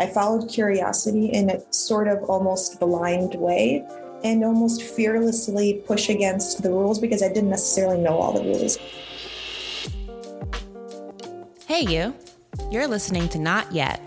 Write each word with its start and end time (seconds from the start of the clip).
I 0.00 0.06
followed 0.06 0.48
curiosity 0.48 1.26
in 1.26 1.50
a 1.50 1.60
sort 1.72 2.08
of 2.08 2.22
almost 2.24 2.78
blind 2.78 3.34
way 3.34 3.84
and 4.24 4.44
almost 4.44 4.82
fearlessly 4.82 5.82
push 5.86 6.08
against 6.08 6.62
the 6.62 6.70
rules 6.70 6.98
because 6.98 7.22
I 7.22 7.28
didn't 7.28 7.50
necessarily 7.50 7.98
know 7.98 8.18
all 8.18 8.32
the 8.32 8.42
rules. 8.42 8.78
Hey, 11.66 11.82
you. 11.82 12.14
You're 12.70 12.86
listening 12.86 13.28
to 13.30 13.38
Not 13.38 13.70
Yet, 13.72 14.00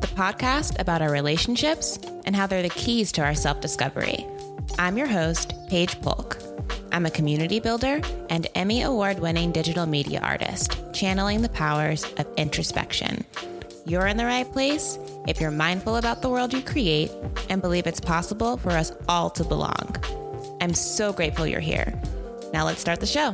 the 0.00 0.06
podcast 0.08 0.78
about 0.78 1.02
our 1.02 1.10
relationships 1.10 1.98
and 2.24 2.34
how 2.34 2.46
they're 2.46 2.62
the 2.62 2.68
keys 2.70 3.12
to 3.12 3.22
our 3.22 3.34
self 3.34 3.60
discovery. 3.60 4.26
I'm 4.78 4.96
your 4.96 5.06
host, 5.06 5.54
Paige 5.68 6.00
Polk. 6.00 6.38
I'm 6.92 7.06
a 7.06 7.10
community 7.10 7.60
builder 7.60 8.00
and 8.30 8.46
Emmy 8.54 8.82
Award 8.82 9.18
winning 9.18 9.52
digital 9.52 9.86
media 9.86 10.20
artist, 10.20 10.78
channeling 10.92 11.42
the 11.42 11.48
powers 11.48 12.04
of 12.18 12.26
introspection. 12.36 13.24
You're 13.88 14.06
in 14.06 14.18
the 14.18 14.26
right 14.26 14.50
place 14.52 14.98
if 15.26 15.40
you're 15.40 15.50
mindful 15.50 15.96
about 15.96 16.20
the 16.20 16.28
world 16.28 16.52
you 16.52 16.60
create 16.60 17.10
and 17.48 17.62
believe 17.62 17.86
it's 17.86 18.00
possible 18.00 18.58
for 18.58 18.72
us 18.72 18.92
all 19.08 19.30
to 19.30 19.42
belong. 19.42 19.96
I'm 20.60 20.74
so 20.74 21.10
grateful 21.10 21.46
you're 21.46 21.58
here. 21.58 21.98
Now 22.52 22.66
let's 22.66 22.82
start 22.82 23.00
the 23.00 23.06
show. 23.06 23.32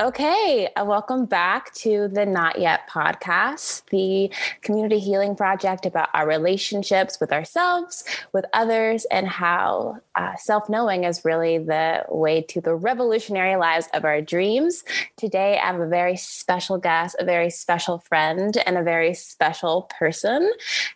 Okay, 0.00 0.66
uh, 0.76 0.84
welcome 0.86 1.26
back 1.26 1.74
to 1.74 2.08
the 2.08 2.24
Not 2.24 2.58
Yet 2.58 2.88
podcast, 2.88 3.84
the 3.90 4.32
community 4.62 4.98
healing 4.98 5.36
project 5.36 5.84
about 5.84 6.08
our 6.14 6.26
relationships 6.26 7.20
with 7.20 7.30
ourselves, 7.30 8.02
with 8.32 8.46
others, 8.54 9.04
and 9.10 9.28
how 9.28 9.98
uh, 10.14 10.36
self 10.36 10.70
knowing 10.70 11.04
is 11.04 11.22
really 11.22 11.58
the 11.58 12.06
way 12.08 12.40
to 12.40 12.62
the 12.62 12.74
revolutionary 12.74 13.56
lives 13.56 13.90
of 13.92 14.06
our 14.06 14.22
dreams. 14.22 14.84
Today, 15.18 15.60
I 15.62 15.66
have 15.66 15.80
a 15.80 15.86
very 15.86 16.16
special 16.16 16.78
guest, 16.78 17.16
a 17.18 17.24
very 17.26 17.50
special 17.50 17.98
friend, 17.98 18.56
and 18.64 18.78
a 18.78 18.82
very 18.82 19.12
special 19.12 19.90
person. 19.98 20.50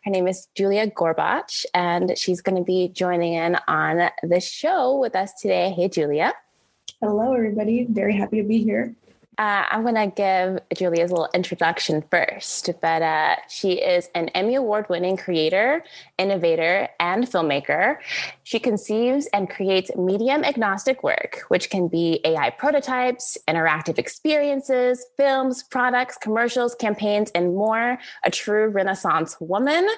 Her 0.04 0.10
name 0.10 0.26
is 0.26 0.48
Julia 0.54 0.90
Gorbach, 0.90 1.66
and 1.74 2.16
she's 2.16 2.40
going 2.40 2.56
to 2.56 2.64
be 2.64 2.88
joining 2.88 3.34
in 3.34 3.58
on 3.68 4.08
the 4.22 4.40
show 4.40 4.98
with 4.98 5.14
us 5.14 5.34
today. 5.34 5.74
Hey, 5.76 5.90
Julia. 5.90 6.32
Hello, 7.04 7.34
everybody. 7.34 7.84
Very 7.84 8.16
happy 8.16 8.40
to 8.40 8.48
be 8.48 8.64
here. 8.64 8.96
Uh, 9.36 9.64
I'm 9.68 9.82
going 9.82 9.96
to 9.96 10.14
give 10.14 10.78
Julia's 10.78 11.10
little 11.10 11.28
introduction 11.34 12.04
first, 12.08 12.70
but 12.80 13.02
uh, 13.02 13.34
she 13.48 13.72
is 13.72 14.08
an 14.14 14.28
Emmy 14.28 14.54
Award 14.54 14.88
winning 14.88 15.16
creator, 15.16 15.82
innovator, 16.18 16.88
and 17.00 17.24
filmmaker. 17.24 17.96
She 18.44 18.60
conceives 18.60 19.26
and 19.32 19.50
creates 19.50 19.90
medium 19.96 20.44
agnostic 20.44 21.02
work, 21.02 21.40
which 21.48 21.68
can 21.68 21.88
be 21.88 22.20
AI 22.24 22.50
prototypes, 22.50 23.36
interactive 23.48 23.98
experiences, 23.98 25.04
films, 25.16 25.64
products, 25.64 26.16
commercials, 26.16 26.76
campaigns, 26.76 27.32
and 27.34 27.56
more. 27.56 27.98
A 28.22 28.30
true 28.30 28.68
Renaissance 28.68 29.36
woman. 29.40 29.88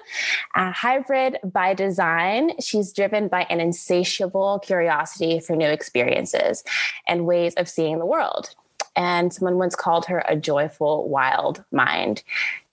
A 0.55 0.73
hybrid 0.73 1.37
by 1.45 1.75
design, 1.75 2.59
she's 2.59 2.91
driven 2.91 3.29
by 3.29 3.42
an 3.51 3.61
insatiable 3.61 4.61
curiosity 4.61 5.41
for 5.41 5.55
new 5.57 5.69
experiences 5.69 6.64
and 7.07 7.27
ways 7.27 7.53
of 7.57 7.69
seeing 7.69 7.98
the 7.98 8.07
world 8.07 8.55
and 8.97 9.33
someone 9.33 9.58
once 9.58 9.75
called 9.75 10.06
her 10.06 10.25
a 10.27 10.36
joyful, 10.36 11.08
wild 11.08 11.64
mind. 11.70 12.22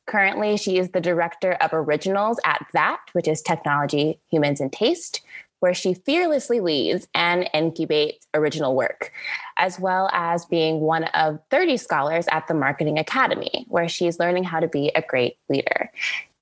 Currently, 0.05 0.57
she 0.57 0.77
is 0.77 0.89
the 0.89 1.02
director 1.02 1.53
of 1.53 1.73
originals 1.73 2.39
at 2.45 2.66
THAT, 2.73 2.99
which 3.13 3.27
is 3.27 3.41
Technology, 3.41 4.19
Humans, 4.31 4.59
and 4.59 4.71
Taste, 4.71 5.21
where 5.59 5.73
she 5.73 5.94
fearlessly 5.94 6.59
leads 6.59 7.07
and 7.13 7.49
incubates 7.53 8.27
original 8.33 8.75
work, 8.75 9.13
as 9.55 9.79
well 9.79 10.09
as 10.11 10.44
being 10.44 10.81
one 10.81 11.05
of 11.05 11.39
30 11.51 11.77
scholars 11.77 12.27
at 12.31 12.47
the 12.49 12.53
Marketing 12.53 12.99
Academy, 12.99 13.66
where 13.69 13.88
she's 13.88 14.19
learning 14.19 14.44
how 14.44 14.59
to 14.59 14.67
be 14.67 14.89
a 14.89 15.01
great 15.01 15.38
leader. 15.47 15.89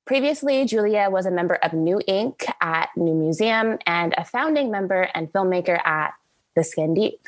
Previously, 0.06 0.66
Julia 0.66 1.08
was 1.12 1.28
a 1.28 1.32
member 1.32 1.56
of 1.56 1.72
NEW 1.72 2.02
INC 2.08 2.52
at 2.62 2.90
New 2.98 3.14
Museum 3.14 3.78
and 3.86 4.16
a 4.18 4.26
founding 4.26 4.72
member 4.72 5.04
and 5.14 5.32
filmmaker 5.32 5.80
at 5.86 6.16
The 6.56 6.64
Skin 6.64 6.96
Deep. 6.96 7.20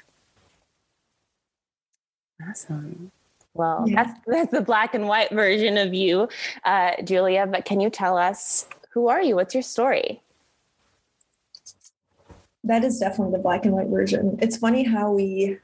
Awesome. 2.49 3.11
Well, 3.53 3.85
yeah. 3.87 4.03
that's 4.03 4.19
that's 4.27 4.51
the 4.51 4.61
black 4.61 4.93
and 4.93 5.07
white 5.07 5.31
version 5.31 5.77
of 5.77 5.93
you, 5.93 6.29
uh, 6.63 7.01
Julia. 7.03 7.47
But 7.47 7.65
can 7.65 7.79
you 7.79 7.89
tell 7.89 8.17
us 8.17 8.67
who 8.91 9.07
are 9.07 9.21
you? 9.21 9.35
What's 9.35 9.53
your 9.53 9.63
story? 9.63 10.21
That 12.63 12.83
is 12.83 12.99
definitely 12.99 13.33
the 13.33 13.43
black 13.43 13.65
and 13.65 13.73
white 13.73 13.87
version. 13.87 14.37
It's 14.41 14.57
funny 14.57 14.83
how 14.83 15.11
we 15.11 15.57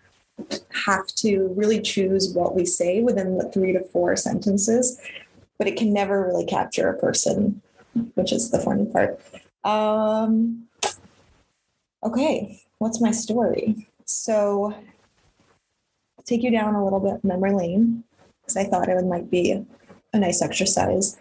have 0.86 1.08
to 1.08 1.54
really 1.56 1.82
choose 1.82 2.34
what 2.34 2.56
we 2.56 2.66
say 2.66 3.02
within 3.02 3.38
the 3.38 3.50
three 3.52 3.74
to 3.74 3.84
four 3.86 4.16
sentences, 4.16 5.00
but 5.58 5.68
it 5.68 5.78
can 5.78 5.94
never 5.94 6.26
really 6.26 6.46
capture 6.46 6.90
a 6.90 6.98
person, 6.98 7.62
which 8.16 8.32
is 8.32 8.52
the 8.52 8.60
funny 8.60 8.86
part. 8.86 9.20
Um, 9.64 10.68
okay, 12.04 12.62
what's 12.80 13.02
my 13.02 13.12
story? 13.12 13.88
So 14.06 14.74
take 16.30 16.44
you 16.44 16.52
down 16.52 16.76
a 16.76 16.84
little 16.84 17.00
bit 17.00 17.24
memory 17.24 17.54
lane 17.54 18.04
because 18.42 18.56
I 18.56 18.66
thought 18.66 18.88
it 18.88 19.06
might 19.06 19.30
be 19.32 19.64
a 20.14 20.20
nice 20.20 20.42
exercise 20.42 21.18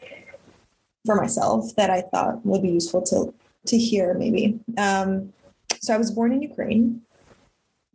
for 1.06 1.14
myself 1.14 1.74
that 1.76 1.90
I 1.90 2.02
thought 2.02 2.44
would 2.44 2.62
be 2.62 2.70
useful 2.70 3.02
to 3.02 3.32
to 3.66 3.78
hear 3.78 4.14
maybe. 4.14 4.58
Um, 4.76 5.32
so 5.80 5.94
I 5.94 5.98
was 5.98 6.10
born 6.10 6.32
in 6.32 6.42
Ukraine 6.42 7.02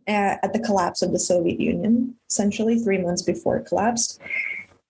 at, 0.06 0.38
at 0.44 0.52
the 0.52 0.58
collapse 0.58 1.02
of 1.02 1.12
the 1.12 1.18
Soviet 1.18 1.58
Union, 1.58 2.14
essentially 2.30 2.78
three 2.78 2.98
months 2.98 3.22
before 3.22 3.56
it 3.56 3.66
collapsed. 3.66 4.20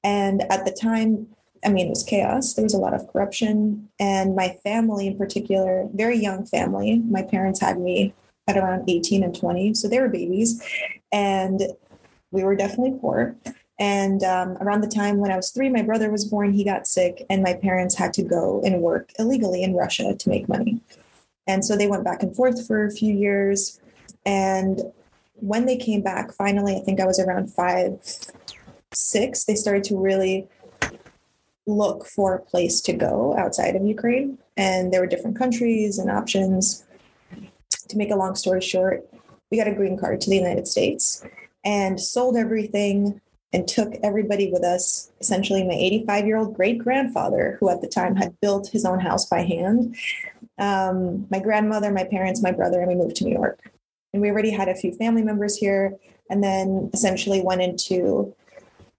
And 0.02 0.42
at 0.52 0.64
the 0.64 0.72
time, 0.72 1.28
I 1.64 1.70
mean, 1.70 1.86
it 1.86 1.90
was 1.90 2.02
chaos. 2.02 2.54
There 2.54 2.62
was 2.62 2.74
a 2.74 2.78
lot 2.78 2.92
of 2.92 3.10
corruption. 3.10 3.88
And 3.98 4.36
my 4.36 4.58
family, 4.62 5.06
in 5.06 5.16
particular, 5.16 5.88
very 5.94 6.18
young 6.18 6.44
family, 6.44 6.98
my 6.98 7.22
parents 7.22 7.60
had 7.60 7.78
me 7.78 8.12
at 8.46 8.58
around 8.58 8.88
18 8.88 9.22
and 9.22 9.34
20. 9.34 9.74
So 9.74 9.88
they 9.88 10.00
were 10.00 10.08
babies. 10.08 10.62
And 11.12 11.62
we 12.34 12.44
were 12.44 12.56
definitely 12.56 12.98
poor. 13.00 13.36
And 13.78 14.22
um, 14.22 14.56
around 14.60 14.82
the 14.82 14.88
time 14.88 15.18
when 15.18 15.30
I 15.30 15.36
was 15.36 15.50
three, 15.50 15.68
my 15.68 15.82
brother 15.82 16.10
was 16.10 16.24
born, 16.24 16.52
he 16.52 16.64
got 16.64 16.86
sick, 16.86 17.24
and 17.30 17.42
my 17.42 17.54
parents 17.54 17.94
had 17.94 18.12
to 18.14 18.22
go 18.22 18.60
and 18.64 18.82
work 18.82 19.10
illegally 19.18 19.62
in 19.62 19.74
Russia 19.74 20.14
to 20.14 20.28
make 20.28 20.48
money. 20.48 20.80
And 21.46 21.64
so 21.64 21.76
they 21.76 21.86
went 21.86 22.04
back 22.04 22.22
and 22.22 22.34
forth 22.34 22.66
for 22.66 22.84
a 22.84 22.90
few 22.90 23.14
years. 23.14 23.80
And 24.26 24.80
when 25.34 25.66
they 25.66 25.76
came 25.76 26.02
back, 26.02 26.32
finally, 26.32 26.76
I 26.76 26.80
think 26.80 27.00
I 27.00 27.06
was 27.06 27.18
around 27.18 27.52
five, 27.52 27.98
six, 28.92 29.44
they 29.44 29.54
started 29.54 29.84
to 29.84 29.96
really 29.96 30.48
look 31.66 32.06
for 32.06 32.34
a 32.34 32.40
place 32.40 32.80
to 32.82 32.92
go 32.92 33.36
outside 33.36 33.74
of 33.74 33.84
Ukraine. 33.84 34.38
And 34.56 34.92
there 34.92 35.00
were 35.00 35.06
different 35.06 35.38
countries 35.38 35.98
and 35.98 36.10
options. 36.10 36.84
To 37.88 37.98
make 37.98 38.10
a 38.10 38.16
long 38.16 38.34
story 38.34 38.60
short, 38.60 39.06
we 39.50 39.58
got 39.58 39.68
a 39.68 39.74
green 39.74 39.98
card 39.98 40.20
to 40.22 40.30
the 40.30 40.36
United 40.36 40.66
States 40.66 41.24
and 41.64 42.00
sold 42.00 42.36
everything 42.36 43.20
and 43.52 43.68
took 43.68 43.94
everybody 44.02 44.50
with 44.50 44.64
us. 44.64 45.10
Essentially, 45.20 45.62
my 45.62 45.74
85 45.74 46.26
year 46.26 46.36
old 46.36 46.54
great 46.54 46.78
grandfather, 46.78 47.56
who 47.60 47.70
at 47.70 47.80
the 47.80 47.88
time 47.88 48.16
had 48.16 48.38
built 48.40 48.68
his 48.68 48.84
own 48.84 49.00
house 49.00 49.26
by 49.26 49.42
hand, 49.42 49.96
um, 50.58 51.26
my 51.30 51.38
grandmother, 51.38 51.90
my 51.90 52.04
parents, 52.04 52.42
my 52.42 52.50
brother, 52.50 52.80
and 52.80 52.88
we 52.88 52.94
moved 52.96 53.16
to 53.16 53.24
New 53.24 53.32
York. 53.32 53.70
And 54.12 54.20
we 54.20 54.30
already 54.30 54.50
had 54.50 54.68
a 54.68 54.74
few 54.74 54.92
family 54.92 55.22
members 55.22 55.56
here, 55.56 55.96
and 56.30 56.42
then 56.42 56.90
essentially 56.92 57.42
went 57.42 57.62
into 57.62 58.34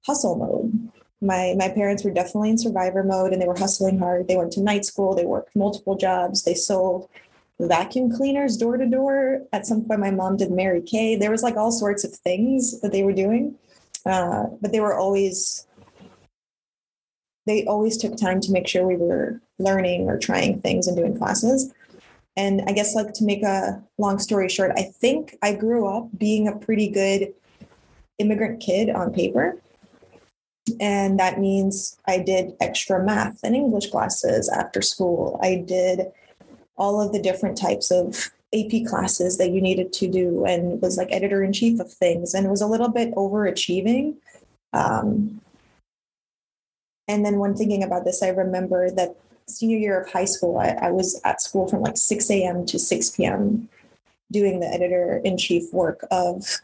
hustle 0.05 0.35
mode. 0.35 0.89
My 1.21 1.55
my 1.57 1.69
parents 1.69 2.03
were 2.03 2.11
definitely 2.11 2.49
in 2.49 2.57
survivor 2.57 3.03
mode, 3.03 3.33
and 3.33 3.41
they 3.41 3.47
were 3.47 3.57
hustling 3.57 3.99
hard. 3.99 4.27
They 4.27 4.37
went 4.37 4.53
to 4.53 4.61
night 4.61 4.85
school. 4.85 5.15
They 5.15 5.25
worked 5.25 5.55
multiple 5.55 5.95
jobs. 5.95 6.43
They 6.43 6.53
sold 6.53 7.09
vacuum 7.59 8.11
cleaners 8.11 8.57
door 8.57 8.77
to 8.77 8.85
door. 8.85 9.41
At 9.53 9.65
some 9.65 9.85
point, 9.85 9.99
my 9.99 10.11
mom 10.11 10.37
did 10.37 10.51
Mary 10.51 10.81
Kay. 10.81 11.15
There 11.15 11.31
was 11.31 11.43
like 11.43 11.55
all 11.55 11.71
sorts 11.71 12.03
of 12.03 12.13
things 12.13 12.81
that 12.81 12.91
they 12.91 13.03
were 13.03 13.13
doing, 13.13 13.55
uh, 14.05 14.45
but 14.61 14.71
they 14.71 14.79
were 14.79 14.97
always 14.97 15.67
they 17.45 17.63
always 17.65 17.97
took 17.97 18.17
time 18.17 18.39
to 18.41 18.51
make 18.51 18.67
sure 18.67 18.87
we 18.87 18.95
were 18.95 19.39
learning 19.59 20.09
or 20.09 20.17
trying 20.17 20.59
things 20.61 20.87
and 20.87 20.97
doing 20.97 21.17
classes. 21.17 21.71
And 22.35 22.63
I 22.67 22.73
guess 22.73 22.95
like 22.95 23.13
to 23.13 23.23
make 23.23 23.43
a 23.43 23.83
long 23.97 24.19
story 24.19 24.49
short, 24.49 24.71
I 24.75 24.81
think 24.81 25.37
I 25.41 25.53
grew 25.53 25.87
up 25.87 26.09
being 26.17 26.47
a 26.47 26.55
pretty 26.55 26.89
good 26.89 27.33
immigrant 28.17 28.61
kid 28.61 28.89
on 28.89 29.13
paper. 29.13 29.61
And 30.79 31.19
that 31.19 31.39
means 31.39 31.97
I 32.07 32.17
did 32.17 32.55
extra 32.59 33.03
math 33.03 33.39
and 33.43 33.55
English 33.55 33.91
classes 33.91 34.49
after 34.49 34.81
school. 34.81 35.39
I 35.41 35.63
did 35.65 36.07
all 36.77 37.01
of 37.01 37.13
the 37.13 37.21
different 37.21 37.57
types 37.57 37.91
of 37.91 38.31
AP 38.53 38.85
classes 38.87 39.37
that 39.37 39.51
you 39.51 39.61
needed 39.61 39.91
to 39.93 40.07
do 40.07 40.45
and 40.45 40.81
was 40.81 40.97
like 40.97 41.11
editor 41.11 41.43
in 41.43 41.51
chief 41.51 41.79
of 41.79 41.91
things 41.91 42.33
and 42.33 42.45
it 42.45 42.49
was 42.49 42.61
a 42.61 42.67
little 42.67 42.89
bit 42.89 43.13
overachieving. 43.15 44.15
Um, 44.73 45.41
and 47.07 47.25
then 47.25 47.39
when 47.39 47.55
thinking 47.55 47.83
about 47.83 48.03
this, 48.05 48.23
I 48.23 48.29
remember 48.29 48.89
that 48.91 49.15
senior 49.47 49.77
year 49.77 50.01
of 50.01 50.11
high 50.11 50.25
school, 50.25 50.57
I, 50.57 50.69
I 50.69 50.91
was 50.91 51.19
at 51.23 51.41
school 51.41 51.67
from 51.67 51.81
like 51.81 51.97
6 51.97 52.29
a.m. 52.31 52.65
to 52.65 52.79
6 52.79 53.09
p.m. 53.11 53.69
doing 54.31 54.59
the 54.59 54.67
editor 54.67 55.21
in 55.23 55.37
chief 55.37 55.71
work 55.71 56.05
of 56.11 56.61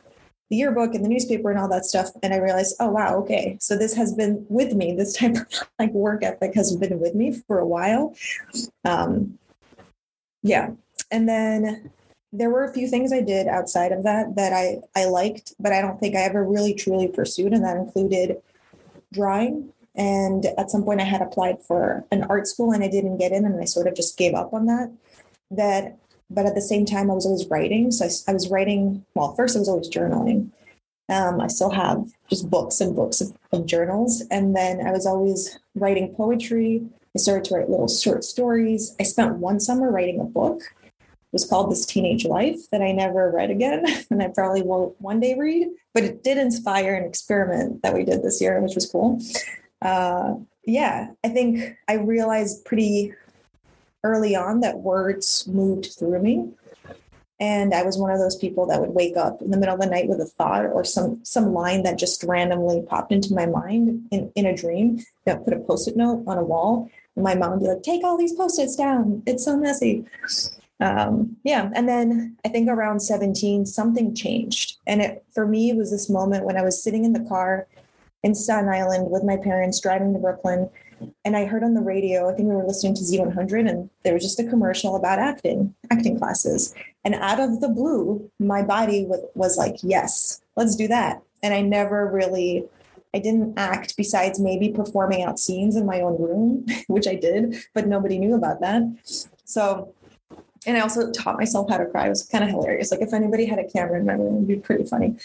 the 0.50 0.58
yearbook 0.58 0.94
and 0.94 1.06
the 1.06 1.10
newspaper 1.10 1.50
and 1.50 1.60
all 1.60 1.70
that 1.70 1.86
stuff. 1.86 2.10
And 2.24 2.34
I 2.34 2.38
realized, 2.38 2.76
oh 2.80 2.90
wow, 2.90 3.16
okay. 3.20 3.58
So 3.62 3.78
this 3.78 3.94
has 3.96 4.14
been 4.14 4.46
with 4.50 4.74
me. 4.74 4.94
This 4.94 5.14
type 5.14 5.36
of 5.36 5.48
like 5.80 5.92
work 5.92 6.24
ethic 6.24 6.54
has 6.56 6.76
been 6.76 7.00
with 7.00 7.16
me 7.16 7.34
for 7.48 7.60
a 7.60 7.66
while. 7.66 8.16
Um, 8.84 9.38
yeah. 10.42 10.72
And 11.12 11.28
then 11.28 11.92
there 12.34 12.50
were 12.50 12.64
a 12.64 12.74
few 12.74 12.88
things 12.88 13.12
I 13.12 13.22
did 13.22 13.48
outside 13.48 13.92
of 13.92 14.04
that 14.04 14.36
that 14.36 14.54
I, 14.54 14.78
I 14.96 15.06
liked, 15.06 15.54
but 15.60 15.74
I 15.74 15.82
don't 15.82 16.00
think 16.00 16.16
I 16.16 16.22
ever 16.22 16.44
really 16.44 16.74
truly 16.74 17.08
pursued. 17.08 17.54
And 17.54 17.64
that 17.64 17.78
included 17.78 18.42
drawing. 19.12 19.74
And 19.96 20.46
at 20.58 20.72
some 20.72 20.84
point 20.84 21.02
I 21.02 21.06
had 21.06 21.22
applied 21.22 21.62
for 21.62 22.06
an 22.12 22.24
art 22.24 22.48
school 22.48 22.72
and 22.72 22.84
I 22.84 22.88
didn't 22.88 23.18
get 23.18 23.34
in 23.34 23.44
and 23.44 23.60
I 23.60 23.66
sort 23.66 23.88
of 23.88 23.96
just 23.96 24.18
gave 24.18 24.34
up 24.34 24.54
on 24.54 24.66
that. 24.68 24.92
That 25.50 25.98
but 26.34 26.46
at 26.46 26.56
the 26.56 26.62
same 26.62 26.86
time, 26.86 27.12
I 27.12 27.14
was 27.14 27.26
always 27.26 27.48
writing. 27.48 27.92
So 27.92 28.06
I, 28.06 28.32
I 28.32 28.34
was 28.34 28.50
writing, 28.50 29.06
well, 29.14 29.36
first 29.36 29.56
I 29.56 29.60
was 29.60 29.68
always 29.68 29.90
journaling. 29.90 30.50
Um, 31.10 31.42
I 31.42 31.48
still 31.48 31.72
have 31.72 32.10
just 32.30 32.50
books 32.50 32.80
and 32.80 32.96
books 32.96 33.20
of, 33.20 33.36
of, 33.52 33.66
journals. 33.66 34.24
And 34.32 34.56
then 34.56 34.86
I 34.86 34.92
was 34.92 35.06
always 35.06 35.60
writing 35.76 36.16
poetry. 36.16 36.88
I 37.16 37.20
started 37.20 37.46
to 37.46 37.56
write 37.56 37.70
little 37.70 37.88
short 37.88 38.24
stories. 38.24 38.96
I 39.00 39.04
spent 39.04 39.38
one 39.38 39.60
summer 39.60 39.92
writing 39.92 40.20
a 40.20 40.24
book. 40.24 40.62
It 40.82 41.34
was 41.34 41.46
called 41.46 41.72
This 41.72 41.86
Teenage 41.86 42.26
Life 42.26 42.70
that 42.72 42.82
I 42.82 42.92
never 42.92 43.32
read 43.32 43.52
again. 43.52 43.86
And 44.10 44.22
I 44.22 44.28
probably 44.28 44.62
will 44.62 44.96
one 45.00 45.20
day 45.20 45.36
read, 45.38 45.70
but 45.94 46.04
it 46.04 46.24
did 46.24 46.38
inspire 46.38 46.96
an 46.96 47.06
experiment 47.06 47.82
that 47.84 47.94
we 47.94 48.04
did 48.04 48.24
this 48.24 48.42
year, 48.42 48.60
which 48.62 48.76
was 48.76 48.90
cool. 48.90 49.22
Uh, 49.82 50.36
yeah, 50.66 51.08
I 51.24 51.30
think 51.30 51.78
I 51.88 51.94
realized 51.94 52.66
pretty 52.66 53.14
early 54.04 54.36
on 54.36 54.62
that 54.62 54.80
words 54.80 55.48
moved 55.48 55.94
through 55.98 56.22
me. 56.22 56.50
And 57.40 57.74
I 57.74 57.82
was 57.82 57.98
one 57.98 58.12
of 58.12 58.20
those 58.20 58.36
people 58.36 58.68
that 58.68 58.80
would 58.80 58.92
wake 58.92 59.18
up 59.18 59.42
in 59.42 59.50
the 59.50 59.58
middle 59.58 59.74
of 59.74 59.82
the 59.82 59.88
night 59.88 60.08
with 60.08 60.22
a 60.22 60.26
thought 60.26 60.66
or 60.66 60.84
some 60.84 61.26
some 61.26 61.54
line 61.54 61.82
that 61.84 61.98
just 61.98 62.24
randomly 62.24 62.84
popped 62.84 63.12
into 63.12 63.34
my 63.34 63.48
mind 63.48 64.08
in, 64.12 64.32
in 64.36 64.46
a 64.46 64.56
dream. 64.56 65.04
that 65.26 65.44
put 65.44 65.54
a 65.54 65.60
post-it 65.60 65.98
note 65.98 66.24
on 66.28 66.38
a 66.38 66.44
wall. 66.44 66.88
My 67.16 67.36
mom 67.36 67.52
would 67.52 67.60
be 67.60 67.68
like, 67.68 67.84
take 67.84 68.04
all 68.04 68.18
these 68.18 68.34
post-its 68.34 68.76
down. 68.76 69.24
It's 69.26 69.46
so 69.46 69.58
messy. 69.58 70.06
Um, 70.80 71.38
yeah. 71.44 71.70
And 71.76 71.88
then 71.88 72.38
I 72.46 72.50
think 72.50 72.70
around 72.70 73.02
17, 73.02 73.66
something 73.66 74.16
changed. 74.16 74.78
And 74.88 75.02
it 75.02 75.24
for 75.34 75.46
me 75.48 75.70
it 75.70 75.76
was 75.76 75.92
this 75.92 76.10
moment 76.10 76.46
when 76.46 76.58
I 76.58 76.64
was 76.64 76.84
sitting 76.84 77.06
in 77.06 77.14
the 77.14 77.28
car 77.28 77.68
in 78.24 78.34
Staten 78.34 78.70
Island 78.70 79.12
with 79.12 79.24
my 79.24 79.38
parents 79.38 79.80
driving 79.80 80.14
to 80.14 80.20
Brooklyn 80.20 80.70
and 81.26 81.36
I 81.36 81.46
heard 81.46 81.64
on 81.64 81.74
the 81.74 81.82
radio, 81.82 82.30
I 82.30 82.34
think 82.34 82.50
we 82.50 82.56
were 82.56 82.66
listening 82.66 82.96
to 82.96 83.02
Z100, 83.02 83.70
and 83.70 83.90
there 84.04 84.14
was 84.14 84.24
just 84.24 84.40
a 84.40 84.48
commercial 84.48 84.96
about 84.96 85.20
acting, 85.20 85.74
acting 85.92 86.18
classes. 86.18 86.74
And 87.04 87.16
out 87.16 87.40
of 87.40 87.62
the 87.62 87.70
blue, 87.70 88.30
my 88.40 88.62
body 88.62 89.06
was, 89.06 89.22
was 89.36 89.58
like, 89.58 89.78
yes, 89.82 90.42
let's 90.56 90.76
do 90.76 90.88
that. 90.88 91.22
And 91.44 91.54
I 91.54 91.62
never 91.62 92.08
really, 92.08 92.66
I 93.14 93.20
didn't 93.20 93.58
act 93.58 93.98
besides 93.98 94.40
maybe 94.40 94.70
performing 94.70 95.24
out 95.24 95.40
scenes 95.40 95.76
in 95.76 95.86
my 95.86 96.02
own 96.02 96.22
room, 96.22 96.66
which 96.88 97.08
I 97.08 97.16
did, 97.16 97.56
but 97.74 97.88
nobody 97.88 98.18
knew 98.18 98.36
about 98.36 98.62
that. 98.62 98.84
So, 99.44 99.94
and 100.66 100.78
I 100.78 100.82
also 100.82 101.12
taught 101.12 101.38
myself 101.38 101.70
how 101.70 101.78
to 101.78 101.86
cry. 101.86 102.06
It 102.06 102.10
was 102.10 102.24
kind 102.24 102.44
of 102.44 102.50
hilarious. 102.50 102.92
Like 102.92 103.02
if 103.02 103.14
anybody 103.14 103.46
had 103.46 103.60
a 103.60 103.68
camera 103.68 104.00
in 104.00 104.06
my 104.06 104.14
room, 104.14 104.36
it'd 104.36 104.48
be 104.48 104.58
pretty 104.58 104.86
funny. 104.86 105.18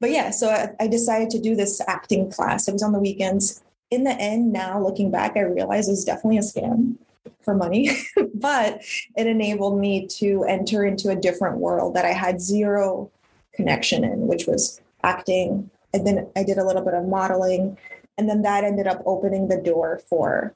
But 0.00 0.12
yeah, 0.12 0.30
so 0.30 0.48
I, 0.48 0.70
I 0.80 0.86
decided 0.86 1.28
to 1.30 1.40
do 1.40 1.54
this 1.54 1.80
acting 1.86 2.30
class. 2.30 2.68
It 2.68 2.72
was 2.72 2.82
on 2.82 2.92
the 2.92 2.98
weekends 2.98 3.62
in 3.90 4.04
the 4.04 4.12
end, 4.12 4.52
now 4.52 4.80
looking 4.80 5.10
back, 5.10 5.36
I 5.36 5.40
realize 5.40 5.88
it 5.88 5.92
was 5.92 6.04
definitely 6.04 6.38
a 6.38 6.42
scam 6.42 6.96
for 7.42 7.54
money, 7.54 7.90
but 8.34 8.82
it 9.16 9.26
enabled 9.26 9.78
me 9.78 10.06
to 10.06 10.44
enter 10.44 10.84
into 10.84 11.10
a 11.10 11.16
different 11.16 11.58
world 11.58 11.94
that 11.94 12.04
I 12.04 12.12
had 12.12 12.40
zero 12.40 13.10
connection 13.52 14.04
in, 14.04 14.26
which 14.26 14.46
was 14.46 14.80
acting. 15.02 15.70
And 15.92 16.06
then 16.06 16.28
I 16.36 16.42
did 16.42 16.58
a 16.58 16.64
little 16.64 16.82
bit 16.82 16.94
of 16.94 17.06
modeling. 17.06 17.78
And 18.18 18.28
then 18.28 18.42
that 18.42 18.64
ended 18.64 18.86
up 18.86 19.02
opening 19.06 19.48
the 19.48 19.56
door 19.56 20.00
for 20.08 20.54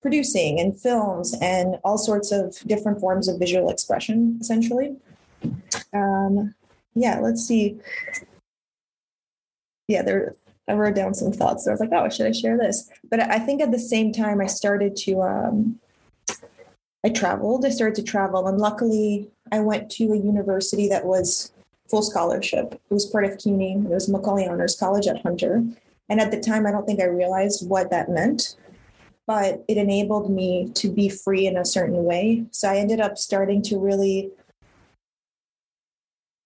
producing 0.00 0.58
and 0.58 0.78
films 0.78 1.34
and 1.40 1.76
all 1.84 1.96
sorts 1.96 2.32
of 2.32 2.58
different 2.66 3.00
forms 3.00 3.28
of 3.28 3.38
visual 3.38 3.70
expression, 3.70 4.36
essentially. 4.40 4.96
Um, 5.92 6.54
yeah, 6.94 7.20
let's 7.20 7.46
see. 7.46 7.78
Yeah, 9.88 10.02
there 10.02 10.36
I 10.68 10.74
wrote 10.74 10.94
down 10.94 11.14
some 11.14 11.32
thoughts. 11.32 11.64
So 11.64 11.70
I 11.70 11.74
was 11.74 11.80
like, 11.80 11.92
oh, 11.92 12.08
should 12.08 12.26
I 12.26 12.32
share 12.32 12.56
this? 12.56 12.88
But 13.10 13.20
I 13.20 13.38
think 13.38 13.60
at 13.60 13.72
the 13.72 13.78
same 13.78 14.12
time, 14.12 14.40
I 14.40 14.46
started 14.46 14.96
to, 14.96 15.22
um, 15.22 15.80
I 17.04 17.08
traveled. 17.08 17.64
I 17.64 17.70
started 17.70 17.96
to 17.96 18.02
travel. 18.02 18.46
And 18.46 18.58
luckily, 18.58 19.30
I 19.50 19.60
went 19.60 19.90
to 19.92 20.12
a 20.12 20.16
university 20.16 20.88
that 20.88 21.04
was 21.04 21.51
full 21.92 22.02
scholarship. 22.02 22.72
It 22.72 22.94
was 22.94 23.04
part 23.04 23.26
of 23.26 23.36
CUNY. 23.36 23.74
It 23.84 23.90
was 23.90 24.08
Macaulay 24.08 24.48
Honors 24.48 24.74
College 24.74 25.06
at 25.06 25.20
Hunter. 25.20 25.62
And 26.08 26.20
at 26.20 26.30
the 26.30 26.40
time, 26.40 26.66
I 26.66 26.72
don't 26.72 26.86
think 26.86 27.02
I 27.02 27.04
realized 27.04 27.68
what 27.68 27.90
that 27.90 28.08
meant, 28.08 28.56
but 29.26 29.62
it 29.68 29.76
enabled 29.76 30.30
me 30.30 30.70
to 30.74 30.90
be 30.90 31.10
free 31.10 31.46
in 31.46 31.58
a 31.58 31.66
certain 31.66 32.04
way. 32.04 32.46
So 32.50 32.66
I 32.70 32.76
ended 32.76 32.98
up 32.98 33.18
starting 33.18 33.60
to 33.64 33.78
really 33.78 34.30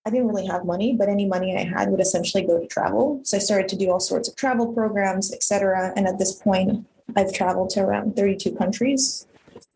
I 0.05 0.11
didn't 0.11 0.29
really 0.29 0.47
have 0.47 0.65
money, 0.65 0.95
but 0.97 1.09
any 1.09 1.27
money 1.27 1.57
I 1.57 1.65
had 1.65 1.91
would 1.91 2.01
essentially 2.01 2.45
go 2.45 2.61
to 2.61 2.67
travel. 2.69 3.21
So 3.25 3.37
I 3.37 3.41
started 3.41 3.69
to 3.71 3.77
do 3.77 3.91
all 3.91 3.99
sorts 3.99 4.29
of 4.29 4.37
travel 4.37 4.73
programs, 4.73 5.33
et 5.33 5.43
cetera. 5.43 5.93
And 5.97 6.07
at 6.07 6.19
this 6.19 6.33
point, 6.33 6.87
I've 7.17 7.33
traveled 7.33 7.71
to 7.71 7.81
around 7.81 8.15
32 8.15 8.55
countries, 8.55 9.27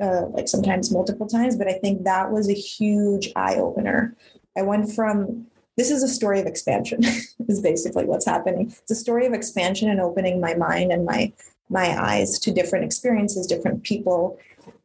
uh, 0.01 0.27
like 0.27 0.47
sometimes 0.47 0.93
multiple 0.93 1.27
times. 1.27 1.57
But 1.57 1.67
I 1.67 1.73
think 1.73 2.05
that 2.05 2.31
was 2.31 2.49
a 2.49 2.55
huge 2.55 3.33
eye 3.35 3.57
opener. 3.57 4.15
I 4.57 4.63
went 4.63 4.93
from 4.93 5.50
this 5.81 5.91
is 5.91 6.03
a 6.03 6.09
story 6.09 6.38
of 6.38 6.47
expansion, 6.47 7.03
is 7.49 7.62
basically 7.62 8.05
what's 8.05 8.27
happening. 8.27 8.67
It's 8.82 8.91
a 8.91 8.94
story 8.94 9.25
of 9.25 9.32
expansion 9.32 9.88
and 9.88 9.99
opening 9.99 10.38
my 10.38 10.53
mind 10.55 10.93
and 10.93 11.06
my 11.06 11.32
my 11.71 11.99
eyes 11.99 12.38
to 12.41 12.53
different 12.53 12.85
experiences, 12.85 13.47
different 13.47 13.82
people. 13.82 14.38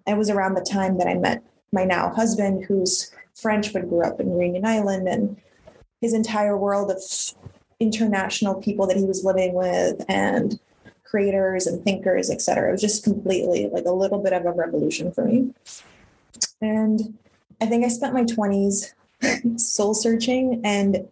It 0.07 0.15
was 0.15 0.29
around 0.29 0.53
the 0.53 0.61
time 0.61 0.97
that 0.99 1.07
I 1.07 1.15
met 1.15 1.43
my 1.73 1.83
now 1.83 2.13
husband, 2.13 2.63
who's 2.63 3.11
French, 3.33 3.73
but 3.73 3.89
grew 3.89 4.03
up 4.03 4.21
in 4.21 4.37
Reunion 4.37 4.65
Island, 4.65 5.09
and 5.09 5.35
his 5.99 6.13
entire 6.13 6.55
world 6.55 6.89
of 6.89 7.01
international 7.81 8.55
people 8.61 8.87
that 8.87 8.95
he 8.95 9.03
was 9.03 9.25
living 9.25 9.53
with 9.53 10.05
and 10.07 10.57
creators 11.03 11.67
and 11.67 11.83
thinkers, 11.83 12.29
etc. 12.29 12.69
It 12.69 12.71
was 12.71 12.81
just 12.81 13.03
completely 13.03 13.67
like 13.67 13.85
a 13.85 13.91
little 13.91 14.19
bit 14.23 14.31
of 14.31 14.45
a 14.45 14.51
revolution 14.51 15.11
for 15.11 15.25
me. 15.25 15.53
And 16.61 17.17
I 17.59 17.65
think 17.65 17.83
I 17.83 17.89
spent 17.89 18.13
my 18.13 18.23
20s 18.23 18.93
soul 19.57 19.93
searching 19.93 20.61
and 20.63 21.07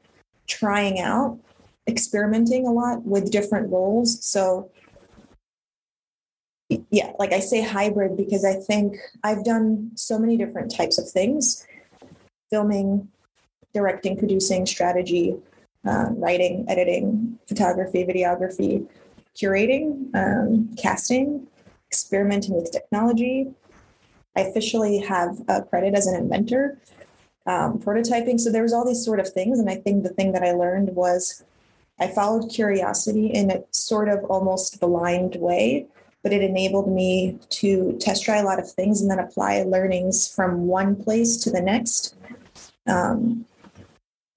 trying 0.48 1.00
out, 1.00 1.40
experimenting 1.88 2.68
a 2.68 2.72
lot 2.72 3.04
with 3.04 3.32
different 3.32 3.72
roles. 3.72 4.24
So, 4.24 4.72
yeah, 6.90 7.12
like 7.20 7.34
I 7.34 7.40
say 7.40 7.62
hybrid 7.62 8.18
because 8.18 8.44
I 8.44 8.54
think 8.54 8.96
I've 9.24 9.44
done 9.44 9.92
so 9.96 10.18
many 10.18 10.38
different 10.38 10.74
types 10.74 10.98
of 10.98 11.10
things 11.10 11.66
filming, 12.50 13.08
directing, 13.74 14.18
producing, 14.18 14.66
strategy, 14.66 15.36
um, 15.86 16.20
writing, 16.20 16.66
editing, 16.68 17.40
photography, 17.48 18.06
videography, 18.06 18.88
curating, 19.36 20.14
um, 20.16 20.70
casting, 20.78 21.48
experimenting 21.90 22.56
with 22.56 22.72
technology. 22.72 23.48
I 24.36 24.42
officially 24.42 25.00
have 25.00 25.42
a 25.48 25.64
credit 25.64 25.94
as 25.96 26.08
an 26.08 26.16
inventor, 26.16 26.80
um, 27.46 27.80
prototyping. 27.80 28.40
So 28.40 28.52
there 28.52 28.64
was 28.64 28.74
all 28.74 28.86
these 28.86 29.04
sort 29.04 29.20
of 29.20 29.30
things. 29.30 29.60
And 29.60 29.70
I 29.70 29.76
think 29.76 30.04
the 30.04 30.10
thing 30.10 30.32
that 30.32 30.44
I 30.44 30.52
learned 30.52 30.90
was 30.96 31.44
I 32.00 32.08
followed 32.08 32.50
curiosity 32.50 33.28
in 33.28 33.52
a 33.52 33.64
sort 33.72 34.10
of 34.10 34.24
almost 34.26 34.80
blind 34.80 35.36
way, 35.36 35.88
but 36.22 36.34
it 36.34 36.42
enabled 36.42 36.92
me 36.92 37.40
to 37.50 37.98
test 38.00 38.24
try 38.24 38.38
a 38.38 38.44
lot 38.44 38.60
of 38.60 38.72
things 38.72 39.02
and 39.02 39.12
then 39.12 39.20
apply 39.20 39.64
learnings 39.64 40.34
from 40.34 40.68
one 40.68 40.96
place 40.96 41.38
to 41.38 41.52
the 41.52 41.62
next 41.62 42.16
um, 42.88 43.46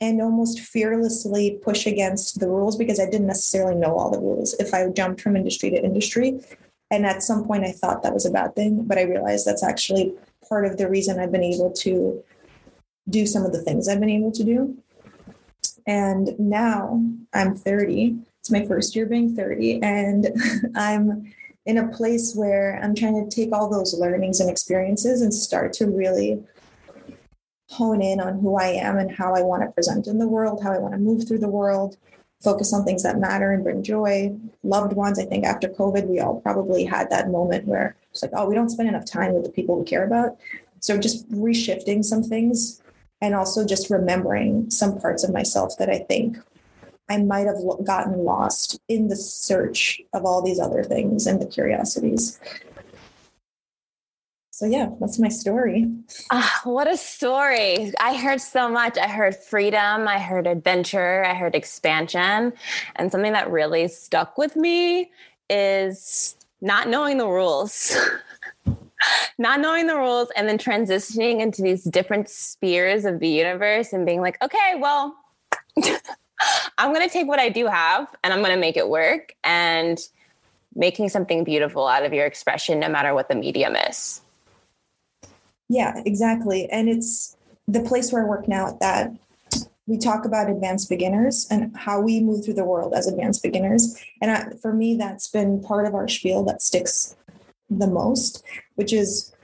and 0.00 0.20
almost 0.20 0.60
fearlessly 0.60 1.58
push 1.62 1.86
against 1.86 2.40
the 2.40 2.48
rules 2.48 2.76
because 2.76 3.00
I 3.00 3.06
didn't 3.06 3.28
necessarily 3.28 3.74
know 3.74 3.96
all 3.96 4.10
the 4.10 4.20
rules 4.20 4.54
if 4.54 4.74
I 4.74 4.88
jumped 4.90 5.20
from 5.20 5.36
industry 5.36 5.70
to 5.70 5.82
industry. 5.82 6.40
And 6.90 7.06
at 7.06 7.22
some 7.22 7.44
point, 7.46 7.64
I 7.64 7.72
thought 7.72 8.02
that 8.02 8.14
was 8.14 8.26
a 8.26 8.30
bad 8.30 8.54
thing, 8.54 8.84
but 8.84 8.98
I 8.98 9.02
realized 9.02 9.46
that's 9.46 9.64
actually 9.64 10.12
part 10.48 10.66
of 10.66 10.76
the 10.76 10.88
reason 10.88 11.18
I've 11.18 11.32
been 11.32 11.42
able 11.42 11.72
to 11.72 12.22
do 13.08 13.26
some 13.26 13.44
of 13.44 13.52
the 13.52 13.62
things 13.62 13.88
I've 13.88 14.00
been 14.00 14.10
able 14.10 14.32
to 14.32 14.44
do. 14.44 14.76
And 15.86 16.38
now 16.38 17.04
I'm 17.32 17.54
30. 17.54 18.16
It's 18.40 18.50
my 18.50 18.64
first 18.66 18.96
year 18.96 19.06
being 19.06 19.36
30. 19.36 19.82
And 19.82 20.28
I'm 20.74 21.32
in 21.64 21.78
a 21.78 21.88
place 21.88 22.34
where 22.34 22.80
I'm 22.82 22.94
trying 22.94 23.28
to 23.28 23.34
take 23.34 23.52
all 23.52 23.68
those 23.68 23.94
learnings 23.94 24.40
and 24.40 24.50
experiences 24.50 25.22
and 25.22 25.32
start 25.32 25.72
to 25.74 25.86
really 25.86 26.42
hone 27.70 28.00
in 28.00 28.20
on 28.20 28.38
who 28.38 28.56
I 28.56 28.68
am 28.68 28.98
and 28.98 29.10
how 29.10 29.34
I 29.34 29.42
want 29.42 29.62
to 29.62 29.70
present 29.70 30.06
in 30.06 30.18
the 30.18 30.28
world, 30.28 30.62
how 30.62 30.72
I 30.72 30.78
want 30.78 30.94
to 30.94 31.00
move 31.00 31.26
through 31.26 31.38
the 31.38 31.48
world, 31.48 31.96
focus 32.40 32.72
on 32.72 32.84
things 32.84 33.02
that 33.02 33.18
matter 33.18 33.52
and 33.52 33.64
bring 33.64 33.82
joy. 33.82 34.36
Loved 34.62 34.92
ones, 34.92 35.18
I 35.18 35.24
think 35.24 35.44
after 35.44 35.68
COVID, 35.68 36.06
we 36.06 36.20
all 36.20 36.40
probably 36.40 36.84
had 36.84 37.10
that 37.10 37.30
moment 37.30 37.66
where 37.66 37.96
it's 38.10 38.22
like, 38.22 38.30
oh, 38.34 38.48
we 38.48 38.54
don't 38.54 38.70
spend 38.70 38.88
enough 38.88 39.04
time 39.04 39.34
with 39.34 39.44
the 39.44 39.50
people 39.50 39.76
we 39.76 39.84
care 39.84 40.04
about. 40.04 40.36
So 40.80 40.96
just 40.96 41.28
reshifting 41.30 42.04
some 42.04 42.22
things 42.22 42.80
and 43.20 43.34
also 43.34 43.66
just 43.66 43.90
remembering 43.90 44.70
some 44.70 45.00
parts 45.00 45.24
of 45.24 45.32
myself 45.32 45.76
that 45.78 45.88
I 45.88 45.98
think 45.98 46.36
I 47.08 47.18
might 47.18 47.46
have 47.46 47.58
gotten 47.84 48.24
lost 48.24 48.80
in 48.88 49.08
the 49.08 49.16
search 49.16 50.00
of 50.12 50.24
all 50.24 50.42
these 50.42 50.58
other 50.58 50.82
things 50.82 51.26
and 51.26 51.40
the 51.40 51.46
curiosities. 51.46 52.40
So 54.50 54.64
yeah, 54.64 54.88
that's 55.00 55.18
my 55.18 55.28
story. 55.28 55.86
Ah, 56.30 56.62
what 56.64 56.90
a 56.90 56.96
story. 56.96 57.92
I 58.00 58.16
heard 58.16 58.40
so 58.40 58.70
much. 58.70 58.96
I 58.96 59.06
heard 59.06 59.36
freedom, 59.36 60.08
I 60.08 60.18
heard 60.18 60.46
adventure, 60.46 61.22
I 61.24 61.34
heard 61.34 61.54
expansion. 61.54 62.54
And 62.96 63.12
something 63.12 63.34
that 63.34 63.50
really 63.50 63.86
stuck 63.88 64.38
with 64.38 64.56
me 64.56 65.10
is 65.50 66.36
not 66.62 66.88
knowing 66.88 67.18
the 67.18 67.28
rules. 67.28 67.94
not 69.38 69.60
knowing 69.60 69.86
the 69.86 69.96
rules 69.96 70.28
and 70.36 70.48
then 70.48 70.58
transitioning 70.58 71.40
into 71.40 71.62
these 71.62 71.84
different 71.84 72.28
spheres 72.28 73.04
of 73.04 73.20
the 73.20 73.28
universe 73.28 73.92
and 73.92 74.06
being 74.06 74.20
like, 74.20 74.42
okay, 74.42 74.74
well, 74.78 75.16
I'm 76.78 76.92
going 76.92 77.06
to 77.06 77.12
take 77.12 77.26
what 77.26 77.38
I 77.38 77.48
do 77.48 77.66
have 77.66 78.14
and 78.22 78.32
I'm 78.32 78.40
going 78.40 78.54
to 78.54 78.60
make 78.60 78.76
it 78.76 78.88
work 78.88 79.34
and 79.44 79.98
making 80.74 81.08
something 81.08 81.44
beautiful 81.44 81.86
out 81.86 82.04
of 82.04 82.12
your 82.12 82.26
expression, 82.26 82.80
no 82.80 82.88
matter 82.88 83.14
what 83.14 83.28
the 83.28 83.34
medium 83.34 83.76
is. 83.76 84.20
Yeah, 85.68 86.00
exactly. 86.04 86.68
And 86.70 86.88
it's 86.88 87.36
the 87.66 87.80
place 87.80 88.12
where 88.12 88.24
I 88.24 88.28
work 88.28 88.46
now 88.46 88.68
at 88.68 88.80
that 88.80 89.12
we 89.86 89.96
talk 89.96 90.24
about 90.24 90.50
advanced 90.50 90.88
beginners 90.88 91.46
and 91.50 91.74
how 91.76 92.00
we 92.00 92.20
move 92.20 92.44
through 92.44 92.54
the 92.54 92.64
world 92.64 92.92
as 92.94 93.06
advanced 93.06 93.42
beginners. 93.42 93.96
And 94.20 94.30
I, 94.30 94.50
for 94.60 94.72
me, 94.72 94.96
that's 94.96 95.28
been 95.28 95.62
part 95.62 95.86
of 95.86 95.94
our 95.94 96.08
spiel 96.08 96.44
that 96.44 96.60
sticks 96.60 97.14
the 97.70 97.86
most, 97.86 98.44
which 98.76 98.92
is 98.92 99.34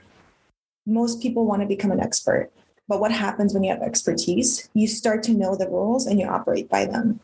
most 0.85 1.21
people 1.21 1.45
want 1.45 1.61
to 1.61 1.67
become 1.67 1.91
an 1.91 1.99
expert. 1.99 2.51
But 2.87 2.99
what 2.99 3.11
happens 3.11 3.53
when 3.53 3.63
you 3.63 3.71
have 3.71 3.81
expertise? 3.81 4.69
You 4.73 4.87
start 4.87 5.23
to 5.23 5.33
know 5.33 5.55
the 5.55 5.69
rules 5.69 6.05
and 6.05 6.19
you 6.19 6.27
operate 6.27 6.69
by 6.69 6.85
them. 6.85 7.19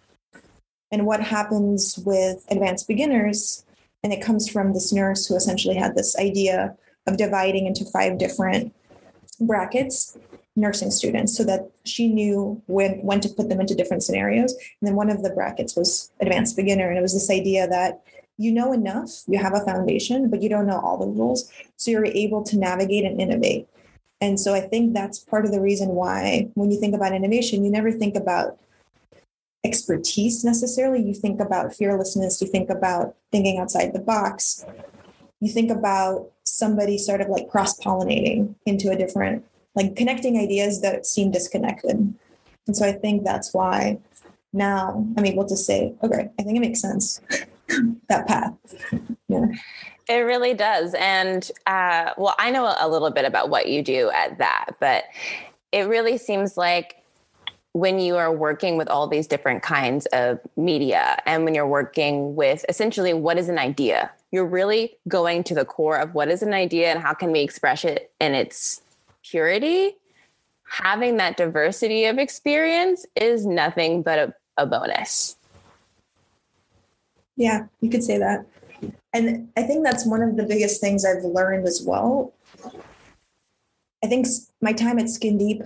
And 0.91 1.05
what 1.05 1.21
happens 1.21 1.99
with 2.05 2.45
advanced 2.49 2.87
beginners, 2.87 3.65
and 4.03 4.13
it 4.13 4.21
comes 4.21 4.49
from 4.49 4.73
this 4.73 4.91
nurse 4.91 5.27
who 5.27 5.35
essentially 5.35 5.75
had 5.75 5.95
this 5.95 6.17
idea 6.17 6.75
of 7.05 7.17
dividing 7.17 7.67
into 7.67 7.85
five 7.85 8.17
different 8.17 8.73
brackets 9.39 10.17
nursing 10.55 10.91
students 10.91 11.35
so 11.35 11.43
that 11.43 11.69
she 11.85 12.07
knew 12.07 12.61
when 12.67 12.99
when 13.01 13.21
to 13.21 13.29
put 13.29 13.47
them 13.47 13.61
into 13.61 13.73
different 13.75 14.03
scenarios 14.03 14.51
and 14.51 14.87
then 14.87 14.95
one 14.95 15.09
of 15.09 15.23
the 15.23 15.29
brackets 15.29 15.75
was 15.75 16.11
advanced 16.19 16.57
beginner 16.57 16.89
and 16.89 16.97
it 16.97 17.01
was 17.01 17.13
this 17.13 17.29
idea 17.29 17.65
that 17.67 18.01
you 18.39 18.51
know 18.51 18.71
enough 18.73 19.23
you 19.27 19.37
have 19.37 19.53
a 19.53 19.65
foundation 19.65 20.29
but 20.29 20.41
you 20.41 20.49
don't 20.49 20.65
know 20.65 20.79
all 20.79 20.97
the 20.97 21.05
rules 21.05 21.51
so 21.75 21.91
you're 21.91 22.05
able 22.05 22.43
to 22.43 22.57
navigate 22.57 23.05
and 23.05 23.21
innovate. 23.21 23.67
And 24.21 24.39
so 24.39 24.53
i 24.53 24.61
think 24.61 24.93
that's 24.93 25.19
part 25.19 25.45
of 25.45 25.51
the 25.51 25.61
reason 25.61 25.89
why 25.89 26.49
when 26.55 26.71
you 26.71 26.79
think 26.79 26.95
about 26.95 27.13
innovation 27.13 27.63
you 27.63 27.71
never 27.71 27.91
think 27.91 28.15
about 28.15 28.57
expertise 29.63 30.43
necessarily. 30.43 31.03
You 31.03 31.13
think 31.13 31.39
about 31.39 31.75
fearlessness. 31.75 32.41
You 32.41 32.47
think 32.47 32.69
about 32.69 33.15
thinking 33.31 33.59
outside 33.59 33.93
the 33.93 33.99
box. 33.99 34.65
You 35.41 35.51
think 35.51 35.71
about 35.71 36.31
somebody 36.43 36.97
sort 36.97 37.21
of 37.21 37.29
like 37.29 37.49
cross 37.49 37.79
pollinating 37.79 38.55
into 38.65 38.89
a 38.89 38.95
different, 38.95 39.45
like 39.75 39.95
connecting 39.95 40.37
ideas 40.37 40.81
that 40.81 41.05
seem 41.05 41.31
disconnected. 41.31 42.13
And 42.67 42.77
so 42.77 42.85
I 42.85 42.91
think 42.91 43.23
that's 43.23 43.53
why 43.53 43.99
now 44.53 45.05
I'm 45.17 45.25
able 45.25 45.45
to 45.47 45.57
say, 45.57 45.93
okay, 46.03 46.29
I 46.39 46.43
think 46.43 46.57
it 46.57 46.61
makes 46.61 46.81
sense 46.81 47.21
that 48.09 48.27
path. 48.27 48.53
Yeah. 49.27 49.45
It 50.07 50.19
really 50.21 50.53
does. 50.53 50.95
And 50.95 51.49
uh, 51.67 52.11
well, 52.17 52.35
I 52.39 52.49
know 52.49 52.73
a 52.79 52.89
little 52.89 53.11
bit 53.11 53.25
about 53.25 53.49
what 53.49 53.69
you 53.69 53.83
do 53.83 54.09
at 54.09 54.39
that, 54.39 54.71
but 54.79 55.03
it 55.71 55.81
really 55.87 56.17
seems 56.17 56.57
like 56.57 56.99
when 57.73 57.99
you 57.99 58.17
are 58.17 58.33
working 58.33 58.77
with 58.77 58.87
all 58.87 59.07
these 59.07 59.27
different 59.27 59.61
kinds 59.61 60.05
of 60.07 60.39
media 60.57 61.21
and 61.25 61.45
when 61.45 61.53
you're 61.53 61.67
working 61.67 62.35
with 62.35 62.65
essentially 62.67 63.13
what 63.13 63.37
is 63.37 63.47
an 63.47 63.59
idea 63.59 64.11
you're 64.31 64.45
really 64.45 64.97
going 65.07 65.43
to 65.43 65.53
the 65.55 65.65
core 65.65 65.97
of 65.97 66.13
what 66.13 66.29
is 66.29 66.41
an 66.41 66.53
idea 66.53 66.89
and 66.91 66.99
how 66.99 67.13
can 67.13 67.31
we 67.31 67.41
express 67.41 67.85
it 67.85 68.11
in 68.19 68.33
its 68.33 68.81
purity 69.23 69.95
having 70.67 71.17
that 71.17 71.37
diversity 71.37 72.05
of 72.05 72.17
experience 72.17 73.05
is 73.15 73.45
nothing 73.45 74.01
but 74.01 74.17
a, 74.17 74.33
a 74.57 74.65
bonus 74.65 75.35
yeah 77.39 77.65
you 77.81 77.89
could 77.89 78.03
say 78.03 78.19
that 78.19 78.45
and 79.13 79.49
i 79.57 79.63
think 79.63 79.83
that's 79.83 80.05
one 80.05 80.21
of 80.21 80.37
the 80.37 80.43
biggest 80.43 80.79
things 80.79 81.03
i've 81.03 81.23
learned 81.23 81.67
as 81.67 81.81
well 81.83 82.31
i 84.03 84.07
think 84.07 84.27
my 84.61 84.71
time 84.71 84.99
at 84.99 85.09
skin 85.09 85.37
deep 85.37 85.63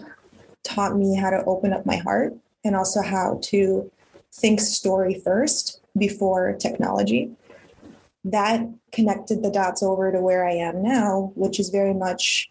taught 0.63 0.95
me 0.95 1.17
how 1.17 1.29
to 1.29 1.43
open 1.45 1.73
up 1.73 1.85
my 1.85 1.97
heart 1.97 2.33
and 2.63 2.75
also 2.75 3.01
how 3.01 3.37
to 3.43 3.91
think 4.31 4.61
story 4.61 5.19
first 5.25 5.81
before 5.97 6.53
technology 6.53 7.35
that 8.25 8.61
connected 8.91 9.43
the 9.43 9.51
dots 9.51 9.83
over 9.83 10.11
to 10.11 10.21
where 10.21 10.45
I 10.45 10.53
am 10.53 10.81
now, 10.81 11.33
which 11.35 11.59
is 11.59 11.69
very 11.69 11.93
much 11.93 12.49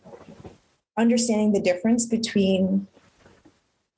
understanding 0.98 1.52
the 1.52 1.60
difference 1.60 2.04
between 2.06 2.86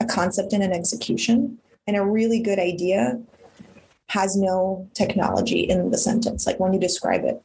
a 0.00 0.06
concept 0.06 0.52
and 0.52 0.62
an 0.62 0.72
execution. 0.72 1.58
And 1.86 1.96
a 1.96 2.04
really 2.04 2.40
good 2.40 2.58
idea 2.58 3.20
has 4.14 4.36
no 4.36 4.88
technology 4.94 5.60
in 5.60 5.90
the 5.90 5.98
sentence, 5.98 6.46
like 6.46 6.60
when 6.60 6.72
you 6.72 6.78
describe 6.78 7.24
it. 7.24 7.42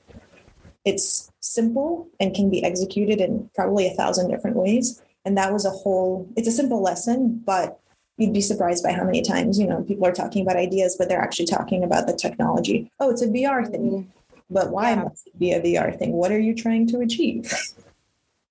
It's 0.85 1.31
simple 1.39 2.07
and 2.19 2.35
can 2.35 2.49
be 2.49 2.63
executed 2.63 3.19
in 3.19 3.49
probably 3.55 3.87
a 3.87 3.95
thousand 3.95 4.29
different 4.29 4.55
ways. 4.55 5.01
And 5.25 5.35
that 5.35 5.51
was 5.51 5.65
a 5.65 5.71
whole, 5.71 6.31
it's 6.37 6.47
a 6.47 6.51
simple 6.51 6.81
lesson, 6.81 7.41
but 7.43 7.79
you'd 8.17 8.33
be 8.33 8.41
surprised 8.41 8.83
by 8.83 8.91
how 8.91 9.03
many 9.03 9.23
times, 9.23 9.57
you 9.59 9.65
know, 9.65 9.81
people 9.81 10.05
are 10.05 10.11
talking 10.11 10.43
about 10.43 10.57
ideas, 10.57 10.95
but 10.97 11.09
they're 11.09 11.21
actually 11.21 11.47
talking 11.47 11.83
about 11.83 12.05
the 12.05 12.13
technology. 12.13 12.91
Oh, 12.99 13.09
it's 13.09 13.23
a 13.23 13.27
VR 13.27 13.67
thing. 13.69 13.91
Mm-hmm. 13.91 14.09
But 14.51 14.69
why 14.69 14.91
yeah. 14.91 15.03
must 15.03 15.27
it 15.27 15.39
be 15.39 15.51
a 15.53 15.61
VR 15.61 15.97
thing? 15.97 16.11
What 16.11 16.31
are 16.31 16.39
you 16.39 16.53
trying 16.53 16.85
to 16.87 16.99
achieve? 16.99 17.51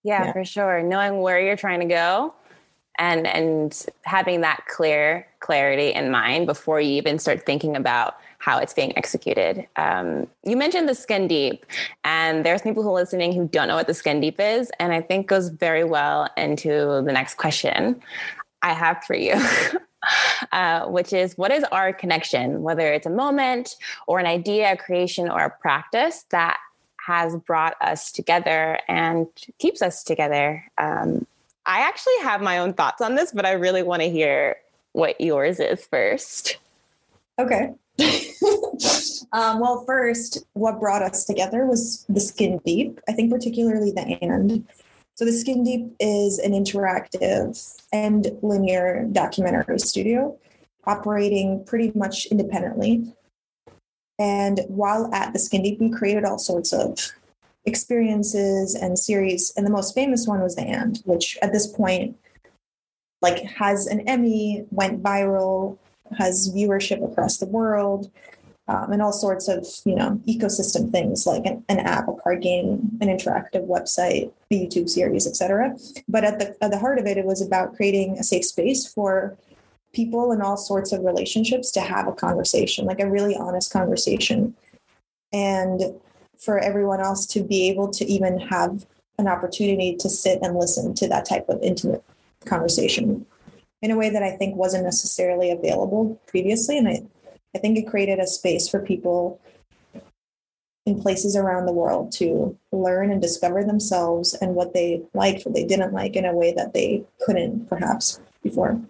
Yeah, 0.03 0.27
yeah, 0.27 0.33
for 0.33 0.45
sure. 0.45 0.83
Knowing 0.83 1.21
where 1.21 1.41
you're 1.41 1.57
trying 1.57 1.81
to 1.81 1.87
go 1.87 2.35
and 2.99 3.26
and 3.26 3.87
having 4.02 4.40
that 4.43 4.64
clear 4.67 5.26
clarity 5.40 5.93
in 5.93 6.11
mind 6.11 6.47
before 6.47 6.81
you 6.81 6.93
even 6.93 7.19
start 7.19 7.47
thinking 7.47 7.76
about 7.76 8.17
how 8.38 8.59
it's 8.59 8.73
being 8.73 8.97
executed. 8.97 9.67
Um, 9.76 10.26
you 10.45 10.57
mentioned 10.57 10.88
the 10.88 10.95
skin 10.95 11.26
deep, 11.26 11.67
and 12.05 12.45
there's 12.45 12.62
people 12.62 12.83
who 12.83 12.90
are 12.90 12.95
listening 12.95 13.33
who 13.33 13.49
don't 13.49 13.69
know 13.69 13.76
what 13.76 13.87
the 13.87 13.95
skin 13.95 14.21
deep 14.21 14.38
is, 14.38 14.71
and 14.78 14.93
I 14.93 15.00
think 15.00 15.26
goes 15.26 15.49
very 15.49 15.85
well 15.85 16.28
into 16.37 17.02
the 17.05 17.12
next 17.12 17.35
question 17.35 18.00
I 18.62 18.73
have 18.73 19.05
for 19.05 19.14
you. 19.14 19.35
uh, 20.52 20.87
which 20.87 21.12
is 21.12 21.37
what 21.37 21.50
is 21.50 21.64
our 21.64 21.93
connection, 21.93 22.62
whether 22.62 22.93
it's 22.93 23.07
a 23.07 23.11
moment 23.11 23.76
or 24.07 24.19
an 24.19 24.26
idea, 24.26 24.73
a 24.73 24.76
creation, 24.76 25.28
or 25.28 25.40
a 25.40 25.50
practice 25.50 26.25
that 26.31 26.59
has 27.05 27.37
brought 27.37 27.75
us 27.81 28.12
together 28.12 28.78
and 28.87 29.26
keeps 29.59 29.83
us 29.83 30.05
together. 30.05 30.64
Um, 30.78 31.26
I 31.69 31.81
actually 31.81 32.19
have 32.23 32.41
my 32.41 32.59
own 32.59 32.73
thoughts 32.73 33.03
on 33.03 33.15
this, 33.15 33.31
but 33.31 33.45
I 33.45 33.53
really 33.53 33.83
want 33.83 34.01
to 34.01 34.09
hear 34.09 34.57
what 34.93 35.21
yours 35.21 35.61
is 35.61 35.85
first. 35.85 36.57
Okay. 37.39 37.75
um, 39.33 39.61
well, 39.61 39.85
first, 39.87 40.45
what 40.55 40.81
brought 40.81 41.03
us 41.03 41.27
together 41.27 41.67
was 41.67 42.07
the 42.09 42.21
skin 42.21 42.59
deep. 42.65 42.99
I 43.07 43.13
think, 43.13 43.31
particularly 43.31 43.93
the 43.93 44.19
and. 44.23 44.67
So 45.15 45.25
the 45.25 45.33
Skin 45.33 45.65
Deep 45.65 45.97
is 45.99 46.39
an 46.39 46.53
interactive 46.53 47.83
and 47.93 48.39
linear 48.41 49.05
documentary 49.11 49.81
studio 49.81 50.39
operating 50.85 51.65
pretty 51.65 51.91
much 51.97 52.27
independently. 52.27 53.13
And 54.21 54.61
while 54.69 55.13
at 55.13 55.33
the 55.33 55.41
Skin 55.41 55.65
Deep, 55.65 55.81
we 55.81 55.91
created 55.91 56.25
all 56.25 56.39
sorts 56.39 56.73
of 56.73 57.13
experiences 57.65 58.75
and 58.75 58.99
series. 58.99 59.53
And 59.57 59.67
the 59.67 59.71
most 59.71 59.95
famous 59.95 60.27
one 60.27 60.41
was 60.41 60.57
The 60.57 60.62
And, 60.62 61.00
which 61.05 61.38
at 61.43 61.53
this 61.53 61.67
point, 61.67 62.17
like 63.21 63.43
has 63.43 63.87
an 63.87 64.00
Emmy, 64.09 64.65
went 64.71 65.03
viral, 65.03 65.79
has 66.17 66.53
viewership 66.55 67.05
across 67.05 67.38
the 67.38 67.47
world, 67.47 68.11
um, 68.69 68.93
and 68.93 69.03
all 69.03 69.12
sorts 69.12 69.49
of 69.49 69.67
you 69.85 69.95
know 69.95 70.21
ecosystem 70.29 70.93
things 70.93 71.27
like 71.27 71.47
an, 71.47 71.65
an, 71.69 71.81
app, 71.81 72.09
a 72.09 72.12
card 72.12 72.43
game, 72.43 72.91
an 73.00 73.09
interactive 73.09 73.67
website, 73.67 74.31
the 74.50 74.67
YouTube 74.67 74.88
series, 74.88 75.27
etc. 75.27 75.77
But 76.07 76.25
at 76.25 76.38
the 76.38 76.57
at 76.62 76.71
the 76.71 76.79
heart 76.79 76.99
of 76.99 77.07
it, 77.07 77.19
it 77.19 77.25
was 77.25 77.41
about 77.41 77.75
creating 77.77 78.19
a 78.19 78.23
safe 78.23 78.45
space 78.45 78.87
for 78.87 79.37
people 79.93 80.33
in 80.33 80.43
all 80.43 80.57
sorts 80.57 80.93
of 80.93 81.03
relationships 81.03 81.71
to 81.73 81.81
have 81.81 82.07
a 82.07 82.12
conversation, 82.12 82.85
like 82.85 83.00
a 83.00 83.11
really 83.11 83.35
honest 83.35 83.73
conversation, 83.73 84.55
and 85.33 85.81
for 86.38 86.59
everyone 86.59 87.00
else 87.00 87.26
to 87.26 87.42
be 87.42 87.68
able 87.68 87.90
to 87.90 88.04
even 88.07 88.38
have 88.38 88.87
an 89.18 89.26
opportunity 89.26 89.97
to 89.97 90.09
sit 90.09 90.38
and 90.42 90.57
listen 90.57 90.95
to 90.95 91.09
that 91.09 91.28
type 91.28 91.49
of 91.49 91.61
intimate 91.62 92.04
conversation 92.45 93.26
in 93.83 93.90
a 93.90 93.97
way 93.97 94.11
that 94.11 94.23
I 94.23 94.30
think 94.37 94.57
wasn't 94.57 94.85
necessarily 94.85 95.50
available 95.50 96.21
previously. 96.26 96.78
And 96.78 96.88
I, 96.88 97.02
I 97.54 97.59
think 97.59 97.76
it 97.76 97.88
created 97.88 98.18
a 98.18 98.26
space 98.26 98.68
for 98.68 98.80
people 98.80 99.40
in 100.87 101.00
places 101.00 101.37
around 101.37 101.66
the 101.66 101.73
world 101.73 102.12
to 102.12 102.57
learn 102.73 103.11
and 103.11 103.21
discover 103.21 103.62
themselves 103.62 104.35
and 104.35 104.54
what 104.54 104.73
they 104.73 105.02
liked, 105.14 105.45
what 105.45 105.54
they 105.54 105.64
didn't 105.64 105.92
like 105.92 106.16
in 106.16 106.25
a 106.25 106.35
way 106.35 106.52
that 106.54 106.73
they 106.73 107.04
couldn't 107.21 107.68
perhaps 107.68 108.21
before. 108.42 108.80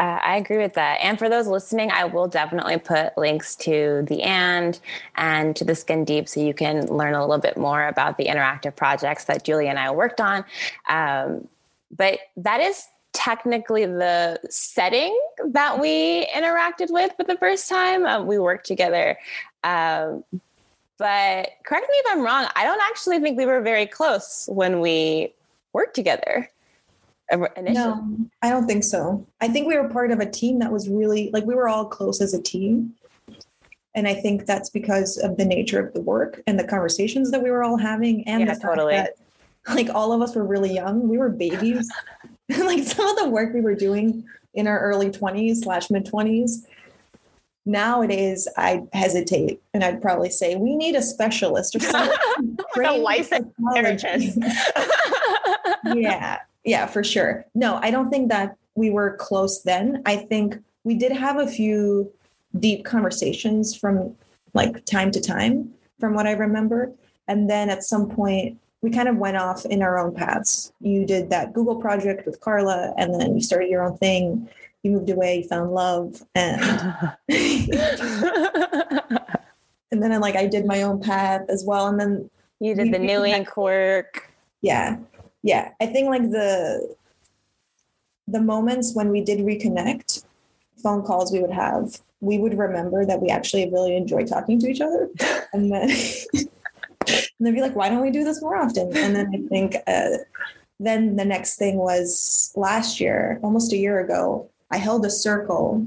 Uh, 0.00 0.18
I 0.22 0.36
agree 0.38 0.56
with 0.56 0.72
that. 0.74 0.98
And 1.02 1.18
for 1.18 1.28
those 1.28 1.46
listening, 1.46 1.90
I 1.90 2.06
will 2.06 2.26
definitely 2.26 2.78
put 2.78 3.18
links 3.18 3.54
to 3.56 4.02
the 4.08 4.22
and 4.22 4.80
and 5.16 5.54
to 5.56 5.64
the 5.64 5.74
Skin 5.74 6.06
Deep 6.06 6.26
so 6.26 6.40
you 6.40 6.54
can 6.54 6.86
learn 6.86 7.12
a 7.12 7.20
little 7.20 7.36
bit 7.38 7.58
more 7.58 7.86
about 7.86 8.16
the 8.16 8.24
interactive 8.24 8.74
projects 8.74 9.24
that 9.24 9.44
Julie 9.44 9.68
and 9.68 9.78
I 9.78 9.90
worked 9.90 10.18
on. 10.18 10.42
Um, 10.88 11.46
but 11.94 12.18
that 12.38 12.62
is 12.62 12.86
technically 13.12 13.84
the 13.84 14.40
setting 14.48 15.20
that 15.48 15.78
we 15.78 16.26
interacted 16.34 16.90
with 16.90 17.12
for 17.18 17.24
the 17.24 17.36
first 17.36 17.68
time. 17.68 18.06
Um, 18.06 18.26
we 18.26 18.38
worked 18.38 18.66
together. 18.66 19.18
Um, 19.64 20.24
but 20.96 21.50
correct 21.66 21.86
me 21.90 21.94
if 21.96 22.06
I'm 22.10 22.22
wrong, 22.22 22.46
I 22.56 22.64
don't 22.64 22.80
actually 22.90 23.18
think 23.18 23.36
we 23.36 23.44
were 23.44 23.60
very 23.60 23.84
close 23.84 24.48
when 24.50 24.80
we 24.80 25.34
worked 25.74 25.94
together. 25.94 26.48
Initially. 27.30 27.72
No, 27.72 28.16
I 28.42 28.50
don't 28.50 28.66
think 28.66 28.84
so. 28.84 29.26
I 29.40 29.48
think 29.48 29.68
we 29.68 29.76
were 29.76 29.88
part 29.88 30.10
of 30.10 30.20
a 30.20 30.30
team 30.30 30.58
that 30.58 30.72
was 30.72 30.88
really 30.88 31.30
like 31.32 31.44
we 31.44 31.54
were 31.54 31.68
all 31.68 31.84
close 31.86 32.20
as 32.20 32.34
a 32.34 32.42
team. 32.42 32.94
And 33.94 34.06
I 34.06 34.14
think 34.14 34.46
that's 34.46 34.70
because 34.70 35.18
of 35.18 35.36
the 35.36 35.44
nature 35.44 35.84
of 35.84 35.92
the 35.94 36.00
work 36.00 36.42
and 36.46 36.58
the 36.58 36.64
conversations 36.64 37.30
that 37.32 37.42
we 37.42 37.50
were 37.50 37.64
all 37.64 37.76
having 37.76 38.26
and 38.28 38.46
yeah, 38.46 38.54
the 38.54 38.60
totally. 38.60 38.94
that 38.94 39.14
like 39.68 39.88
all 39.92 40.12
of 40.12 40.22
us 40.22 40.34
were 40.34 40.44
really 40.44 40.72
young. 40.72 41.08
We 41.08 41.18
were 41.18 41.28
babies. 41.28 41.90
like 42.48 42.84
some 42.84 43.06
of 43.06 43.16
the 43.16 43.28
work 43.28 43.52
we 43.52 43.60
were 43.60 43.74
doing 43.74 44.24
in 44.54 44.66
our 44.66 44.80
early 44.80 45.10
20s 45.10 45.58
slash 45.58 45.90
mid 45.90 46.04
20s 46.04 46.64
nowadays 47.66 48.48
i 48.56 48.82
hesitate 48.92 49.60
and 49.74 49.84
i'd 49.84 50.00
probably 50.00 50.30
say 50.30 50.56
we 50.56 50.74
need 50.74 50.96
a 50.96 51.02
specialist 51.02 51.76
or 51.76 51.80
something 51.80 52.16
like 52.76 52.86
a 52.86 52.98
licensed 52.98 53.50
therapist 53.72 54.38
yeah 55.94 56.38
yeah, 56.64 56.86
for 56.86 57.02
sure. 57.02 57.44
No, 57.54 57.78
I 57.82 57.90
don't 57.90 58.10
think 58.10 58.28
that 58.30 58.56
we 58.74 58.90
were 58.90 59.16
close 59.16 59.62
then. 59.62 60.02
I 60.06 60.16
think 60.16 60.58
we 60.84 60.94
did 60.94 61.12
have 61.12 61.38
a 61.38 61.46
few 61.46 62.12
deep 62.58 62.84
conversations 62.84 63.76
from 63.76 64.16
like 64.54 64.84
time 64.84 65.10
to 65.12 65.20
time, 65.20 65.72
from 65.98 66.14
what 66.14 66.26
I 66.26 66.32
remember. 66.32 66.92
And 67.28 67.48
then 67.48 67.70
at 67.70 67.84
some 67.84 68.08
point, 68.08 68.58
we 68.82 68.90
kind 68.90 69.08
of 69.08 69.16
went 69.16 69.36
off 69.36 69.64
in 69.66 69.82
our 69.82 69.98
own 69.98 70.14
paths. 70.14 70.72
You 70.80 71.04
did 71.04 71.30
that 71.30 71.52
Google 71.52 71.76
project 71.76 72.26
with 72.26 72.40
Carla, 72.40 72.94
and 72.96 73.14
then 73.14 73.34
you 73.34 73.42
started 73.42 73.68
your 73.68 73.84
own 73.84 73.96
thing. 73.98 74.48
You 74.82 74.92
moved 74.92 75.10
away, 75.10 75.38
you 75.38 75.44
found 75.44 75.72
love, 75.72 76.22
and 76.34 76.60
and 79.90 80.02
then 80.02 80.18
like 80.20 80.36
I 80.36 80.46
did 80.46 80.64
my 80.64 80.82
own 80.82 81.00
path 81.00 81.42
as 81.48 81.64
well. 81.64 81.88
And 81.88 82.00
then 82.00 82.30
you 82.58 82.74
did 82.74 82.92
the 82.92 82.98
NEW 82.98 83.20
INC 83.20 83.56
work. 83.56 84.30
Yeah, 84.62 84.96
yeah 85.42 85.70
i 85.80 85.86
think 85.86 86.08
like 86.08 86.30
the 86.30 86.94
the 88.28 88.40
moments 88.40 88.94
when 88.94 89.10
we 89.10 89.20
did 89.20 89.40
reconnect 89.40 90.24
phone 90.82 91.02
calls 91.02 91.32
we 91.32 91.40
would 91.40 91.50
have 91.50 92.00
we 92.20 92.38
would 92.38 92.56
remember 92.56 93.04
that 93.04 93.20
we 93.20 93.28
actually 93.28 93.70
really 93.70 93.96
enjoy 93.96 94.24
talking 94.24 94.58
to 94.58 94.68
each 94.68 94.80
other. 94.80 95.08
And 95.52 95.72
then 95.72 95.90
and 97.08 97.40
they'd 97.40 97.50
be 97.50 97.60
like 97.60 97.74
why 97.74 97.88
don't 97.88 98.02
we 98.02 98.12
do 98.12 98.22
this 98.22 98.40
more 98.40 98.56
often? 98.56 98.96
And 98.96 99.16
then 99.16 99.32
i 99.34 99.48
think 99.48 99.74
uh, 99.88 100.18
then 100.78 101.16
the 101.16 101.24
next 101.24 101.56
thing 101.56 101.76
was 101.76 102.52
last 102.54 103.00
year 103.00 103.40
almost 103.42 103.72
a 103.72 103.76
year 103.76 103.98
ago 103.98 104.48
i 104.70 104.76
held 104.76 105.04
a 105.04 105.10
circle 105.10 105.84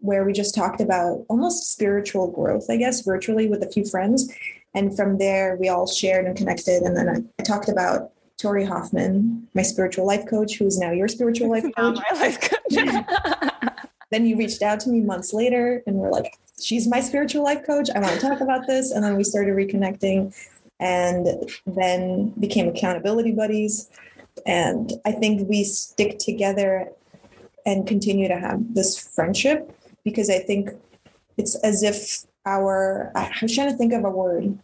where 0.00 0.24
we 0.24 0.32
just 0.32 0.52
talked 0.52 0.80
about 0.80 1.24
almost 1.28 1.70
spiritual 1.70 2.28
growth 2.28 2.66
i 2.68 2.76
guess 2.76 3.02
virtually 3.02 3.46
with 3.48 3.62
a 3.62 3.70
few 3.70 3.84
friends. 3.84 4.32
And 4.74 4.96
from 4.96 5.18
there 5.18 5.56
we 5.60 5.68
all 5.68 5.86
shared 5.86 6.26
and 6.26 6.36
connected. 6.36 6.82
And 6.82 6.96
then 6.96 7.08
I, 7.08 7.16
I 7.40 7.42
talked 7.44 7.68
about 7.68 8.10
Tori 8.38 8.64
Hoffman, 8.64 9.48
my 9.54 9.62
spiritual 9.62 10.06
life 10.06 10.26
coach, 10.26 10.56
who 10.56 10.66
is 10.66 10.78
now 10.78 10.92
your 10.92 11.08
spiritual 11.08 11.50
life 11.50 11.64
coach. 11.76 11.98
my 12.10 12.18
life 12.18 12.40
coach. 12.40 13.72
then 14.10 14.26
you 14.26 14.36
reached 14.36 14.62
out 14.62 14.80
to 14.80 14.88
me 14.88 15.00
months 15.00 15.34
later 15.34 15.82
and 15.86 15.96
we're 15.96 16.10
like, 16.10 16.32
she's 16.60 16.86
my 16.86 17.00
spiritual 17.00 17.42
life 17.42 17.66
coach. 17.66 17.88
I 17.94 17.98
want 17.98 18.14
to 18.14 18.20
talk 18.20 18.40
about 18.40 18.66
this. 18.66 18.92
And 18.92 19.04
then 19.04 19.16
we 19.16 19.24
started 19.24 19.54
reconnecting 19.54 20.34
and 20.80 21.50
then 21.66 22.30
became 22.38 22.68
accountability 22.68 23.32
buddies. 23.32 23.90
And 24.46 24.92
I 25.04 25.12
think 25.12 25.48
we 25.48 25.64
stick 25.64 26.18
together 26.20 26.88
and 27.66 27.86
continue 27.86 28.28
to 28.28 28.38
have 28.38 28.74
this 28.74 28.96
friendship 28.96 29.76
because 30.04 30.30
I 30.30 30.38
think 30.38 30.70
it's 31.36 31.56
as 31.56 31.82
if 31.82 32.24
our, 32.46 33.10
I 33.16 33.32
was 33.42 33.52
trying 33.52 33.70
to 33.70 33.76
think 33.76 33.92
of 33.92 34.04
a 34.04 34.10
word. 34.10 34.56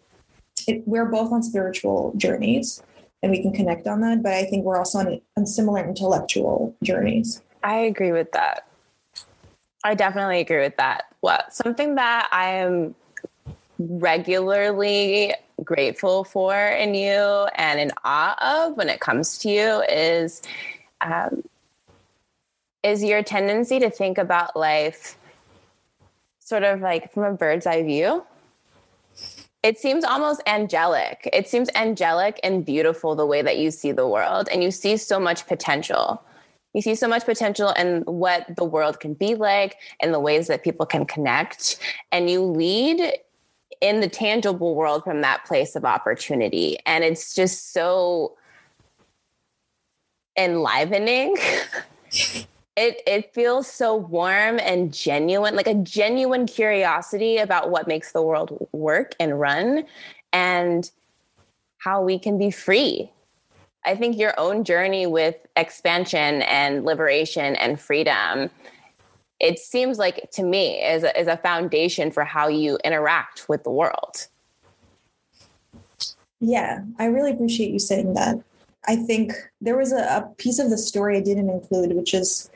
It, 0.69 0.87
we're 0.87 1.07
both 1.07 1.33
on 1.33 1.43
spiritual 1.43 2.15
journeys 2.17 2.81
and 3.25 3.33
we 3.33 3.41
can 3.41 3.53
connect 3.53 3.87
on 3.87 4.03
that. 4.03 4.23
But 4.23 4.33
I 4.33 4.45
think 4.45 4.65
we're 4.65 4.77
also 4.77 4.99
on, 4.99 5.21
on 5.37 5.47
similar 5.47 5.83
intellectual 5.83 6.77
journeys. 6.83 7.41
I 7.63 7.77
agree 7.77 8.13
with 8.13 8.31
that. 8.33 8.69
I 9.83 9.95
definitely 9.95 10.41
agree 10.41 10.61
with 10.61 10.77
that. 10.77 11.05
Well, 11.23 11.41
something 11.51 11.95
that 11.95 12.29
I 12.31 12.51
am 12.51 12.95
regularly 13.79 15.35
grateful 15.65 16.25
for 16.25 16.55
in 16.55 16.95
you 16.95 17.49
and 17.55 17.81
in 17.81 17.93
awe 18.05 18.67
of 18.67 18.77
when 18.77 18.91
it 18.91 19.01
comes 19.01 19.39
to 19.39 19.49
you 19.49 19.83
is 19.89 20.43
um, 21.01 21.43
is 22.83 23.03
your 23.03 23.23
tendency 23.23 23.79
to 23.79 23.89
think 23.89 24.19
about 24.19 24.55
life 24.57 25.17
sort 26.41 26.63
of 26.63 26.81
like 26.81 27.13
from 27.13 27.23
a 27.23 27.33
bird's 27.33 27.67
eye 27.67 27.83
view 27.83 28.25
it 29.65 29.79
seems 29.79 30.05
almost 30.05 30.43
angelic. 30.47 31.27
It 31.33 31.49
seems 31.49 31.71
angelic 31.75 32.39
and 32.45 32.67
beautiful 32.67 33.17
the 33.17 33.25
way 33.25 33.41
that 33.41 33.57
you 33.57 33.71
see 33.71 33.93
the 33.93 34.07
world, 34.07 34.47
and 34.53 34.63
you 34.63 34.71
see 34.71 34.99
so 34.99 35.19
much 35.19 35.47
potential. 35.47 36.23
You 36.75 36.83
see 36.83 36.95
so 36.95 37.09
much 37.09 37.25
potential 37.25 37.71
in 37.71 38.03
what 38.03 38.45
the 38.57 38.65
world 38.65 39.01
can 39.01 39.15
be 39.15 39.35
like 39.35 39.77
and 40.01 40.13
the 40.13 40.21
ways 40.21 40.49
that 40.49 40.65
people 40.65 40.85
can 40.85 41.07
connect. 41.07 41.79
And 42.13 42.29
you 42.29 42.43
lead 42.43 43.11
in 43.81 44.01
the 44.01 44.09
tangible 44.09 44.75
world 44.75 45.03
from 45.03 45.23
that 45.23 45.47
place 45.47 45.77
of 45.77 45.85
opportunity. 45.87 46.77
And 46.85 47.03
it's 47.03 47.35
just 47.35 47.73
so 47.73 48.37
enlivening. 50.37 51.37
it 52.77 53.01
it 53.07 53.33
feels 53.33 53.71
so 53.71 53.95
warm 53.95 54.59
and 54.61 54.93
genuine 54.93 55.55
like 55.55 55.67
a 55.67 55.75
genuine 55.75 56.47
curiosity 56.47 57.39
about 57.39 57.71
what 57.71 57.87
makes 57.87 58.13
the 58.13 58.23
world 58.23 58.69
work 58.73 59.15
and 59.21 59.39
run 59.39 59.85
and 60.33 60.91
how 61.79 62.03
we 62.03 62.19
can 62.19 62.39
be 62.39 62.51
free. 62.51 63.11
I 63.87 63.95
think 63.95 64.17
your 64.17 64.39
own 64.41 64.65
journey 64.65 65.07
with 65.07 65.37
expansion 65.57 66.43
and 66.43 66.85
liberation 66.85 67.55
and 67.57 67.79
freedom 67.79 68.51
it 69.41 69.59
seems 69.59 69.99
like 69.99 70.31
to 70.33 70.43
me 70.43 70.83
is 70.83 71.03
a, 71.03 71.21
is 71.21 71.27
a 71.27 71.37
foundation 71.37 72.11
for 72.11 72.25
how 72.25 72.49
you 72.49 72.79
interact 72.85 73.49
with 73.49 73.65
the 73.65 73.71
world. 73.71 74.29
Yeah 76.41 76.83
i 76.99 77.07
really 77.07 77.31
appreciate 77.31 77.71
you 77.71 77.79
saying 77.79 78.15
that. 78.15 78.43
I 78.87 78.97
think 78.97 79.33
there 79.63 79.77
was 79.77 79.93
a, 79.93 80.03
a 80.03 80.31
piece 80.37 80.59
of 80.59 80.69
the 80.71 80.77
story 80.77 81.17
i 81.17 81.21
didn't 81.21 81.49
include 81.49 81.95
which 81.95 82.13
is 82.15 82.51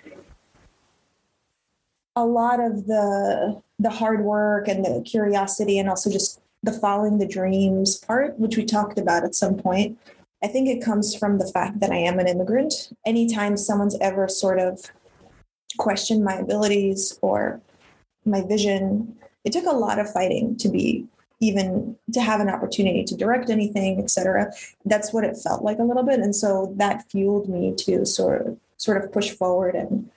a 2.19 2.27
lot 2.27 2.59
of 2.59 2.87
the 2.87 3.63
the 3.79 3.91
hard 3.91 4.25
work 4.25 4.67
and 4.67 4.85
the 4.85 5.01
curiosity 5.07 5.79
and 5.79 5.89
also 5.89 6.11
just 6.11 6.41
the 6.65 6.73
following 6.73 7.19
the 7.19 7.27
dreams 7.27 7.97
part 7.97 8.37
which 8.41 8.57
we 8.57 8.65
talked 8.65 8.99
about 8.99 9.25
at 9.25 9.37
some 9.37 9.57
point. 9.57 9.97
I 10.43 10.49
think 10.49 10.69
it 10.69 10.85
comes 10.85 11.15
from 11.15 11.39
the 11.39 11.47
fact 11.47 11.81
that 11.81 11.91
i 11.91 11.97
am 11.97 12.19
an 12.19 12.27
immigrant. 12.27 12.93
Anytime 13.07 13.57
someone's 13.57 13.97
ever 14.01 14.29
sort 14.29 14.59
of 14.59 14.81
questioned 15.77 16.25
my 16.25 16.35
abilities 16.35 17.19
or 17.23 17.61
my 18.25 18.43
vision 18.43 19.17
it 19.45 19.53
took 19.53 19.67
a 19.67 19.81
lot 19.87 20.01
of 20.01 20.13
fighting 20.13 20.57
to 20.57 20.69
be 20.69 21.07
even 21.41 21.97
to 22.13 22.21
have 22.21 22.41
an 22.41 22.51
opportunity 22.51 23.05
to 23.05 23.17
direct 23.17 23.49
anything 23.49 24.01
etc 24.03 24.53
that's 24.87 25.13
what 25.13 25.23
it 25.23 25.37
felt 25.37 25.63
like 25.63 25.79
a 25.79 25.85
little 25.85 26.03
bit. 26.03 26.19
And 26.19 26.35
so 26.35 26.75
that 26.79 27.09
fueled 27.11 27.49
me 27.49 27.75
to 27.85 28.05
sort 28.05 28.45
of 28.45 28.59
sort 28.77 28.97
of 29.03 29.13
push 29.13 29.31
forward 29.31 29.77
and 29.77 30.11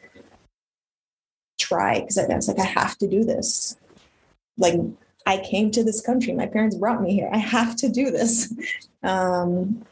try 1.71 2.01
because 2.01 2.17
I 2.17 2.25
was 2.27 2.47
like, 2.47 2.59
I 2.59 2.65
have 2.65 2.97
to 2.99 3.07
do 3.07 3.23
this. 3.23 3.77
Like 4.57 4.79
I 5.25 5.37
came 5.37 5.71
to 5.71 5.83
this 5.83 6.01
country. 6.01 6.33
My 6.33 6.47
parents 6.47 6.75
brought 6.75 7.01
me 7.01 7.13
here. 7.13 7.29
I 7.31 7.37
have 7.37 7.75
to 7.77 7.89
do 7.89 8.11
this. 8.11 8.53
Um, 9.03 9.83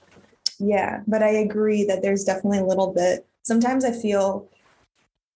yeah, 0.60 1.02
but 1.08 1.24
I 1.24 1.30
agree 1.30 1.84
that 1.86 2.04
there's 2.04 2.24
definitely 2.24 2.60
a 2.60 2.64
little 2.64 2.94
bit. 2.94 3.26
Sometimes 3.42 3.84
I 3.84 3.92
feel 3.92 4.48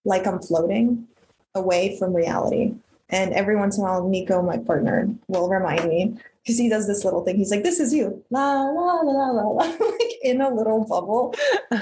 like 0.05 0.27
I'm 0.27 0.39
floating 0.39 1.07
away 1.55 1.97
from 1.97 2.13
reality. 2.13 2.75
And 3.09 3.33
every 3.33 3.55
once 3.55 3.77
in 3.77 3.83
a 3.83 3.85
while, 3.85 4.07
Nico, 4.07 4.43
my 4.43 4.59
partner, 4.59 5.09
will 5.27 5.49
remind 5.49 5.89
me 5.89 6.17
because 6.43 6.57
he 6.57 6.67
does 6.67 6.87
this 6.87 7.05
little 7.05 7.23
thing. 7.23 7.37
He's 7.37 7.51
like, 7.51 7.63
"This 7.63 7.79
is 7.79 7.93
you, 7.93 8.23
la 8.29 8.63
la 8.63 9.01
la 9.01 9.29
la 9.31 9.41
la," 9.47 9.63
like 9.79 10.13
in 10.23 10.41
a 10.41 10.49
little 10.49 10.85
bubble. 10.85 11.33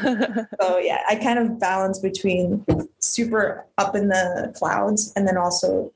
so 0.61 0.77
yeah, 0.77 1.01
I 1.09 1.15
kind 1.15 1.39
of 1.39 1.59
balance 1.59 1.99
between 1.99 2.65
super 2.99 3.65
up 3.77 3.95
in 3.95 4.09
the 4.09 4.53
clouds 4.55 5.11
and 5.15 5.27
then 5.27 5.37
also 5.37 5.91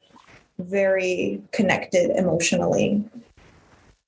very 0.58 1.42
connected 1.52 2.12
emotionally. 2.12 3.04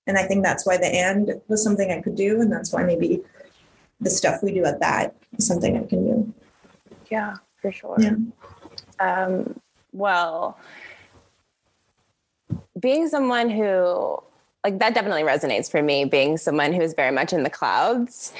And 0.07 0.17
I 0.17 0.23
think 0.23 0.43
that's 0.43 0.65
why 0.65 0.77
the 0.77 0.87
and 0.87 1.41
was 1.47 1.63
something 1.63 1.91
I 1.91 2.01
could 2.01 2.15
do, 2.15 2.41
and 2.41 2.51
that's 2.51 2.73
why 2.73 2.83
maybe 2.83 3.21
the 3.99 4.09
stuff 4.09 4.41
we 4.41 4.53
do 4.53 4.65
at 4.65 4.79
that 4.79 5.15
is 5.37 5.45
something 5.45 5.77
I 5.77 5.83
can 5.85 6.03
do. 6.03 6.33
Yeah, 7.11 7.35
for 7.61 7.71
sure. 7.71 7.97
Yeah. 7.99 8.15
Um, 8.99 9.59
well, 9.91 10.57
being 12.79 13.07
someone 13.09 13.49
who 13.49 14.19
like 14.67 14.79
that 14.79 14.93
definitely 14.93 15.23
resonates 15.23 15.71
for 15.71 15.81
me 15.81 16.03
being 16.03 16.35
someone 16.35 16.73
who's 16.73 16.93
very 16.93 17.11
much 17.11 17.31
in 17.31 17.43
the 17.43 17.49
clouds. 17.49 18.33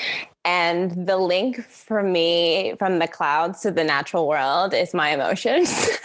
And 0.43 1.07
the 1.07 1.15
link 1.15 1.63
for 1.63 2.03
me 2.03 2.75
from 2.79 2.99
the 2.99 3.07
clouds 3.07 3.61
to 3.61 3.71
the 3.71 3.85
natural 3.85 4.27
world 4.27 4.73
is 4.73 4.93
my 4.93 5.11
emotions. 5.11 5.71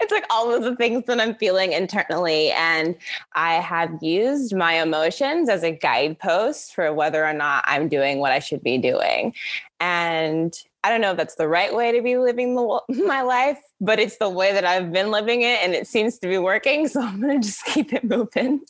It's 0.00 0.10
like 0.10 0.24
all 0.28 0.52
of 0.52 0.64
the 0.64 0.74
things 0.74 1.04
that 1.06 1.20
i'm 1.20 1.36
feeling 1.36 1.72
internally. 1.72 2.50
And 2.50 2.96
i 3.34 3.54
have 3.54 3.90
used 4.02 4.52
my 4.56 4.82
emotions 4.82 5.48
as 5.48 5.62
a 5.62 5.70
guidepost 5.70 6.74
for 6.74 6.92
whether 6.92 7.24
or 7.24 7.32
not 7.32 7.62
i'm 7.68 7.88
doing 7.88 8.18
what 8.18 8.32
i 8.32 8.40
should 8.40 8.64
be 8.64 8.76
doing. 8.78 9.34
And 9.78 10.52
I 10.84 10.90
don't 10.90 11.00
know 11.00 11.12
if 11.12 11.16
that's 11.16 11.36
the 11.36 11.48
right 11.48 11.74
way 11.74 11.92
to 11.92 12.02
be 12.02 12.16
living 12.16 12.54
the, 12.54 12.80
my 13.06 13.22
life, 13.22 13.58
but 13.80 13.98
it's 13.98 14.16
the 14.18 14.28
way 14.28 14.52
that 14.52 14.64
I've 14.64 14.92
been 14.92 15.10
living 15.10 15.42
it 15.42 15.62
and 15.62 15.74
it 15.74 15.86
seems 15.86 16.18
to 16.18 16.28
be 16.28 16.38
working. 16.38 16.88
So 16.92 17.00
I'm 17.00 17.20
going 17.20 17.40
to 17.40 17.46
just 17.46 17.64
keep 17.66 17.92
it 17.92 18.04
moving 18.04 18.60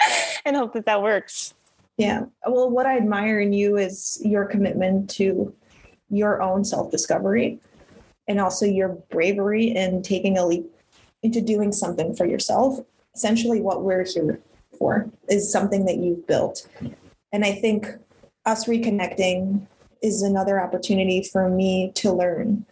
and 0.44 0.56
hope 0.56 0.72
that 0.74 0.86
that 0.86 1.02
works. 1.02 1.54
Yeah. 1.98 2.26
Well, 2.46 2.70
what 2.70 2.86
I 2.86 2.96
admire 2.96 3.40
in 3.40 3.52
you 3.52 3.76
is 3.76 4.20
your 4.24 4.44
commitment 4.44 5.10
to 5.10 5.54
your 6.10 6.42
own 6.42 6.64
self 6.64 6.90
discovery 6.90 7.58
and 8.28 8.40
also 8.40 8.66
your 8.66 8.90
bravery 9.10 9.66
in 9.68 10.02
taking 10.02 10.38
a 10.38 10.46
leap 10.46 10.70
into 11.22 11.40
doing 11.40 11.72
something 11.72 12.14
for 12.14 12.26
yourself. 12.26 12.78
Essentially, 13.14 13.60
what 13.60 13.82
we're 13.82 14.04
here 14.04 14.40
for 14.78 15.10
is 15.28 15.50
something 15.50 15.86
that 15.86 15.96
you've 15.96 16.26
built. 16.26 16.68
And 17.32 17.44
I 17.44 17.52
think 17.52 17.88
us 18.44 18.66
reconnecting 18.66 19.66
is 20.02 20.22
another 20.22 20.60
opportunity 20.60 21.22
for 21.22 21.48
me 21.48 21.92
to 21.96 22.12
learn. 22.12 22.66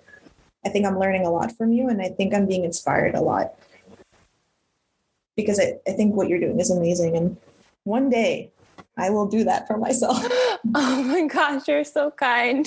I 0.64 0.68
think 0.68 0.86
I'm 0.86 0.98
learning 0.98 1.26
a 1.26 1.30
lot 1.30 1.56
from 1.56 1.72
you, 1.72 1.88
and 1.88 2.00
I 2.00 2.08
think 2.08 2.34
I'm 2.34 2.46
being 2.46 2.64
inspired 2.64 3.14
a 3.14 3.20
lot 3.20 3.54
because 5.36 5.58
I, 5.58 5.74
I 5.86 5.92
think 5.92 6.14
what 6.14 6.28
you're 6.28 6.40
doing 6.40 6.60
is 6.60 6.70
amazing. 6.70 7.16
And 7.16 7.36
one 7.84 8.08
day 8.08 8.50
I 8.96 9.10
will 9.10 9.26
do 9.26 9.44
that 9.44 9.66
for 9.66 9.76
myself. 9.76 10.24
Oh 10.74 11.02
my 11.02 11.26
gosh, 11.26 11.68
you're 11.68 11.84
so 11.84 12.10
kind. 12.10 12.66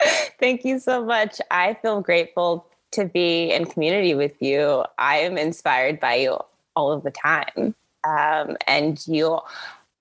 Thank 0.38 0.66
you 0.66 0.78
so 0.78 1.02
much. 1.02 1.40
I 1.50 1.78
feel 1.80 2.02
grateful 2.02 2.66
to 2.90 3.06
be 3.06 3.50
in 3.50 3.64
community 3.64 4.14
with 4.14 4.42
you. 4.42 4.84
I 4.98 5.20
am 5.20 5.38
inspired 5.38 5.98
by 5.98 6.16
you 6.16 6.38
all 6.76 6.92
of 6.92 7.04
the 7.04 7.10
time. 7.10 7.74
Um, 8.04 8.58
and 8.66 9.02
you 9.06 9.40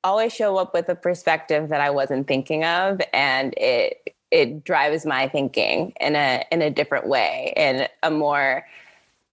always 0.04 0.34
show 0.34 0.58
up 0.58 0.74
with 0.74 0.90
a 0.90 0.96
perspective 0.96 1.70
that 1.70 1.82
I 1.82 1.90
wasn't 1.90 2.28
thinking 2.28 2.64
of, 2.64 3.02
and 3.14 3.54
it 3.58 4.16
it 4.30 4.64
drives 4.64 5.06
my 5.06 5.28
thinking 5.28 5.94
in 6.00 6.16
a 6.16 6.46
in 6.52 6.62
a 6.62 6.70
different 6.70 7.08
way, 7.08 7.54
in 7.56 7.88
a 8.04 8.12
more 8.12 8.66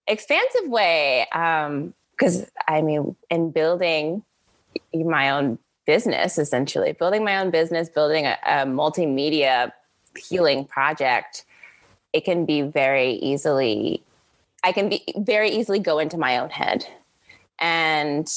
expansive 0.07 0.67
way. 0.69 1.25
Because 1.31 2.41
um, 2.41 2.47
I 2.67 2.81
mean, 2.81 3.15
in 3.29 3.51
building 3.51 4.23
my 4.93 5.29
own 5.29 5.57
business, 5.85 6.37
essentially 6.37 6.93
building 6.93 7.23
my 7.23 7.37
own 7.37 7.51
business, 7.51 7.89
building 7.89 8.25
a, 8.25 8.37
a 8.45 8.65
multimedia 8.65 9.71
healing 10.17 10.65
project, 10.65 11.45
it 12.13 12.25
can 12.25 12.45
be 12.45 12.61
very 12.61 13.13
easily. 13.13 14.01
I 14.63 14.71
can 14.71 14.89
be 14.89 15.03
very 15.17 15.49
easily 15.49 15.79
go 15.79 15.99
into 15.99 16.17
my 16.17 16.39
own 16.39 16.49
head 16.49 16.87
and 17.59 18.27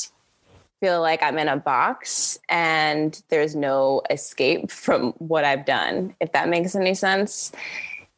feel 0.81 1.01
like 1.01 1.23
I'm 1.23 1.39
in 1.39 1.49
a 1.49 1.57
box 1.57 2.39
and 2.49 3.21
there's 3.29 3.57
no 3.57 4.03
escape 4.11 4.71
from 4.71 5.13
what 5.19 5.45
I've 5.45 5.65
done, 5.65 6.15
if 6.21 6.33
that 6.33 6.49
makes 6.49 6.75
any 6.75 6.95
sense. 6.95 7.53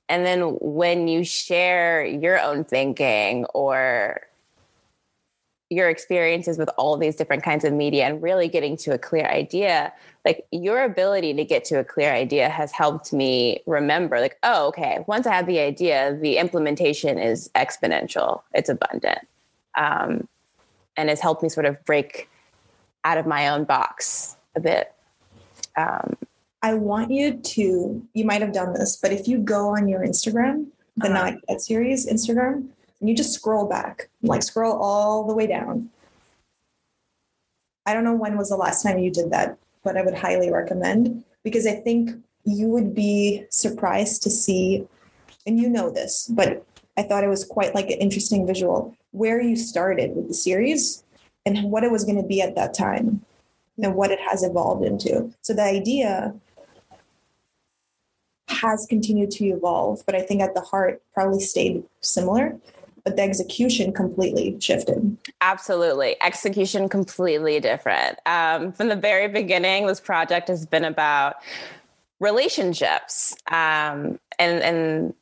And 0.08 0.26
then 0.26 0.56
when 0.60 1.08
you 1.08 1.24
share 1.24 2.04
your 2.04 2.40
own 2.40 2.64
thinking 2.64 3.44
or 3.54 4.20
your 5.72 5.88
experiences 5.88 6.58
with 6.58 6.68
all 6.76 6.96
these 6.96 7.14
different 7.14 7.44
kinds 7.44 7.64
of 7.64 7.72
media 7.72 8.04
and 8.04 8.20
really 8.20 8.48
getting 8.48 8.76
to 8.76 8.92
a 8.92 8.98
clear 8.98 9.26
idea, 9.26 9.92
like 10.24 10.44
your 10.50 10.82
ability 10.82 11.32
to 11.34 11.44
get 11.44 11.64
to 11.66 11.78
a 11.78 11.84
clear 11.84 12.12
idea 12.12 12.48
has 12.48 12.72
helped 12.72 13.12
me 13.12 13.62
remember, 13.66 14.20
like, 14.20 14.36
oh, 14.42 14.66
okay, 14.66 15.04
once 15.06 15.28
I 15.28 15.34
have 15.34 15.46
the 15.46 15.60
idea, 15.60 16.18
the 16.20 16.38
implementation 16.38 17.18
is 17.18 17.48
exponential, 17.54 18.42
it's 18.52 18.68
abundant. 18.68 19.20
Um, 19.76 20.26
and 20.96 21.08
has 21.08 21.20
helped 21.20 21.44
me 21.44 21.48
sort 21.48 21.66
of 21.66 21.82
break 21.84 22.28
out 23.04 23.18
of 23.18 23.26
my 23.26 23.48
own 23.48 23.64
box 23.64 24.36
a 24.54 24.60
bit. 24.60 24.92
Um, 25.76 26.16
I 26.62 26.74
want 26.74 27.10
you 27.10 27.38
to, 27.38 28.06
you 28.12 28.24
might 28.24 28.42
have 28.42 28.52
done 28.52 28.74
this, 28.74 28.96
but 28.96 29.12
if 29.12 29.26
you 29.26 29.38
go 29.38 29.70
on 29.76 29.88
your 29.88 30.00
Instagram, 30.00 30.66
the 30.96 31.06
uh-huh. 31.06 31.30
Not 31.30 31.34
Yet 31.48 31.62
series 31.62 32.06
Instagram, 32.06 32.68
and 33.00 33.08
you 33.08 33.14
just 33.14 33.32
scroll 33.32 33.66
back, 33.66 34.10
like 34.22 34.42
scroll 34.42 34.76
all 34.76 35.26
the 35.26 35.34
way 35.34 35.46
down. 35.46 35.90
I 37.86 37.94
don't 37.94 38.04
know 38.04 38.14
when 38.14 38.36
was 38.36 38.50
the 38.50 38.56
last 38.56 38.82
time 38.82 38.98
you 38.98 39.10
did 39.10 39.30
that, 39.30 39.56
but 39.82 39.96
I 39.96 40.02
would 40.02 40.14
highly 40.14 40.50
recommend 40.50 41.24
because 41.42 41.66
I 41.66 41.72
think 41.72 42.10
you 42.44 42.68
would 42.68 42.94
be 42.94 43.46
surprised 43.48 44.22
to 44.24 44.30
see, 44.30 44.86
and 45.46 45.58
you 45.58 45.68
know 45.68 45.90
this, 45.90 46.28
but 46.30 46.66
I 46.98 47.02
thought 47.02 47.24
it 47.24 47.28
was 47.28 47.44
quite 47.44 47.74
like 47.74 47.86
an 47.86 47.98
interesting 47.98 48.46
visual 48.46 48.94
where 49.12 49.40
you 49.40 49.56
started 49.56 50.14
with 50.14 50.28
the 50.28 50.34
series 50.34 51.02
and 51.46 51.70
what 51.70 51.84
it 51.84 51.90
was 51.90 52.04
going 52.04 52.20
to 52.20 52.26
be 52.26 52.42
at 52.42 52.54
that 52.54 52.74
time 52.74 53.24
and 53.82 53.94
what 53.94 54.10
it 54.10 54.20
has 54.20 54.42
evolved 54.42 54.84
into. 54.84 55.32
So 55.42 55.54
the 55.54 55.62
idea 55.62 56.34
has 58.48 58.86
continued 58.86 59.30
to 59.32 59.46
evolve, 59.46 60.02
but 60.06 60.14
I 60.14 60.22
think 60.22 60.42
at 60.42 60.54
the 60.54 60.60
heart 60.60 61.00
probably 61.14 61.40
stayed 61.40 61.82
similar, 62.00 62.58
but 63.04 63.16
the 63.16 63.22
execution 63.22 63.92
completely 63.92 64.56
shifted. 64.60 65.16
Absolutely. 65.40 66.20
Execution 66.20 66.88
completely 66.88 67.60
different. 67.60 68.18
Um, 68.26 68.72
from 68.72 68.88
the 68.88 68.96
very 68.96 69.28
beginning, 69.28 69.86
this 69.86 70.00
project 70.00 70.48
has 70.48 70.66
been 70.66 70.84
about 70.84 71.36
relationships. 72.18 73.34
Um, 73.48 74.18
and, 74.38 74.62
and 74.62 75.14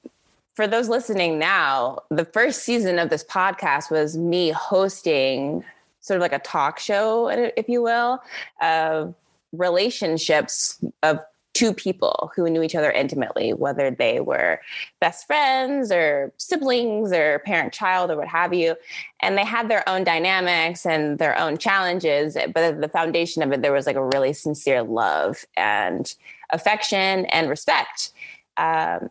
for 0.54 0.66
those 0.66 0.88
listening 0.88 1.38
now, 1.38 2.00
the 2.10 2.24
first 2.24 2.62
season 2.62 2.98
of 2.98 3.10
this 3.10 3.22
podcast 3.22 3.90
was 3.92 4.16
me 4.16 4.50
hosting 4.50 5.64
sort 6.08 6.16
of 6.16 6.22
like 6.22 6.32
a 6.32 6.40
talk 6.40 6.78
show, 6.78 7.28
if 7.28 7.68
you 7.68 7.82
will, 7.82 8.20
of 8.60 9.14
relationships 9.52 10.82
of 11.02 11.20
two 11.54 11.72
people 11.72 12.30
who 12.36 12.48
knew 12.48 12.62
each 12.62 12.76
other 12.76 12.92
intimately, 12.92 13.52
whether 13.52 13.90
they 13.90 14.20
were 14.20 14.60
best 15.00 15.26
friends 15.26 15.90
or 15.90 16.32
siblings 16.36 17.10
or 17.12 17.40
parent 17.40 17.72
child 17.72 18.10
or 18.10 18.16
what 18.16 18.28
have 18.28 18.54
you. 18.54 18.76
And 19.20 19.36
they 19.36 19.44
had 19.44 19.68
their 19.68 19.86
own 19.88 20.04
dynamics 20.04 20.86
and 20.86 21.18
their 21.18 21.36
own 21.36 21.58
challenges. 21.58 22.34
But 22.34 22.62
at 22.62 22.80
the 22.80 22.88
foundation 22.88 23.42
of 23.42 23.50
it, 23.50 23.62
there 23.62 23.72
was 23.72 23.86
like 23.86 23.96
a 23.96 24.04
really 24.04 24.32
sincere 24.32 24.84
love 24.84 25.44
and 25.56 26.14
affection 26.50 27.26
and 27.26 27.48
respect. 27.48 28.12
Um, 28.56 29.10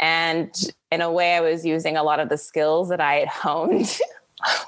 and 0.00 0.52
in 0.90 1.00
a 1.00 1.12
way, 1.12 1.36
I 1.36 1.40
was 1.40 1.64
using 1.64 1.96
a 1.96 2.02
lot 2.02 2.20
of 2.20 2.28
the 2.28 2.38
skills 2.38 2.88
that 2.88 3.00
I 3.00 3.14
had 3.14 3.28
honed 3.28 3.98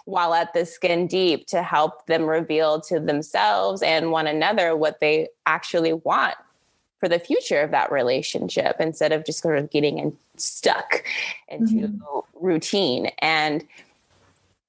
while 0.04 0.35
at 0.35 0.52
the 0.54 0.64
skin 0.64 1.07
deep 1.07 1.46
to 1.46 1.62
help 1.62 2.07
them 2.07 2.24
reveal 2.24 2.81
to 2.81 2.98
themselves 2.98 3.83
and 3.83 4.11
one 4.11 4.26
another 4.26 4.74
what 4.76 5.00
they 5.00 5.28
actually 5.46 5.92
want 5.92 6.35
for 7.00 7.09
the 7.09 7.18
future 7.18 7.61
of 7.61 7.70
that 7.70 7.92
relationship 7.92 8.76
instead 8.81 9.12
of 9.12 9.24
just 9.24 9.40
sort 9.40 9.59
of 9.59 9.70
getting 9.70 9.98
in, 9.98 10.16
stuck 10.37 11.04
into 11.48 11.88
mm-hmm. 11.88 12.18
routine 12.35 13.11
and 13.20 13.66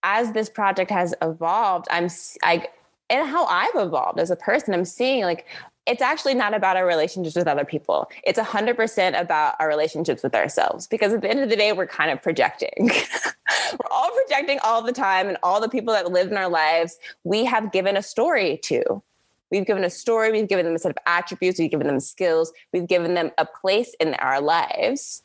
as 0.03 0.31
this 0.33 0.49
project 0.49 0.91
has 0.91 1.13
evolved 1.21 1.87
i'm 1.91 2.07
i 2.43 2.65
and 3.09 3.27
how 3.27 3.45
i've 3.45 3.75
evolved 3.75 4.19
as 4.19 4.31
a 4.31 4.35
person 4.35 4.73
i'm 4.73 4.85
seeing 4.85 5.23
like 5.23 5.45
it's 5.89 6.03
actually 6.03 6.35
not 6.35 6.53
about 6.53 6.77
our 6.77 6.85
relationships 6.85 7.35
with 7.35 7.47
other 7.47 7.65
people. 7.65 8.09
It's 8.23 8.37
100% 8.37 9.19
about 9.19 9.55
our 9.59 9.67
relationships 9.67 10.21
with 10.21 10.35
ourselves 10.35 10.85
because 10.85 11.13
at 11.13 11.21
the 11.21 11.29
end 11.29 11.39
of 11.39 11.49
the 11.49 11.55
day, 11.55 11.73
we're 11.73 11.87
kind 11.87 12.11
of 12.11 12.21
projecting. 12.21 12.71
we're 13.71 13.91
all 13.91 14.11
projecting 14.11 14.59
all 14.63 14.83
the 14.83 14.91
time, 14.91 15.27
and 15.27 15.37
all 15.41 15.59
the 15.59 15.67
people 15.67 15.91
that 15.93 16.11
live 16.11 16.31
in 16.31 16.37
our 16.37 16.47
lives, 16.47 16.99
we 17.23 17.43
have 17.43 17.71
given 17.71 17.97
a 17.97 18.03
story 18.03 18.57
to. 18.63 19.01
We've 19.49 19.65
given 19.65 19.83
a 19.83 19.89
story, 19.89 20.31
we've 20.31 20.47
given 20.47 20.65
them 20.65 20.75
a 20.75 20.79
set 20.79 20.91
of 20.91 20.97
attributes, 21.07 21.57
we've 21.57 21.71
given 21.71 21.87
them 21.87 21.99
skills, 21.99 22.53
we've 22.71 22.87
given 22.87 23.15
them 23.15 23.31
a 23.39 23.45
place 23.45 23.95
in 23.99 24.13
our 24.15 24.41
lives 24.41 25.23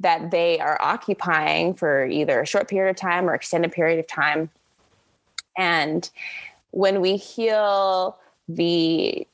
that 0.00 0.30
they 0.30 0.58
are 0.60 0.78
occupying 0.80 1.74
for 1.74 2.06
either 2.06 2.40
a 2.40 2.46
short 2.46 2.68
period 2.68 2.90
of 2.90 2.96
time 2.96 3.28
or 3.28 3.34
extended 3.34 3.70
period 3.72 3.98
of 3.98 4.06
time. 4.06 4.48
And 5.58 6.08
when 6.70 7.02
we 7.02 7.16
heal 7.16 8.18
the 8.48 9.26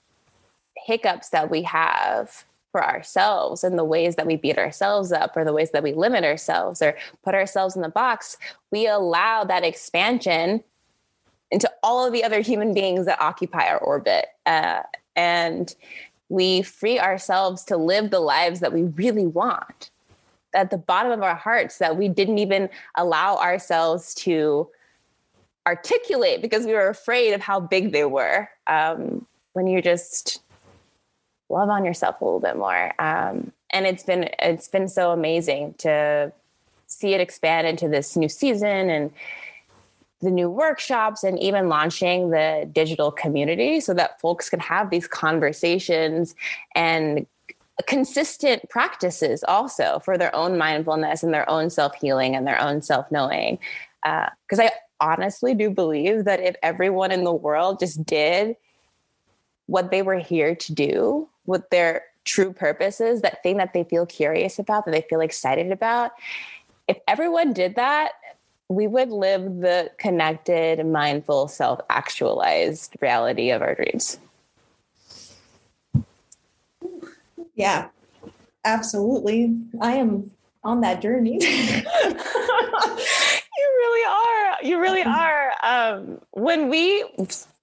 hiccups 0.86 1.30
that 1.30 1.50
we 1.50 1.62
have 1.62 2.44
for 2.72 2.82
ourselves 2.82 3.62
and 3.62 3.78
the 3.78 3.84
ways 3.84 4.16
that 4.16 4.26
we 4.26 4.36
beat 4.36 4.58
ourselves 4.58 5.12
up 5.12 5.36
or 5.36 5.44
the 5.44 5.52
ways 5.52 5.70
that 5.72 5.82
we 5.82 5.92
limit 5.92 6.24
ourselves 6.24 6.80
or 6.80 6.96
put 7.22 7.34
ourselves 7.34 7.76
in 7.76 7.82
the 7.82 7.88
box, 7.88 8.38
we 8.70 8.86
allow 8.86 9.44
that 9.44 9.62
expansion 9.62 10.64
into 11.50 11.70
all 11.82 12.06
of 12.06 12.14
the 12.14 12.24
other 12.24 12.40
human 12.40 12.72
beings 12.72 13.04
that 13.04 13.20
occupy 13.20 13.68
our 13.68 13.78
orbit. 13.78 14.26
Uh, 14.46 14.82
and 15.14 15.76
we 16.30 16.62
free 16.62 16.98
ourselves 16.98 17.62
to 17.64 17.76
live 17.76 18.10
the 18.10 18.20
lives 18.20 18.60
that 18.60 18.72
we 18.72 18.84
really 18.84 19.26
want. 19.26 19.90
at 20.54 20.70
the 20.70 20.78
bottom 20.78 21.12
of 21.12 21.22
our 21.22 21.34
hearts 21.34 21.78
that 21.78 21.96
we 21.96 22.08
didn't 22.08 22.38
even 22.38 22.68
allow 22.96 23.36
ourselves 23.36 24.14
to 24.14 24.68
articulate 25.66 26.42
because 26.42 26.66
we 26.66 26.72
were 26.72 26.88
afraid 26.88 27.32
of 27.32 27.40
how 27.40 27.60
big 27.60 27.92
they 27.92 28.04
were. 28.04 28.48
Um, 28.66 29.26
when 29.54 29.66
you're 29.66 29.82
just 29.82 30.42
love 31.52 31.68
on 31.68 31.84
yourself 31.84 32.20
a 32.20 32.24
little 32.24 32.40
bit 32.40 32.56
more, 32.56 32.92
um, 33.00 33.52
and 33.70 33.86
it's 33.86 34.02
been 34.02 34.28
it's 34.38 34.68
been 34.68 34.88
so 34.88 35.12
amazing 35.12 35.74
to 35.78 36.32
see 36.86 37.14
it 37.14 37.20
expand 37.20 37.66
into 37.66 37.88
this 37.88 38.16
new 38.16 38.28
season 38.28 38.90
and 38.90 39.10
the 40.20 40.30
new 40.30 40.48
workshops 40.48 41.24
and 41.24 41.38
even 41.40 41.68
launching 41.68 42.30
the 42.30 42.68
digital 42.72 43.10
community 43.10 43.80
so 43.80 43.92
that 43.92 44.20
folks 44.20 44.48
can 44.48 44.60
have 44.60 44.88
these 44.90 45.08
conversations 45.08 46.34
and 46.74 47.26
consistent 47.86 48.68
practices 48.68 49.42
also 49.44 50.00
for 50.04 50.16
their 50.16 50.34
own 50.34 50.56
mindfulness 50.56 51.22
and 51.22 51.34
their 51.34 51.48
own 51.50 51.70
self 51.70 51.94
healing 51.96 52.36
and 52.36 52.46
their 52.46 52.60
own 52.60 52.82
self 52.82 53.10
knowing. 53.10 53.58
Because 54.02 54.58
uh, 54.58 54.64
I 54.64 54.70
honestly 55.00 55.54
do 55.54 55.70
believe 55.70 56.24
that 56.24 56.40
if 56.40 56.54
everyone 56.62 57.10
in 57.10 57.24
the 57.24 57.32
world 57.32 57.80
just 57.80 58.04
did 58.04 58.56
what 59.66 59.90
they 59.90 60.02
were 60.02 60.18
here 60.18 60.54
to 60.54 60.74
do, 60.74 61.28
what 61.44 61.70
their 61.70 62.02
true 62.24 62.52
purpose 62.52 63.00
is, 63.00 63.22
that 63.22 63.42
thing 63.42 63.56
that 63.56 63.72
they 63.72 63.84
feel 63.84 64.06
curious 64.06 64.58
about, 64.58 64.84
that 64.84 64.92
they 64.92 65.04
feel 65.08 65.20
excited 65.20 65.72
about, 65.72 66.12
if 66.88 66.98
everyone 67.06 67.52
did 67.52 67.76
that, 67.76 68.12
we 68.68 68.86
would 68.86 69.10
live 69.10 69.42
the 69.60 69.90
connected, 69.98 70.84
mindful, 70.86 71.48
self 71.48 71.80
actualized 71.90 72.96
reality 73.00 73.50
of 73.50 73.60
our 73.62 73.74
dreams. 73.74 74.18
Yeah, 77.54 77.88
absolutely. 78.64 79.54
I 79.80 79.94
am 79.94 80.30
on 80.64 80.80
that 80.80 81.02
journey. 81.02 81.38
you 83.62 83.68
really 83.78 84.06
are. 84.06 84.56
You 84.62 84.80
really 84.80 85.02
are. 85.06 85.52
Um, 85.62 86.20
when 86.30 86.68
we 86.68 87.04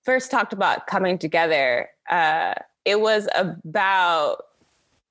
first 0.03 0.31
talked 0.31 0.53
about 0.53 0.87
coming 0.87 1.17
together, 1.17 1.89
uh, 2.09 2.53
it 2.85 2.99
was 2.99 3.27
about 3.35 4.45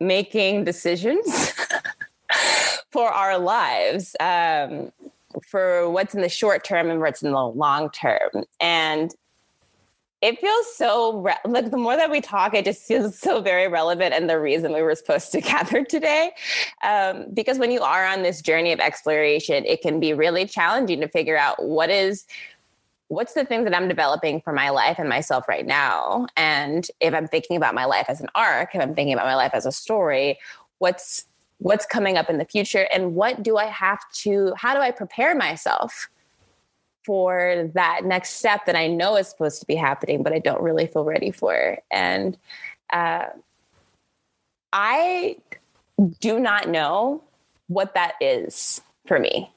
making 0.00 0.64
decisions 0.64 1.52
for 2.90 3.08
our 3.08 3.38
lives. 3.38 4.14
Um, 4.20 4.92
for 5.46 5.88
what's 5.90 6.14
in 6.14 6.20
the 6.20 6.28
short 6.28 6.64
term 6.64 6.90
and 6.90 7.00
what's 7.00 7.22
in 7.22 7.32
the 7.32 7.46
long 7.46 7.90
term. 7.90 8.44
And 8.60 9.14
it 10.20 10.40
feels 10.40 10.74
so 10.74 11.20
re- 11.20 11.36
like 11.44 11.70
the 11.70 11.76
more 11.76 11.96
that 11.96 12.10
we 12.10 12.20
talk, 12.20 12.52
it 12.52 12.64
just 12.64 12.82
feels 12.82 13.16
so 13.16 13.40
very 13.40 13.68
relevant 13.68 14.14
and 14.14 14.28
the 14.28 14.40
reason 14.40 14.72
we 14.72 14.82
were 14.82 14.94
supposed 14.94 15.30
to 15.32 15.40
gather 15.42 15.84
today. 15.84 16.32
Um, 16.82 17.26
because 17.32 17.58
when 17.58 17.70
you 17.70 17.80
are 17.82 18.04
on 18.04 18.22
this 18.22 18.42
journey 18.42 18.72
of 18.72 18.80
exploration, 18.80 19.64
it 19.64 19.80
can 19.80 20.00
be 20.00 20.12
really 20.12 20.44
challenging 20.44 21.00
to 21.00 21.08
figure 21.08 21.38
out 21.38 21.62
what 21.62 21.90
is 21.90 22.26
what's 23.08 23.32
the 23.32 23.44
things 23.44 23.64
that 23.64 23.74
I'm 23.74 23.88
developing 23.88 24.40
for 24.40 24.52
my 24.52 24.70
life 24.70 24.98
and 24.98 25.08
myself 25.08 25.48
right 25.48 25.66
now. 25.66 26.26
And 26.36 26.86
if 27.00 27.14
I'm 27.14 27.26
thinking 27.26 27.56
about 27.56 27.74
my 27.74 27.86
life 27.86 28.06
as 28.08 28.20
an 28.20 28.28
arc, 28.34 28.74
if 28.74 28.80
I'm 28.80 28.94
thinking 28.94 29.14
about 29.14 29.26
my 29.26 29.34
life 29.34 29.52
as 29.54 29.66
a 29.66 29.72
story, 29.72 30.38
what's 30.78 31.26
what's 31.58 31.86
coming 31.86 32.16
up 32.16 32.30
in 32.30 32.38
the 32.38 32.44
future 32.44 32.86
and 32.92 33.16
what 33.16 33.42
do 33.42 33.56
I 33.56 33.64
have 33.64 33.98
to, 34.12 34.52
how 34.56 34.74
do 34.74 34.80
I 34.80 34.92
prepare 34.92 35.34
myself 35.34 36.08
for 37.04 37.68
that 37.74 38.02
next 38.04 38.34
step 38.34 38.64
that 38.66 38.76
I 38.76 38.86
know 38.86 39.16
is 39.16 39.28
supposed 39.28 39.58
to 39.60 39.66
be 39.66 39.74
happening, 39.74 40.22
but 40.22 40.32
I 40.32 40.38
don't 40.38 40.62
really 40.62 40.86
feel 40.86 41.04
ready 41.04 41.32
for. 41.32 41.78
And 41.90 42.38
uh, 42.92 43.24
I 44.72 45.38
do 46.20 46.38
not 46.38 46.68
know 46.68 47.24
what 47.66 47.94
that 47.94 48.12
is 48.20 48.80
for 49.06 49.18
me. 49.18 49.50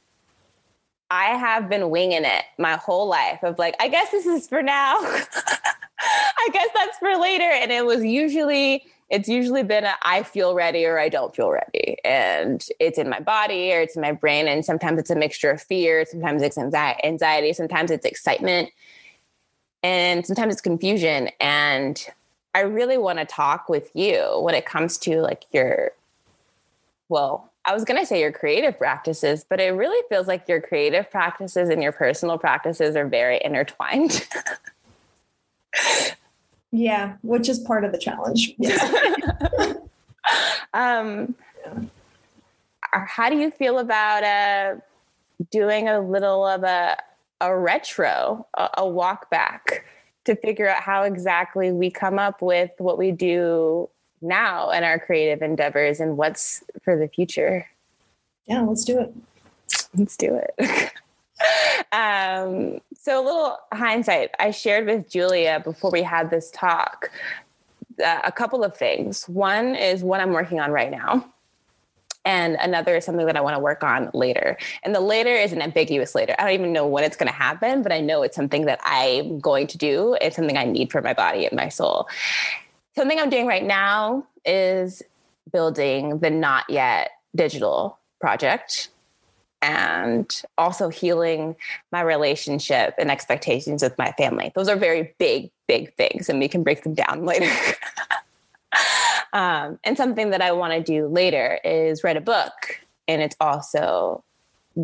I 1.11 1.37
have 1.37 1.67
been 1.67 1.89
winging 1.89 2.23
it 2.23 2.45
my 2.57 2.77
whole 2.77 3.05
life 3.05 3.43
of 3.43 3.59
like, 3.59 3.75
I 3.81 3.89
guess 3.89 4.11
this 4.11 4.25
is 4.25 4.47
for 4.47 4.63
now. 4.63 4.95
I 5.99 6.49
guess 6.53 6.69
that's 6.73 6.97
for 6.99 7.17
later. 7.17 7.43
And 7.43 7.69
it 7.69 7.85
was 7.85 8.03
usually 8.03 8.85
it's 9.09 9.27
usually 9.27 9.61
been 9.61 9.83
a 9.83 9.93
I 10.03 10.23
feel 10.23 10.55
ready 10.55 10.85
or 10.85 10.97
I 10.97 11.09
don't 11.09 11.35
feel 11.35 11.51
ready. 11.51 11.97
And 12.05 12.65
it's 12.79 12.97
in 12.97 13.09
my 13.09 13.19
body 13.19 13.73
or 13.73 13.81
it's 13.81 13.97
in 13.97 14.01
my 14.01 14.13
brain. 14.13 14.47
And 14.47 14.63
sometimes 14.63 14.99
it's 14.99 15.09
a 15.09 15.15
mixture 15.15 15.51
of 15.51 15.61
fear, 15.61 16.05
sometimes 16.05 16.41
it's 16.41 16.57
anxiety, 16.57 17.51
sometimes 17.51 17.91
it's 17.91 18.05
excitement, 18.05 18.69
and 19.83 20.25
sometimes 20.25 20.53
it's 20.53 20.61
confusion. 20.61 21.29
And 21.41 22.07
I 22.55 22.61
really 22.61 22.97
want 22.97 23.19
to 23.19 23.25
talk 23.25 23.67
with 23.67 23.91
you 23.93 24.39
when 24.41 24.55
it 24.55 24.65
comes 24.65 24.97
to 24.99 25.19
like 25.19 25.43
your, 25.51 25.91
well, 27.09 27.50
I 27.65 27.73
was 27.73 27.83
going 27.83 27.99
to 27.99 28.05
say 28.05 28.19
your 28.19 28.31
creative 28.31 28.77
practices, 28.77 29.45
but 29.47 29.59
it 29.59 29.69
really 29.69 30.01
feels 30.09 30.27
like 30.27 30.47
your 30.47 30.61
creative 30.61 31.09
practices 31.11 31.69
and 31.69 31.83
your 31.83 31.91
personal 31.91 32.37
practices 32.37 32.95
are 32.95 33.07
very 33.07 33.39
intertwined. 33.43 34.27
Yeah, 36.71 37.17
which 37.21 37.49
is 37.49 37.59
part 37.59 37.83
of 37.83 37.91
the 37.91 37.97
challenge. 37.97 38.55
um, 40.73 41.35
how 42.81 43.29
do 43.29 43.37
you 43.37 43.51
feel 43.51 43.79
about 43.79 44.23
uh, 44.23 44.75
doing 45.51 45.89
a 45.89 45.99
little 45.99 46.47
of 46.47 46.63
a 46.63 46.97
a 47.41 47.57
retro, 47.57 48.47
a, 48.53 48.69
a 48.77 48.87
walk 48.87 49.29
back 49.29 49.83
to 50.25 50.35
figure 50.35 50.69
out 50.69 50.81
how 50.81 51.03
exactly 51.03 51.71
we 51.71 51.89
come 51.89 52.19
up 52.19 52.41
with 52.41 52.71
what 52.77 52.97
we 52.97 53.11
do 53.11 53.89
now 54.21 54.69
in 54.71 54.83
our 54.83 54.99
creative 54.99 55.41
endeavors 55.41 55.99
and 55.99 56.17
what's 56.17 56.63
for 56.83 56.97
the 56.97 57.07
future? 57.07 57.67
Yeah, 58.45 58.61
let's 58.61 58.83
do 58.83 58.99
it. 58.99 59.13
Let's 59.95 60.17
do 60.17 60.39
it. 60.39 60.91
um, 61.91 62.79
so 62.95 63.21
a 63.21 63.23
little 63.23 63.57
hindsight, 63.73 64.31
I 64.39 64.51
shared 64.51 64.85
with 64.85 65.09
Julia 65.09 65.61
before 65.63 65.91
we 65.91 66.03
had 66.03 66.29
this 66.29 66.51
talk 66.51 67.09
uh, 68.03 68.21
a 68.23 68.31
couple 68.31 68.63
of 68.63 68.75
things. 68.75 69.27
One 69.27 69.75
is 69.75 70.03
what 70.03 70.19
I'm 70.21 70.31
working 70.31 70.59
on 70.59 70.71
right 70.71 70.91
now. 70.91 71.25
And 72.23 72.55
another 72.61 72.95
is 72.95 73.05
something 73.05 73.25
that 73.25 73.35
I 73.35 73.41
want 73.41 73.55
to 73.55 73.59
work 73.59 73.83
on 73.83 74.11
later. 74.13 74.57
And 74.83 74.93
the 74.93 74.99
later 74.99 75.31
is 75.31 75.53
an 75.53 75.61
ambiguous 75.61 76.13
later. 76.13 76.35
I 76.37 76.43
don't 76.43 76.53
even 76.53 76.71
know 76.71 76.85
when 76.85 77.03
it's 77.03 77.17
going 77.17 77.29
to 77.31 77.33
happen, 77.33 77.81
but 77.81 77.91
I 77.91 77.99
know 77.99 78.21
it's 78.21 78.35
something 78.35 78.65
that 78.65 78.79
I'm 78.83 79.39
going 79.39 79.65
to 79.67 79.77
do. 79.77 80.15
It's 80.21 80.35
something 80.35 80.57
I 80.57 80.65
need 80.65 80.91
for 80.91 81.01
my 81.01 81.13
body 81.13 81.45
and 81.45 81.55
my 81.55 81.69
soul. 81.69 82.07
Something 82.95 83.19
I'm 83.19 83.29
doing 83.29 83.47
right 83.47 83.63
now 83.63 84.25
is 84.45 85.01
building 85.51 86.19
the 86.19 86.29
not 86.29 86.69
yet 86.69 87.11
digital 87.35 87.97
project 88.19 88.89
and 89.61 90.41
also 90.57 90.89
healing 90.89 91.55
my 91.91 92.01
relationship 92.01 92.95
and 92.97 93.11
expectations 93.11 93.83
with 93.83 93.97
my 93.97 94.11
family. 94.13 94.51
Those 94.55 94.67
are 94.67 94.75
very 94.75 95.13
big, 95.19 95.51
big 95.67 95.95
things, 95.95 96.29
and 96.29 96.39
we 96.39 96.47
can 96.47 96.63
break 96.63 96.83
them 96.83 96.95
down 96.95 97.25
later. 97.25 97.51
um, 99.33 99.79
and 99.83 99.95
something 99.95 100.31
that 100.31 100.41
I 100.41 100.51
want 100.51 100.73
to 100.73 100.81
do 100.81 101.07
later 101.07 101.59
is 101.63 102.03
write 102.03 102.17
a 102.17 102.21
book, 102.21 102.79
and 103.07 103.21
it's 103.21 103.35
also 103.39 104.23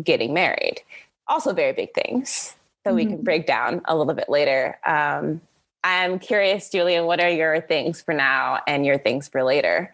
getting 0.02 0.32
married. 0.32 0.80
Also, 1.26 1.52
very 1.52 1.72
big 1.72 1.92
things 1.92 2.54
that 2.84 2.90
mm-hmm. 2.90 2.96
we 2.96 3.04
can 3.04 3.14
mm-hmm. 3.14 3.24
break 3.24 3.46
down 3.46 3.82
a 3.86 3.96
little 3.96 4.14
bit 4.14 4.28
later. 4.28 4.78
Um, 4.86 5.40
I'm 5.84 6.18
curious, 6.18 6.70
Julia, 6.70 7.04
what 7.04 7.20
are 7.20 7.30
your 7.30 7.60
things 7.60 8.00
for 8.00 8.12
now 8.12 8.60
and 8.66 8.84
your 8.84 8.98
things 8.98 9.28
for 9.28 9.42
later? 9.42 9.92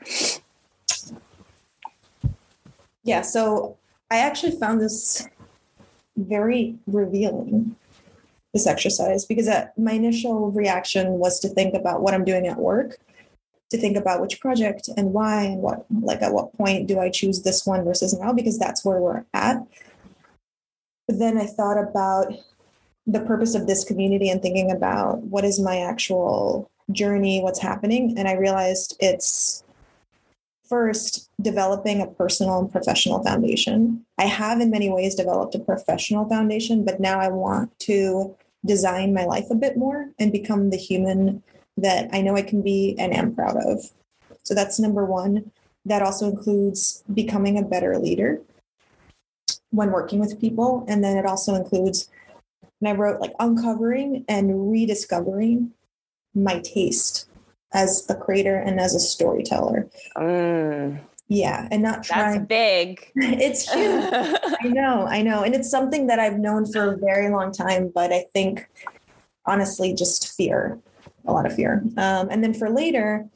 Yeah, 3.03 3.23
so 3.23 3.77
I 4.11 4.18
actually 4.18 4.59
found 4.59 4.81
this 4.81 5.29
very 6.16 6.77
revealing, 6.87 7.77
this 8.55 8.66
exercise, 8.66 9.25
because 9.25 9.47
uh, 9.47 9.66
my 9.77 9.92
initial 9.92 10.51
reaction 10.53 11.18
was 11.18 11.38
to 11.40 11.49
think 11.49 11.75
about 11.75 12.01
what 12.01 12.14
I'm 12.14 12.25
doing 12.25 12.47
at 12.47 12.57
work, 12.57 12.97
to 13.70 13.77
think 13.77 13.97
about 13.97 14.20
which 14.20 14.40
project 14.40 14.88
and 14.97 15.12
why, 15.12 15.42
and 15.42 15.61
what, 15.61 15.85
like, 16.01 16.23
at 16.23 16.33
what 16.33 16.53
point 16.55 16.87
do 16.87 16.99
I 16.99 17.11
choose 17.11 17.42
this 17.42 17.66
one 17.66 17.85
versus 17.85 18.18
now, 18.18 18.33
because 18.33 18.59
that's 18.59 18.85
where 18.85 19.01
we're 19.01 19.25
at. 19.35 19.59
But 21.07 21.18
then 21.18 21.37
I 21.37 21.47
thought 21.47 21.79
about 21.79 22.33
the 23.07 23.21
purpose 23.21 23.55
of 23.55 23.67
this 23.67 23.85
community 23.85 24.31
and 24.31 24.40
thinking 24.40 24.71
about 24.71 25.23
what 25.23 25.45
is 25.45 25.61
my 25.61 25.79
actual 25.79 26.71
journey, 26.90 27.43
what's 27.43 27.61
happening. 27.61 28.14
And 28.19 28.29
I 28.29 28.35
realized 28.35 28.97
it's 29.01 29.62
first 30.69 31.29
developing 31.40 32.01
a 32.01 32.07
personal 32.07 32.59
and 32.59 32.73
professional 32.73 33.23
foundation. 33.23 34.05
I 34.19 34.25
have 34.25 34.61
in 34.61 34.71
many 34.71 34.90
ways 34.90 35.14
developed 35.14 35.55
a 35.55 35.59
professional 35.59 36.27
foundation, 36.29 36.85
but 36.85 37.01
now 37.01 37.21
I 37.21 37.29
want 37.29 37.79
to 37.81 38.35
design 38.64 39.12
my 39.12 39.25
life 39.25 39.47
a 39.51 39.55
bit 39.55 39.77
more 39.77 40.11
and 40.19 40.33
become 40.33 40.71
the 40.71 40.79
human 40.79 41.43
that 41.77 42.09
I 42.12 42.23
know 42.23 42.37
I 42.37 42.43
can 42.43 42.62
be 42.62 42.97
and 42.99 43.12
am 43.12 43.35
proud 43.35 43.57
of. 43.57 43.90
So 44.43 44.55
that's 44.55 44.79
number 44.79 45.05
one. 45.05 45.51
That 45.85 46.03
also 46.03 46.31
includes 46.31 47.05
becoming 47.12 47.59
a 47.59 47.62
better 47.62 47.99
leader 47.99 48.40
when 49.71 49.90
working 49.90 50.19
with 50.19 50.40
people. 50.40 50.85
And 50.88 51.05
then 51.05 51.19
it 51.19 51.27
also 51.27 51.55
includes, 51.55 52.09
and 52.85 52.92
I 52.92 53.01
wrote 53.01 53.18
like 53.18 53.33
uncovering 53.38 54.27
and 54.29 54.70
rediscovering 54.70 55.73
my 56.35 56.61
taste 56.61 57.27
as 57.73 58.05
a 58.11 58.14
creator 58.14 58.57
and 58.57 58.79
as 58.79 58.94
a 58.94 59.01
storyteller. 59.01 59.88
Mm. 60.16 61.01
Yeah, 61.29 61.66
and 61.70 61.83
not 61.83 62.05
trying. 62.05 62.40
That's 62.40 62.47
big. 62.47 63.11
it's 63.16 63.73
huge. 63.73 64.05
I 64.12 64.68
know, 64.68 65.07
I 65.07 65.23
know. 65.23 65.42
And 65.42 65.55
it's 65.55 65.70
something 65.70 66.09
that 66.09 66.18
I've 66.18 66.38
known 66.38 66.70
for 66.70 66.92
a 66.92 66.97
very 66.99 67.31
long 67.31 67.53
time, 67.53 67.90
but 67.94 68.12
I 68.12 68.27
think 68.35 68.68
honestly, 69.47 69.94
just 69.94 70.37
fear, 70.37 70.79
a 71.25 71.33
lot 71.33 71.47
of 71.47 71.55
fear. 71.55 71.83
Um, 71.97 72.29
and 72.31 72.44
then 72.44 72.53
for 72.53 72.68
later, 72.68 73.27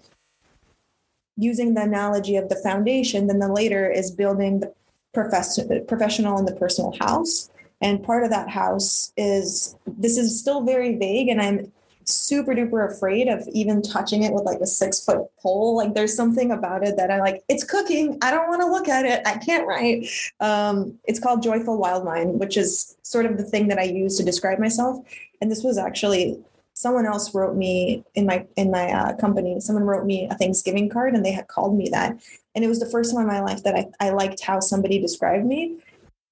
using 1.39 1.73
the 1.73 1.83
analogy 1.83 2.37
of 2.37 2.51
the 2.51 2.57
foundation, 2.57 3.29
then 3.29 3.39
the 3.39 3.51
later 3.51 3.91
is 3.91 4.11
building 4.11 4.61
the 4.61 4.75
profess- 5.15 5.59
professional 5.87 6.37
and 6.37 6.47
the 6.47 6.55
personal 6.55 6.95
house. 7.01 7.49
And 7.81 8.03
part 8.03 8.25
of 8.25 8.31
that 8.31 8.49
house 8.49 9.13
is 9.17 9.77
this 9.87 10.19
is 10.19 10.39
still 10.39 10.65
very 10.65 10.97
vague, 10.97 11.29
and 11.29 11.41
I'm 11.41 11.73
super 12.09 12.55
duper 12.55 12.91
afraid 12.91 13.29
of 13.29 13.47
even 13.53 13.83
touching 13.83 14.23
it 14.23 14.33
with 14.33 14.45
like 14.45 14.61
a 14.61 14.67
six 14.67 15.05
foot 15.05 15.27
pole. 15.41 15.77
Like 15.77 15.95
there's 15.95 16.17
something 16.17 16.51
about 16.51 16.87
it 16.87 16.97
that 16.97 17.11
I 17.11 17.21
like, 17.21 17.43
it's 17.49 17.65
cooking. 17.65 18.19
I 18.23 18.31
don't 18.31 18.49
want 18.49 18.63
to 18.63 18.67
look 18.67 18.89
at 18.89 19.05
it. 19.05 19.27
I 19.27 19.37
can't 19.37 19.67
write. 19.67 20.09
Um, 20.41 20.99
it's 21.05 21.21
called 21.21 21.43
Joyful 21.43 21.77
Wild 21.77 22.05
Mind, 22.05 22.41
which 22.41 22.57
is 22.57 22.97
sort 23.03 23.27
of 23.27 23.37
the 23.37 23.45
thing 23.45 23.69
that 23.69 23.79
I 23.79 23.85
use 23.85 24.17
to 24.17 24.25
describe 24.25 24.59
myself. 24.59 25.05
And 25.41 25.51
this 25.51 25.63
was 25.63 25.79
actually 25.79 26.39
someone 26.79 27.07
else 27.07 27.35
wrote 27.35 27.57
me 27.57 28.05
in 28.15 28.25
my 28.25 28.47
in 28.55 28.71
my 28.71 28.89
uh, 28.93 29.17
company 29.17 29.59
someone 29.59 29.83
wrote 29.83 30.07
me 30.07 30.29
a 30.31 30.35
thanksgiving 30.37 30.89
card 30.89 31.13
and 31.13 31.27
they 31.27 31.33
had 31.33 31.49
called 31.49 31.77
me 31.77 31.89
that 31.91 32.17
and 32.55 32.65
it 32.65 32.69
was 32.69 32.79
the 32.79 32.89
first 32.89 33.13
time 33.13 33.23
in 33.23 33.27
my 33.27 33.41
life 33.41 33.65
that 33.65 33.75
I, 33.75 33.87
I 33.99 34.11
liked 34.11 34.41
how 34.45 34.61
somebody 34.61 35.01
described 35.01 35.45
me 35.45 35.79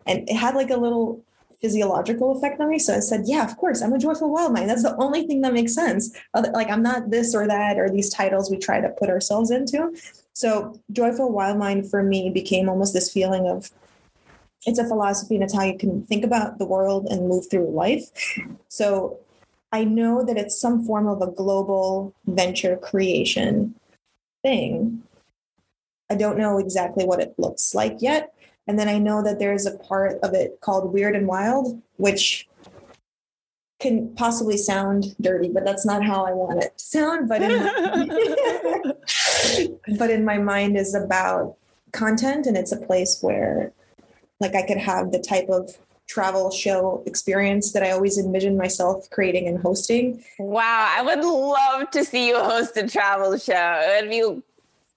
and 0.06 0.28
it 0.28 0.36
had 0.36 0.54
like 0.54 0.70
a 0.70 0.76
little 0.76 1.20
physiological 1.60 2.36
effect 2.36 2.60
on 2.60 2.68
me. 2.68 2.78
So 2.78 2.94
I 2.94 3.00
said, 3.00 3.22
yeah, 3.26 3.44
of 3.44 3.56
course, 3.56 3.82
I'm 3.82 3.92
a 3.92 3.98
joyful 3.98 4.30
wild 4.30 4.52
mind. 4.52 4.68
That's 4.68 4.82
the 4.82 4.96
only 4.96 5.26
thing 5.26 5.40
that 5.42 5.52
makes 5.52 5.74
sense. 5.74 6.16
Like 6.34 6.70
I'm 6.70 6.82
not 6.82 7.10
this 7.10 7.34
or 7.34 7.46
that 7.46 7.78
or 7.78 7.90
these 7.90 8.10
titles 8.10 8.50
we 8.50 8.58
try 8.58 8.80
to 8.80 8.88
put 8.90 9.10
ourselves 9.10 9.50
into. 9.50 9.94
So 10.32 10.78
joyful 10.92 11.32
wild 11.32 11.58
mind 11.58 11.90
for 11.90 12.02
me 12.02 12.30
became 12.30 12.68
almost 12.68 12.92
this 12.92 13.10
feeling 13.12 13.48
of 13.48 13.70
it's 14.66 14.78
a 14.78 14.86
philosophy 14.86 15.36
and 15.36 15.44
it's 15.44 15.54
how 15.54 15.62
you 15.62 15.78
can 15.78 16.04
think 16.06 16.24
about 16.24 16.58
the 16.58 16.66
world 16.66 17.06
and 17.08 17.28
move 17.28 17.48
through 17.48 17.70
life. 17.70 18.10
So 18.68 19.20
I 19.72 19.84
know 19.84 20.24
that 20.24 20.36
it's 20.36 20.60
some 20.60 20.84
form 20.84 21.06
of 21.06 21.22
a 21.22 21.30
global 21.30 22.14
venture 22.26 22.76
creation 22.76 23.74
thing. 24.42 25.02
I 26.10 26.16
don't 26.16 26.38
know 26.38 26.58
exactly 26.58 27.04
what 27.04 27.20
it 27.20 27.34
looks 27.38 27.74
like 27.74 27.96
yet, 28.00 28.32
and 28.66 28.78
then 28.78 28.88
I 28.88 28.98
know 28.98 29.22
that 29.22 29.38
there's 29.38 29.66
a 29.66 29.76
part 29.78 30.18
of 30.22 30.34
it 30.34 30.60
called 30.60 30.92
Weird 30.92 31.14
and 31.14 31.26
Wild, 31.26 31.80
which 31.96 32.48
can 33.78 34.14
possibly 34.14 34.56
sound 34.56 35.14
dirty, 35.20 35.48
but 35.48 35.64
that's 35.64 35.84
not 35.84 36.04
how 36.04 36.24
I 36.24 36.32
want 36.32 36.62
it 36.62 36.78
to 36.78 36.84
sound. 36.84 37.28
But 37.28 37.42
in 37.42 37.62
my, 37.62 38.92
but 39.98 40.10
in 40.10 40.24
my 40.24 40.38
mind 40.38 40.76
is 40.76 40.94
about 40.94 41.56
content, 41.92 42.46
and 42.46 42.56
it's 42.56 42.72
a 42.72 42.76
place 42.76 43.18
where, 43.20 43.72
like, 44.40 44.54
I 44.54 44.66
could 44.66 44.78
have 44.78 45.12
the 45.12 45.18
type 45.18 45.48
of 45.48 45.76
travel 46.08 46.50
show 46.50 47.02
experience 47.06 47.72
that 47.72 47.82
I 47.82 47.90
always 47.90 48.16
envisioned 48.18 48.56
myself 48.56 49.10
creating 49.10 49.48
and 49.48 49.58
hosting. 49.58 50.24
Wow, 50.38 50.94
I 50.96 51.02
would 51.02 51.24
love 51.24 51.90
to 51.90 52.04
see 52.04 52.28
you 52.28 52.38
host 52.38 52.76
a 52.76 52.88
travel 52.88 53.36
show. 53.38 53.80
It 53.82 54.42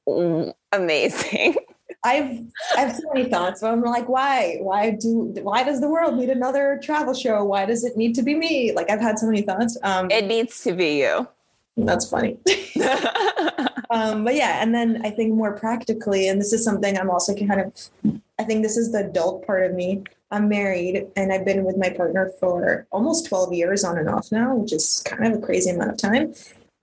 would 0.07 0.43
be 0.45 0.53
amazing. 0.71 1.55
I've 2.03 2.39
I 2.77 2.81
have 2.81 2.95
so 2.95 3.03
many 3.13 3.29
thoughts. 3.29 3.61
But 3.61 3.71
I'm 3.71 3.81
like, 3.81 4.07
why? 4.07 4.57
Why 4.61 4.91
do 4.91 5.33
why 5.41 5.63
does 5.63 5.81
the 5.81 5.89
world 5.89 6.15
need 6.15 6.29
another 6.29 6.79
travel 6.81 7.13
show? 7.13 7.43
Why 7.43 7.65
does 7.65 7.83
it 7.83 7.97
need 7.97 8.15
to 8.15 8.23
be 8.23 8.35
me? 8.35 8.71
Like 8.71 8.89
I've 8.89 9.01
had 9.01 9.19
so 9.19 9.25
many 9.25 9.41
thoughts. 9.41 9.77
Um, 9.83 10.09
it 10.09 10.25
needs 10.25 10.63
to 10.63 10.73
be 10.73 10.99
you. 10.99 11.27
That's 11.75 12.09
funny. 12.09 12.37
um, 13.89 14.23
but 14.23 14.35
yeah, 14.35 14.61
and 14.61 14.73
then 14.73 15.01
I 15.05 15.11
think 15.11 15.33
more 15.33 15.53
practically, 15.53 16.27
and 16.27 16.39
this 16.39 16.53
is 16.53 16.63
something 16.63 16.97
I'm 16.97 17.09
also 17.09 17.35
kind 17.35 17.61
of 17.61 18.19
I 18.39 18.43
think 18.43 18.63
this 18.63 18.77
is 18.77 18.91
the 18.91 19.05
adult 19.05 19.45
part 19.45 19.69
of 19.69 19.73
me. 19.73 20.03
I'm 20.31 20.47
married 20.47 21.07
and 21.15 21.33
I've 21.33 21.43
been 21.43 21.65
with 21.65 21.75
my 21.75 21.89
partner 21.89 22.31
for 22.39 22.85
almost 22.91 23.27
12 23.27 23.51
years 23.53 23.83
on 23.83 23.97
and 23.97 24.07
off 24.07 24.31
now, 24.31 24.55
which 24.55 24.71
is 24.71 25.01
kind 25.05 25.25
of 25.25 25.41
a 25.41 25.45
crazy 25.45 25.71
amount 25.71 25.89
of 25.89 25.97
time. 25.97 26.33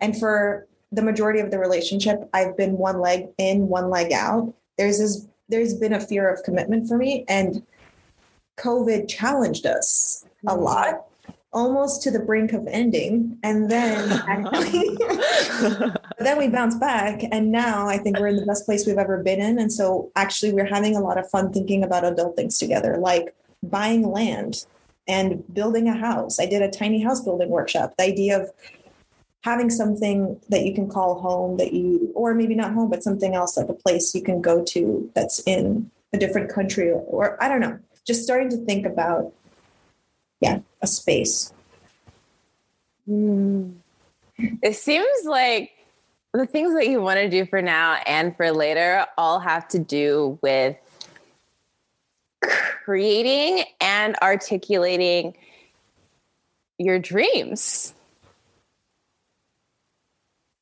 And 0.01 0.19
for 0.19 0.67
the 0.91 1.03
majority 1.03 1.39
of 1.39 1.53
the 1.53 1.59
relationship, 1.59 2.29
I've 2.35 2.57
been 2.57 2.77
one 2.77 3.01
leg 3.01 3.29
in, 3.39 3.69
one 3.69 3.89
leg 3.89 4.13
out 4.13 4.53
there's 4.79 4.99
this 4.99 5.27
there's 5.49 5.75
been 5.75 5.93
a 5.93 6.01
fear 6.01 6.29
of 6.29 6.43
commitment 6.43 6.89
for 6.89 6.97
me 6.97 7.25
and 7.29 7.63
covid 8.59 9.09
challenged 9.09 9.67
us 9.67 10.25
a 10.47 10.51
mm-hmm. 10.51 10.63
lot 10.63 11.07
almost 11.53 12.03
to 12.03 12.11
the 12.11 12.19
brink 12.19 12.53
of 12.53 12.67
ending 12.67 13.39
and 13.43 13.71
then 13.71 14.09
then 16.19 16.39
we 16.39 16.49
bounced 16.49 16.79
back 16.81 17.23
and 17.31 17.51
now 17.51 17.89
i 17.89 17.97
think 17.97 18.19
we're 18.19 18.27
in 18.27 18.37
the 18.37 18.47
best 18.47 18.67
place 18.67 18.87
we've 18.87 18.99
ever 18.99 19.23
been 19.23 19.41
in 19.41 19.59
and 19.59 19.73
so 19.73 20.11
actually 20.17 20.53
we're 20.53 20.67
having 20.67 20.97
a 20.97 21.01
lot 21.01 21.19
of 21.19 21.29
fun 21.31 21.53
thinking 21.53 21.83
about 21.83 22.05
adult 22.05 22.37
things 22.37 22.59
together 22.59 22.97
like 22.99 23.35
buying 23.63 24.03
land 24.11 24.67
and 25.09 25.43
building 25.55 25.89
a 25.89 25.97
house 25.97 26.39
i 26.39 26.47
did 26.47 26.63
a 26.63 26.71
tiny 26.71 27.03
house 27.03 27.21
building 27.21 27.49
workshop 27.49 27.95
the 27.97 28.05
idea 28.05 28.39
of 28.39 28.51
having 29.47 29.71
something 29.71 30.41
that 30.49 30.67
you 30.67 30.75
can 30.75 30.89
call 30.89 31.21
home 31.21 31.57
that 31.57 31.73
you 31.73 32.11
or 32.17 32.35
maybe 32.35 32.53
not 32.57 32.73
home 32.73 32.91
but 32.91 33.01
something 33.01 33.37
else 33.37 33.57
like 33.57 33.69
a 33.69 33.73
place 33.73 34.13
you 34.13 34.21
can 34.21 34.43
go 34.43 34.65
to 34.65 35.09
that's 35.15 35.39
in 35.47 35.89
a 36.13 36.19
different 36.19 36.53
country 36.53 36.91
or, 36.91 37.01
or 37.03 37.43
i 37.43 37.49
don't 37.49 37.61
know. 37.61 37.79
Just 38.05 38.23
starting 38.23 38.49
to 38.51 38.57
think 38.57 38.85
about 38.85 39.33
yeah 40.41 40.59
a 40.83 40.87
space. 40.89 41.53
Mm. 43.09 43.77
it 44.63 44.75
seems 44.75 45.25
like 45.25 45.71
the 46.35 46.45
things 46.45 46.75
that 46.75 46.89
you 46.89 47.01
want 47.01 47.19
to 47.19 47.31
do 47.31 47.47
for 47.47 47.63
now 47.63 48.01
and 48.05 48.37
for 48.37 48.51
later 48.51 49.07
all 49.17 49.39
have 49.39 49.69
to 49.69 49.79
do 49.79 50.41
with 50.43 50.77
creating 52.85 53.63
and 53.81 54.17
articulating 54.23 55.37
your 56.79 56.99
dreams 56.99 57.95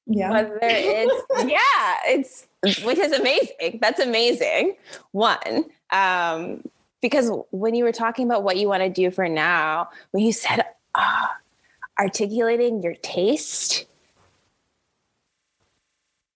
yeah. 0.06 0.30
Whether 0.30 0.58
it's 0.62 1.24
yeah, 1.50 1.96
it's 2.06 2.46
which 2.84 2.98
is 2.98 3.12
amazing. 3.12 3.78
That's 3.80 4.00
amazing. 4.00 4.76
One. 5.12 5.64
Um, 5.90 6.64
because 7.00 7.30
when 7.50 7.74
you 7.74 7.84
were 7.84 7.92
talking 7.92 8.26
about 8.26 8.42
what 8.44 8.56
you 8.56 8.66
want 8.66 8.82
to 8.82 8.88
do 8.88 9.10
for 9.10 9.28
now, 9.28 9.90
when 10.12 10.24
you 10.24 10.32
said 10.32 10.64
uh, 10.94 11.26
articulating 11.98 12.82
your 12.82 12.94
taste, 12.94 13.86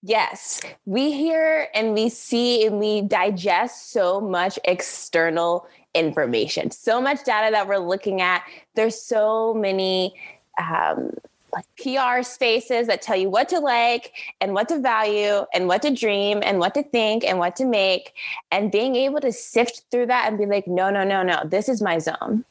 Yes, 0.01 0.61
we 0.85 1.11
hear 1.11 1.67
and 1.73 1.93
we 1.93 2.07
see 2.07 2.65
and 2.65 2.79
we 2.79 3.01
digest 3.01 3.91
so 3.91 4.21
much 4.21 4.57
external 4.63 5.67
information, 5.93 6.71
so 6.71 7.01
much 7.01 7.25
data 7.25 7.51
that 7.51 7.67
we're 7.67 7.79
looking 7.79 8.21
at. 8.21 8.43
There's 8.75 8.99
so 8.99 9.53
many 9.53 10.13
um, 10.57 11.11
like 11.53 11.65
PR 11.77 12.23
spaces 12.23 12.87
that 12.87 13.01
tell 13.01 13.15
you 13.15 13.29
what 13.29 13.49
to 13.49 13.59
like 13.59 14.13
and 14.41 14.53
what 14.53 14.69
to 14.69 14.79
value 14.79 15.45
and 15.53 15.67
what 15.67 15.81
to 15.81 15.91
dream 15.91 16.41
and 16.43 16.59
what 16.59 16.73
to 16.75 16.83
think 16.83 17.23
and 17.23 17.39
what 17.39 17.55
to 17.57 17.65
make. 17.65 18.13
And 18.51 18.71
being 18.71 18.95
able 18.95 19.21
to 19.21 19.31
sift 19.31 19.83
through 19.91 20.07
that 20.07 20.27
and 20.27 20.37
be 20.37 20.45
like 20.45 20.67
no 20.67 20.89
no 20.89 21.03
no 21.03 21.23
no 21.23 21.41
this 21.45 21.69
is 21.69 21.81
my 21.81 21.99
zone. 21.99 22.45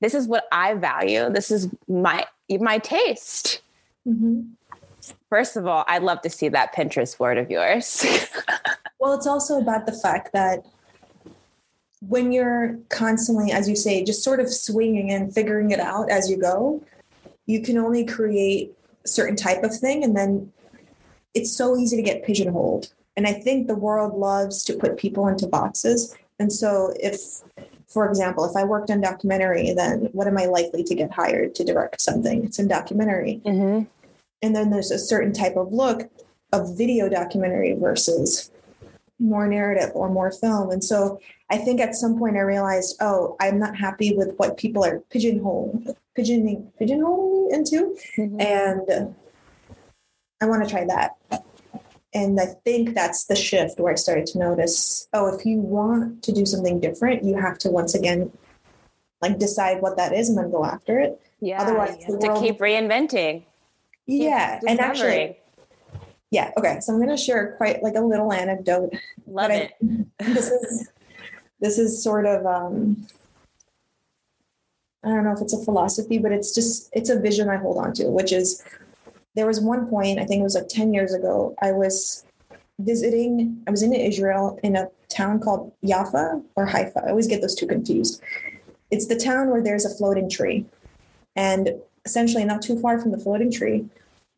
This 0.00 0.14
is 0.14 0.28
what 0.28 0.46
i 0.52 0.74
value. 0.74 1.30
This 1.30 1.50
is 1.50 1.68
my 1.88 2.26
my 2.48 2.78
taste. 2.78 3.62
Mm-hmm. 4.06 4.40
first 5.28 5.56
of 5.56 5.66
all 5.66 5.84
i'd 5.86 6.02
love 6.02 6.22
to 6.22 6.30
see 6.30 6.48
that 6.48 6.74
pinterest 6.74 7.18
board 7.18 7.36
of 7.36 7.50
yours. 7.50 8.06
Well 9.00 9.12
it's 9.12 9.26
also 9.26 9.58
about 9.58 9.86
the 9.86 9.92
fact 9.92 10.32
that 10.32 10.64
when 12.00 12.32
you're 12.32 12.78
constantly 12.88 13.52
as 13.52 13.68
you 13.68 13.76
say 13.76 14.04
just 14.04 14.22
sort 14.22 14.40
of 14.40 14.52
swinging 14.52 15.10
and 15.10 15.32
figuring 15.32 15.70
it 15.70 15.80
out 15.80 16.10
as 16.10 16.30
you 16.30 16.36
go 16.36 16.82
you 17.48 17.60
can 17.62 17.76
only 17.78 18.04
create 18.04 18.72
a 19.04 19.08
certain 19.08 19.34
type 19.34 19.64
of 19.64 19.74
thing 19.74 20.04
and 20.04 20.16
then 20.16 20.52
it's 21.34 21.56
so 21.56 21.76
easy 21.76 21.96
to 21.96 22.02
get 22.02 22.24
pigeonholed. 22.24 22.92
And 23.16 23.26
i 23.26 23.32
think 23.32 23.66
the 23.66 23.74
world 23.74 24.16
loves 24.16 24.62
to 24.64 24.74
put 24.74 24.96
people 24.96 25.26
into 25.26 25.48
boxes. 25.48 26.14
And 26.38 26.52
so 26.52 26.94
if 27.00 27.18
for 27.88 28.06
example 28.08 28.44
if 28.44 28.54
i 28.54 28.62
worked 28.62 28.90
on 28.90 29.00
documentary 29.00 29.72
then 29.72 30.10
what 30.12 30.28
am 30.28 30.38
i 30.38 30.44
likely 30.44 30.84
to 30.84 30.94
get 30.94 31.10
hired 31.10 31.56
to 31.56 31.64
direct 31.64 32.00
something? 32.00 32.44
It's 32.44 32.60
in 32.60 32.68
documentary. 32.68 33.40
Mm-hmm. 33.44 33.84
and 34.42 34.54
then 34.54 34.70
there's 34.70 34.92
a 34.92 34.98
certain 34.98 35.32
type 35.32 35.56
of 35.56 35.72
look 35.72 36.08
of 36.52 36.76
video 36.76 37.08
documentary 37.08 37.72
versus 37.74 38.50
more 39.18 39.48
narrative 39.48 39.90
or 39.94 40.08
more 40.08 40.30
film. 40.30 40.70
And 40.70 40.82
so 40.82 41.20
i 41.50 41.56
think 41.56 41.80
at 41.80 41.94
some 41.94 42.18
point 42.18 42.36
i 42.36 42.40
realized 42.40 42.96
oh 43.00 43.36
i'm 43.40 43.58
not 43.58 43.76
happy 43.76 44.14
with 44.16 44.34
what 44.36 44.56
people 44.56 44.84
are 44.84 45.00
pigeonholing 45.12 45.94
pigeoning 46.14 46.70
pigeonholing 46.80 47.48
me 47.48 47.54
into. 47.54 47.96
Mm-hmm. 48.16 48.40
and 48.40 49.14
i 50.40 50.46
want 50.46 50.62
to 50.64 50.70
try 50.70 50.84
that. 50.84 51.16
And 52.14 52.40
i 52.40 52.46
think 52.46 52.94
that's 52.94 53.26
the 53.26 53.36
shift 53.36 53.78
where 53.78 53.92
i 53.92 53.96
started 53.96 54.26
to 54.26 54.38
notice 54.38 55.08
oh 55.12 55.34
if 55.34 55.44
you 55.44 55.58
want 55.58 56.22
to 56.24 56.32
do 56.32 56.46
something 56.46 56.80
different 56.80 57.24
you 57.24 57.36
have 57.36 57.58
to 57.58 57.70
once 57.70 57.94
again 57.94 58.32
like 59.20 59.38
decide 59.38 59.82
what 59.82 59.96
that 59.96 60.12
is 60.12 60.28
and 60.28 60.38
then 60.38 60.50
go 60.50 60.64
after 60.64 60.98
it. 60.98 61.20
Yeah 61.40 61.62
otherwise 61.62 61.96
to 62.04 62.36
keep 62.40 62.58
reinventing. 62.58 63.44
Yeah 64.06 64.58
keep 64.60 64.70
and 64.70 64.80
actually 64.80 65.38
Yeah. 66.30 66.52
Okay. 66.56 66.80
So 66.80 66.92
I'm 66.92 66.98
going 66.98 67.14
to 67.14 67.22
share 67.22 67.54
quite 67.56 67.82
like 67.82 67.94
a 67.94 68.00
little 68.00 68.32
anecdote. 68.32 68.92
Love 69.26 69.50
it. 69.50 69.72
I, 69.82 70.24
this 70.32 70.50
is 70.50 70.88
this 71.60 71.78
is 71.78 72.02
sort 72.02 72.26
of 72.26 72.46
um, 72.46 73.06
I 75.04 75.08
don't 75.08 75.24
know 75.24 75.32
if 75.32 75.40
it's 75.40 75.54
a 75.54 75.64
philosophy, 75.64 76.18
but 76.18 76.32
it's 76.32 76.54
just 76.54 76.90
it's 76.92 77.10
a 77.10 77.18
vision 77.18 77.48
I 77.48 77.56
hold 77.56 77.78
on 77.78 77.92
to, 77.94 78.06
which 78.06 78.32
is 78.32 78.62
there 79.34 79.46
was 79.46 79.60
one 79.60 79.88
point 79.88 80.18
I 80.18 80.24
think 80.24 80.40
it 80.40 80.44
was 80.44 80.54
like 80.54 80.68
ten 80.68 80.92
years 80.92 81.14
ago. 81.14 81.54
I 81.62 81.72
was 81.72 82.24
visiting. 82.78 83.62
I 83.66 83.70
was 83.70 83.82
in 83.82 83.92
Israel 83.92 84.58
in 84.62 84.76
a 84.76 84.88
town 85.08 85.40
called 85.40 85.72
Jaffa 85.84 86.42
or 86.56 86.66
Haifa. 86.66 87.04
I 87.06 87.10
always 87.10 87.26
get 87.26 87.40
those 87.40 87.54
two 87.54 87.66
confused. 87.66 88.20
It's 88.90 89.06
the 89.06 89.16
town 89.16 89.50
where 89.50 89.62
there's 89.62 89.84
a 89.84 89.94
floating 89.94 90.28
tree, 90.28 90.66
and 91.36 91.70
essentially 92.04 92.44
not 92.44 92.62
too 92.62 92.78
far 92.80 92.98
from 92.98 93.12
the 93.12 93.18
floating 93.18 93.50
tree 93.50 93.88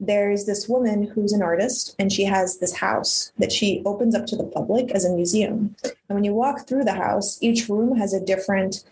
there's 0.00 0.46
this 0.46 0.66
woman 0.66 1.04
who's 1.04 1.32
an 1.32 1.42
artist 1.42 1.94
and 1.98 2.10
she 2.10 2.24
has 2.24 2.58
this 2.58 2.74
house 2.74 3.32
that 3.38 3.52
she 3.52 3.82
opens 3.84 4.14
up 4.14 4.26
to 4.26 4.36
the 4.36 4.44
public 4.44 4.90
as 4.92 5.04
a 5.04 5.14
museum. 5.14 5.76
And 5.84 6.16
when 6.16 6.24
you 6.24 6.32
walk 6.32 6.66
through 6.66 6.84
the 6.84 6.94
house, 6.94 7.38
each 7.42 7.68
room 7.68 7.96
has 7.96 8.14
a 8.14 8.24
different, 8.24 8.84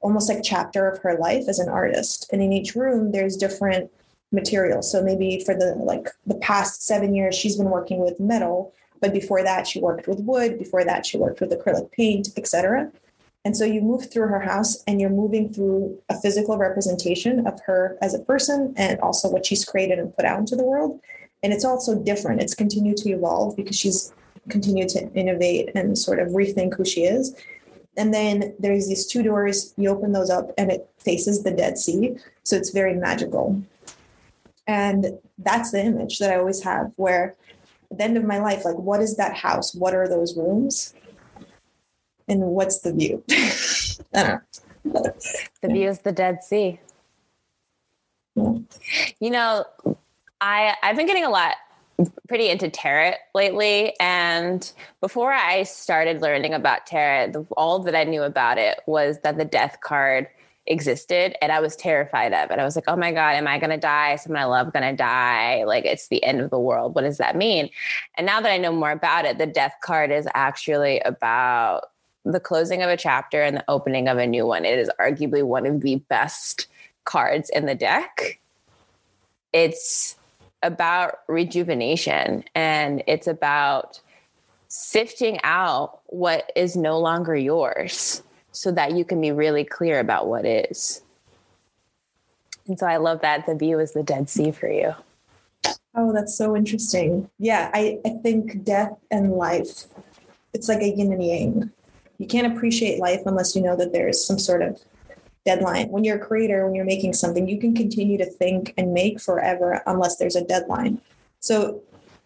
almost 0.00 0.28
like 0.28 0.44
chapter 0.44 0.88
of 0.88 1.02
her 1.02 1.18
life 1.18 1.44
as 1.48 1.58
an 1.58 1.68
artist. 1.68 2.30
And 2.32 2.40
in 2.40 2.52
each 2.52 2.76
room, 2.76 3.10
there's 3.10 3.36
different 3.36 3.90
materials. 4.30 4.90
So 4.90 5.02
maybe 5.02 5.42
for 5.44 5.54
the 5.54 5.74
like 5.74 6.08
the 6.26 6.36
past 6.36 6.86
seven 6.86 7.14
years, 7.14 7.34
she's 7.34 7.56
been 7.56 7.70
working 7.70 7.98
with 7.98 8.20
metal, 8.20 8.72
but 9.00 9.12
before 9.12 9.42
that, 9.42 9.66
she 9.66 9.80
worked 9.80 10.06
with 10.06 10.20
wood. 10.20 10.58
Before 10.58 10.84
that, 10.84 11.04
she 11.04 11.18
worked 11.18 11.40
with 11.40 11.50
acrylic 11.50 11.90
paint, 11.92 12.28
etc. 12.36 12.92
And 13.44 13.56
so 13.56 13.64
you 13.64 13.82
move 13.82 14.10
through 14.10 14.28
her 14.28 14.40
house 14.40 14.82
and 14.86 15.00
you're 15.00 15.10
moving 15.10 15.52
through 15.52 16.00
a 16.08 16.18
physical 16.18 16.56
representation 16.56 17.46
of 17.46 17.60
her 17.66 17.98
as 18.00 18.14
a 18.14 18.18
person 18.20 18.72
and 18.76 18.98
also 19.00 19.28
what 19.28 19.44
she's 19.44 19.64
created 19.64 19.98
and 19.98 20.16
put 20.16 20.24
out 20.24 20.38
into 20.38 20.56
the 20.56 20.64
world. 20.64 21.00
And 21.42 21.52
it's 21.52 21.64
also 21.64 21.94
different. 21.94 22.40
It's 22.40 22.54
continued 22.54 22.96
to 22.98 23.10
evolve 23.10 23.54
because 23.56 23.76
she's 23.76 24.14
continued 24.48 24.88
to 24.90 25.12
innovate 25.12 25.70
and 25.74 25.98
sort 25.98 26.20
of 26.20 26.28
rethink 26.28 26.74
who 26.76 26.86
she 26.86 27.04
is. 27.04 27.36
And 27.96 28.12
then 28.14 28.54
there's 28.58 28.88
these 28.88 29.06
two 29.06 29.22
doors, 29.22 29.74
you 29.76 29.90
open 29.90 30.12
those 30.12 30.30
up 30.30 30.50
and 30.56 30.72
it 30.72 30.88
faces 30.98 31.42
the 31.42 31.50
Dead 31.50 31.78
Sea. 31.78 32.16
So 32.44 32.56
it's 32.56 32.70
very 32.70 32.94
magical. 32.94 33.62
And 34.66 35.18
that's 35.38 35.70
the 35.70 35.84
image 35.84 36.18
that 36.18 36.32
I 36.32 36.38
always 36.38 36.62
have 36.62 36.92
where 36.96 37.36
at 37.90 37.98
the 37.98 38.04
end 38.04 38.16
of 38.16 38.24
my 38.24 38.38
life, 38.38 38.64
like, 38.64 38.76
what 38.76 39.00
is 39.00 39.16
that 39.18 39.36
house? 39.36 39.74
What 39.74 39.94
are 39.94 40.08
those 40.08 40.36
rooms? 40.36 40.94
And 42.28 42.40
what's 42.40 42.80
the 42.80 42.92
view? 42.92 43.22
I 44.14 44.22
don't 44.22 44.42
know. 44.84 45.12
The 45.62 45.68
view 45.68 45.88
is 45.88 46.00
the 46.00 46.12
Dead 46.12 46.42
Sea. 46.42 46.80
You 48.36 49.30
know, 49.30 49.64
I 50.40 50.74
I've 50.82 50.96
been 50.96 51.06
getting 51.06 51.24
a 51.24 51.30
lot 51.30 51.54
pretty 52.28 52.48
into 52.48 52.68
tarot 52.68 53.14
lately 53.34 53.94
and 54.00 54.72
before 55.00 55.32
I 55.32 55.62
started 55.62 56.20
learning 56.20 56.52
about 56.52 56.86
tarot, 56.86 57.30
the, 57.30 57.46
all 57.56 57.78
that 57.80 57.94
I 57.94 58.02
knew 58.02 58.24
about 58.24 58.58
it 58.58 58.80
was 58.86 59.20
that 59.20 59.38
the 59.38 59.44
death 59.44 59.78
card 59.80 60.26
existed 60.66 61.36
and 61.40 61.52
I 61.52 61.60
was 61.60 61.76
terrified 61.76 62.32
of 62.32 62.50
it. 62.50 62.58
I 62.58 62.64
was 62.64 62.74
like, 62.74 62.86
"Oh 62.88 62.96
my 62.96 63.12
god, 63.12 63.36
am 63.36 63.46
I 63.46 63.58
to 63.58 63.76
die? 63.76 64.16
Someone 64.16 64.42
I 64.42 64.46
love 64.46 64.72
to 64.72 64.96
die? 64.96 65.64
Like 65.64 65.84
it's 65.84 66.08
the 66.08 66.24
end 66.24 66.40
of 66.40 66.50
the 66.50 66.58
world. 66.58 66.94
What 66.94 67.02
does 67.02 67.18
that 67.18 67.36
mean?" 67.36 67.70
And 68.16 68.26
now 68.26 68.40
that 68.40 68.50
I 68.50 68.56
know 68.58 68.72
more 68.72 68.90
about 68.90 69.24
it, 69.24 69.38
the 69.38 69.46
death 69.46 69.74
card 69.82 70.10
is 70.10 70.26
actually 70.34 71.00
about 71.00 71.84
the 72.24 72.40
closing 72.40 72.82
of 72.82 72.90
a 72.90 72.96
chapter 72.96 73.42
and 73.42 73.56
the 73.56 73.64
opening 73.68 74.08
of 74.08 74.18
a 74.18 74.26
new 74.26 74.46
one. 74.46 74.64
It 74.64 74.78
is 74.78 74.90
arguably 74.98 75.42
one 75.42 75.66
of 75.66 75.82
the 75.82 75.96
best 76.08 76.66
cards 77.04 77.50
in 77.50 77.66
the 77.66 77.74
deck. 77.74 78.40
It's 79.52 80.16
about 80.62 81.18
rejuvenation 81.28 82.44
and 82.54 83.02
it's 83.06 83.26
about 83.26 84.00
sifting 84.68 85.38
out 85.44 86.00
what 86.06 86.50
is 86.56 86.76
no 86.76 86.98
longer 86.98 87.36
yours 87.36 88.22
so 88.52 88.72
that 88.72 88.92
you 88.92 89.04
can 89.04 89.20
be 89.20 89.30
really 89.30 89.64
clear 89.64 90.00
about 90.00 90.26
what 90.26 90.46
is. 90.46 91.02
And 92.66 92.78
so 92.78 92.86
I 92.86 92.96
love 92.96 93.20
that 93.20 93.46
the 93.46 93.54
view 93.54 93.78
is 93.78 93.92
the 93.92 94.02
Dead 94.02 94.30
Sea 94.30 94.50
for 94.50 94.68
you. 94.68 94.94
Oh, 95.94 96.12
that's 96.12 96.36
so 96.36 96.56
interesting. 96.56 97.28
Yeah, 97.38 97.70
I, 97.74 97.98
I 98.04 98.10
think 98.22 98.64
death 98.64 98.96
and 99.10 99.32
life, 99.32 99.84
it's 100.54 100.68
like 100.68 100.80
a 100.80 100.88
yin 100.88 101.12
and 101.12 101.22
yang 101.22 101.72
you 102.18 102.26
can't 102.26 102.54
appreciate 102.54 102.98
life 102.98 103.20
unless 103.26 103.56
you 103.56 103.62
know 103.62 103.76
that 103.76 103.92
there's 103.92 104.24
some 104.24 104.38
sort 104.38 104.62
of 104.62 104.80
deadline. 105.44 105.88
When 105.90 106.04
you're 106.04 106.16
a 106.16 106.26
creator, 106.26 106.64
when 106.64 106.74
you're 106.74 106.84
making 106.84 107.14
something, 107.14 107.48
you 107.48 107.58
can 107.58 107.74
continue 107.74 108.18
to 108.18 108.24
think 108.24 108.72
and 108.76 108.92
make 108.92 109.20
forever 109.20 109.82
unless 109.86 110.16
there's 110.16 110.36
a 110.36 110.44
deadline. 110.44 111.00
So 111.40 111.82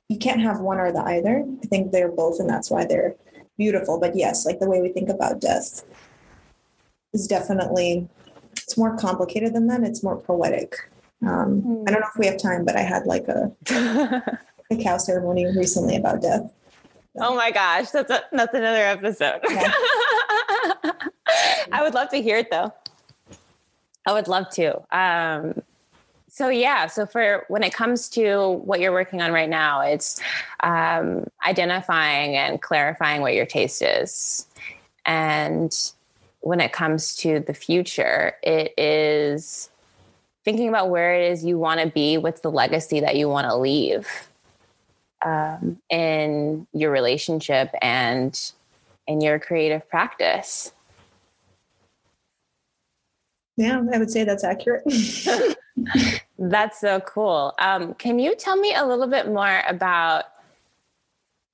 you 0.09 0.18
can't 0.18 0.41
have 0.41 0.61
one 0.61 0.78
or 0.78 0.93
the 0.93 1.03
either. 1.03 1.45
I 1.62 1.66
think 1.66 1.93
they're 1.93 2.12
both, 2.12 2.41
and 2.41 2.49
that's 2.49 2.70
why 2.70 2.84
they're 2.84 3.14
beautiful. 3.57 3.99
But 3.99 4.16
yes, 4.16 4.47
like 4.47 4.61
the 4.61 4.68
way 4.68 4.80
we 4.80 4.91
think 4.91 5.09
about 5.09 5.41
death 5.41 5.84
is 7.12 7.26
definitely 7.26 8.09
it's 8.53 8.76
more 8.76 8.97
complicated 8.97 9.55
than 9.55 9.66
that. 9.68 9.82
It's 9.82 10.03
more 10.03 10.16
poetic. 10.16 10.74
Um, 11.22 11.62
mm. 11.62 11.89
I 11.89 11.91
don't 11.91 12.01
know 12.01 12.09
if 12.14 12.18
we 12.18 12.26
have 12.26 12.39
time, 12.39 12.64
but 12.64 12.76
I 12.76 12.82
had 12.82 13.07
like 13.07 13.26
a 13.28 13.51
a 14.70 14.76
cacao 14.76 14.99
ceremony 14.99 15.47
recently 15.47 15.97
about 15.97 16.22
death. 16.22 16.53
Oh 17.21 17.35
my 17.35 17.51
gosh, 17.51 17.91
that's 17.91 18.11
a, 18.11 18.23
that's 18.33 18.55
another 18.55 18.83
episode. 18.83 19.41
I 21.73 21.81
would 21.83 21.95
love 21.95 22.09
to 22.11 22.23
hear 22.23 22.39
it 22.39 22.51
though. 22.51 22.73
I 24.07 24.12
would 24.12 24.29
love 24.29 24.49
to. 24.51 24.81
Um, 24.97 25.62
so 26.29 26.49
yeah, 26.49 26.87
so 26.87 27.05
for 27.07 27.45
when 27.49 27.62
it 27.62 27.73
comes 27.73 28.09
to 28.11 28.61
what 28.64 28.81
you're 28.81 28.93
working 28.93 29.21
on 29.21 29.33
right 29.33 29.49
now, 29.49 29.81
it's 29.81 30.21
um, 30.61 31.27
identifying 31.45 32.37
and 32.37 32.62
clarifying 32.62 33.23
what 33.23 33.35
your 33.35 33.47
taste 33.47 33.83
is, 33.83 34.47
and 35.05 35.93
when 36.41 36.61
it 36.61 36.73
comes 36.73 37.16
to 37.16 37.41
the 37.41 37.55
future, 37.55 38.35
it 38.43 38.73
is 38.79 39.71
thinking 40.45 40.69
about 40.69 40.89
where 40.89 41.14
it 41.14 41.33
is 41.33 41.45
you 41.45 41.59
want 41.59 41.81
to 41.81 41.89
be, 41.89 42.16
what's 42.16 42.41
the 42.41 42.51
legacy 42.51 43.01
that 43.01 43.16
you 43.16 43.29
want 43.29 43.47
to 43.47 43.57
leave 43.57 44.28
um, 45.25 45.79
in 45.91 46.66
your 46.73 46.91
relationship 46.91 47.71
and 47.83 48.53
in 49.07 49.21
your 49.21 49.39
creative 49.39 49.89
practice. 49.89 50.73
Yeah, 53.57 53.83
I 53.93 53.99
would 53.99 54.11
say 54.11 54.23
that's 54.23 54.45
accurate. 54.45 54.85
that's 56.39 56.81
so 56.81 57.01
cool. 57.01 57.55
Um, 57.59 57.95
can 57.95 58.19
you 58.19 58.37
tell 58.37 58.57
me 58.57 58.75
a 58.75 58.87
little 58.87 59.09
bit 59.09 59.27
more 59.27 59.62
about 59.66 60.27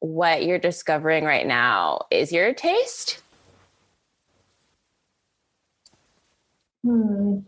what 0.01 0.45
you're 0.45 0.59
discovering 0.59 1.25
right 1.25 1.47
now? 1.47 2.05
Is 2.11 2.31
your 2.31 2.53
taste? 2.53 3.23
Hmm. 6.83 7.39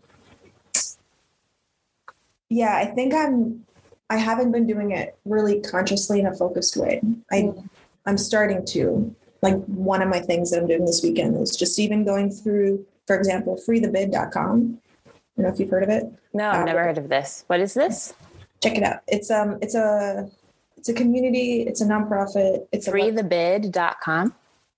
Yeah, 2.49 2.75
I 2.75 2.85
think 2.85 3.13
I'm 3.13 3.65
I 4.09 4.17
haven't 4.17 4.51
been 4.51 4.65
doing 4.65 4.91
it 4.91 5.17
really 5.25 5.59
consciously 5.61 6.19
in 6.19 6.27
a 6.27 6.33
focused 6.33 6.77
way. 6.77 7.01
I 7.31 7.35
mm. 7.35 7.69
I'm 8.05 8.17
starting 8.17 8.65
to. 8.67 9.13
Like 9.43 9.63
one 9.65 10.01
of 10.01 10.09
my 10.09 10.19
things 10.19 10.49
that 10.49 10.61
I'm 10.61 10.67
doing 10.67 10.85
this 10.85 11.03
weekend 11.03 11.39
is 11.39 11.55
just 11.55 11.77
even 11.77 12.03
going 12.03 12.31
through, 12.31 12.83
for 13.05 13.15
example, 13.15 13.61
freethebid.com. 13.67 14.79
I 15.05 15.11
don't 15.35 15.45
know 15.45 15.53
if 15.53 15.59
you've 15.59 15.69
heard 15.69 15.83
of 15.83 15.89
it. 15.89 16.05
No, 16.33 16.49
I've 16.49 16.61
um, 16.61 16.65
never 16.65 16.83
heard 16.83 16.97
of 16.97 17.07
this. 17.07 17.43
What 17.45 17.59
is 17.59 17.75
this? 17.75 18.15
Check 18.63 18.77
it 18.77 18.83
out. 18.83 19.01
It's 19.07 19.29
um 19.29 19.59
it's 19.61 19.75
a 19.75 20.27
it's 20.75 20.89
a 20.89 20.93
community, 20.93 21.61
it's 21.61 21.81
a 21.81 21.85
nonprofit. 21.85 22.65
It's 22.71 22.87
freethebid.com. 22.87 24.33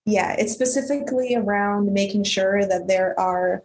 Yeah, 0.06 0.36
it's 0.38 0.52
specifically 0.52 1.36
around 1.36 1.94
making 1.94 2.24
sure 2.24 2.66
that 2.66 2.88
there 2.88 3.18
are 3.20 3.64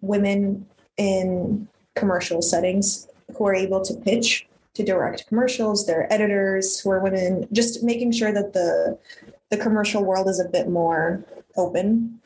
women 0.00 0.66
in 0.96 1.66
commercial 1.94 2.42
settings 2.42 3.08
who 3.36 3.46
are 3.46 3.54
able 3.54 3.80
to 3.80 3.94
pitch 3.94 4.46
to 4.76 4.84
direct 4.84 5.26
commercials, 5.26 5.86
their 5.86 6.10
editors 6.12 6.78
who 6.78 6.90
are 6.90 7.00
women, 7.00 7.48
just 7.52 7.82
making 7.82 8.12
sure 8.12 8.32
that 8.32 8.52
the 8.52 8.98
the 9.50 9.56
commercial 9.56 10.04
world 10.04 10.28
is 10.28 10.40
a 10.40 10.48
bit 10.48 10.68
more 10.68 11.24
open 11.56 12.20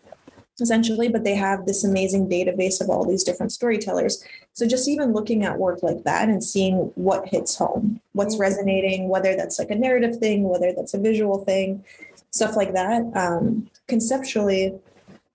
essentially 0.60 1.08
but 1.08 1.24
they 1.24 1.34
have 1.34 1.64
this 1.64 1.84
amazing 1.84 2.28
database 2.28 2.80
of 2.80 2.90
all 2.90 3.06
these 3.06 3.24
different 3.24 3.52
storytellers. 3.52 4.22
So 4.52 4.66
just 4.66 4.88
even 4.88 5.12
looking 5.12 5.42
at 5.42 5.58
work 5.58 5.82
like 5.82 6.04
that 6.04 6.28
and 6.28 6.44
seeing 6.44 6.92
what 6.96 7.28
hits 7.28 7.56
home 7.56 8.00
what's 8.12 8.38
resonating 8.38 9.08
whether 9.08 9.36
that's 9.36 9.58
like 9.58 9.70
a 9.70 9.74
narrative 9.74 10.16
thing 10.18 10.42
whether 10.42 10.72
that's 10.72 10.94
a 10.94 10.98
visual 11.00 11.44
thing 11.44 11.84
stuff 12.30 12.56
like 12.56 12.72
that 12.74 13.02
um, 13.14 13.70
conceptually 13.88 14.74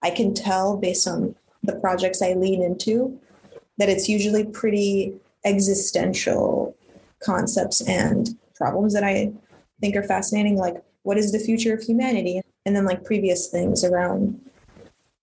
i 0.04 0.10
can 0.10 0.34
tell 0.34 0.78
based 0.78 1.08
on 1.08 1.36
the 1.64 1.76
projects 1.76 2.22
i 2.22 2.34
lean 2.34 2.62
into 2.62 3.20
that 3.78 3.90
it's 3.90 4.08
usually 4.10 4.44
pretty 4.44 5.14
existential 5.46 6.76
concepts 7.26 7.82
and 7.82 8.38
problems 8.56 8.94
that 8.94 9.04
I 9.04 9.34
think 9.82 9.96
are 9.96 10.04
fascinating, 10.04 10.58
like 10.58 10.84
what 11.04 11.18
is 11.18 11.32
the 11.32 11.40
future 11.40 11.74
of 11.74 11.82
humanity? 11.82 12.42
And 12.66 12.76
then 12.76 12.86
like 12.86 13.04
previous 13.04 13.48
things 13.48 13.84
around 13.84 14.40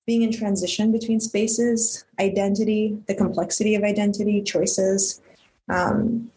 being 0.07 0.22
in 0.22 0.32
transition 0.32 0.92
between 0.92 1.20
spaces, 1.20 2.05
identity, 2.20 2.98
the 3.07 3.14
complexity 3.14 3.74
of 3.74 3.84
identity, 3.84 4.42
choices. 4.42 5.20
Um, 5.68 6.30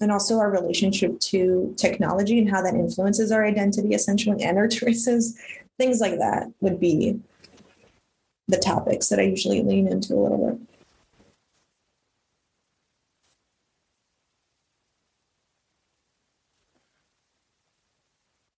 and 0.00 0.10
also 0.10 0.38
our 0.38 0.50
relationship 0.50 1.18
to 1.20 1.72
technology 1.76 2.38
and 2.38 2.50
how 2.50 2.60
that 2.60 2.74
influences 2.74 3.30
our 3.30 3.44
identity 3.44 3.94
essentially 3.94 4.42
and 4.42 4.58
our 4.58 4.68
choices 4.80 5.38
things 5.78 6.00
like 6.00 6.18
that 6.18 6.52
would 6.60 6.80
be 6.80 7.18
the 8.48 8.58
topics 8.58 9.08
that 9.08 9.20
i 9.20 9.22
usually 9.22 9.62
lean 9.62 9.86
into 9.86 10.14
a 10.14 10.20
little 10.20 10.50
bit 10.50 10.71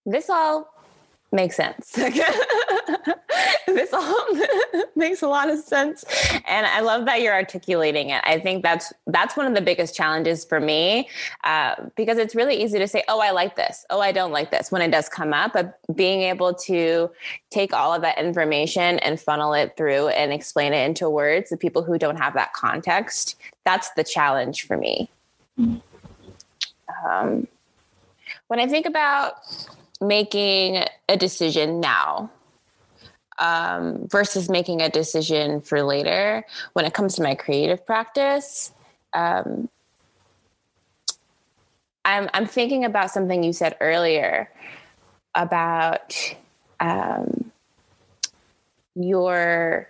this 0.06 0.28
all 0.30 0.70
makes 1.34 1.56
sense. 1.56 1.90
this 3.66 3.92
all 3.92 4.26
makes 4.96 5.20
a 5.22 5.28
lot 5.28 5.50
of 5.50 5.58
sense. 5.58 6.04
And 6.46 6.66
I 6.66 6.80
love 6.80 7.04
that 7.06 7.20
you're 7.20 7.34
articulating 7.34 8.10
it. 8.10 8.22
I 8.24 8.38
think 8.38 8.62
that's 8.62 8.92
that's 9.08 9.36
one 9.36 9.46
of 9.46 9.54
the 9.54 9.60
biggest 9.60 9.94
challenges 9.94 10.44
for 10.44 10.60
me 10.60 11.08
uh, 11.42 11.74
because 11.96 12.18
it's 12.18 12.34
really 12.34 12.62
easy 12.62 12.78
to 12.78 12.88
say, 12.88 13.02
"Oh, 13.08 13.20
I 13.20 13.32
like 13.32 13.56
this. 13.56 13.84
Oh, 13.90 14.00
I 14.00 14.12
don't 14.12 14.32
like 14.32 14.50
this." 14.50 14.70
When 14.70 14.80
it 14.80 14.90
does 14.90 15.08
come 15.08 15.32
up, 15.32 15.52
but 15.52 15.78
being 15.94 16.22
able 16.22 16.54
to 16.54 17.10
take 17.50 17.72
all 17.72 17.92
of 17.92 18.02
that 18.02 18.18
information 18.18 18.98
and 19.00 19.20
funnel 19.20 19.52
it 19.54 19.76
through 19.76 20.08
and 20.08 20.32
explain 20.32 20.72
it 20.72 20.86
into 20.86 21.10
words 21.10 21.50
to 21.50 21.56
people 21.56 21.82
who 21.82 21.98
don't 21.98 22.16
have 22.16 22.34
that 22.34 22.52
context, 22.52 23.36
that's 23.64 23.90
the 23.90 24.04
challenge 24.04 24.66
for 24.66 24.76
me. 24.76 25.10
Um, 25.58 27.48
when 28.48 28.60
I 28.60 28.66
think 28.66 28.86
about 28.86 29.34
making 30.00 30.84
a 31.08 31.16
decision 31.16 31.80
now 31.80 32.30
um, 33.38 34.06
versus 34.08 34.48
making 34.48 34.80
a 34.80 34.88
decision 34.88 35.60
for 35.60 35.82
later. 35.82 36.44
When 36.72 36.84
it 36.84 36.94
comes 36.94 37.16
to 37.16 37.22
my 37.22 37.34
creative 37.34 37.84
practice 37.84 38.72
um, 39.14 39.68
I'm, 42.04 42.28
I'm 42.34 42.46
thinking 42.46 42.84
about 42.84 43.10
something 43.10 43.42
you 43.42 43.52
said 43.52 43.76
earlier 43.80 44.50
about 45.34 46.14
um, 46.80 47.50
your 48.94 49.88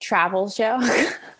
travel 0.00 0.48
show 0.48 0.80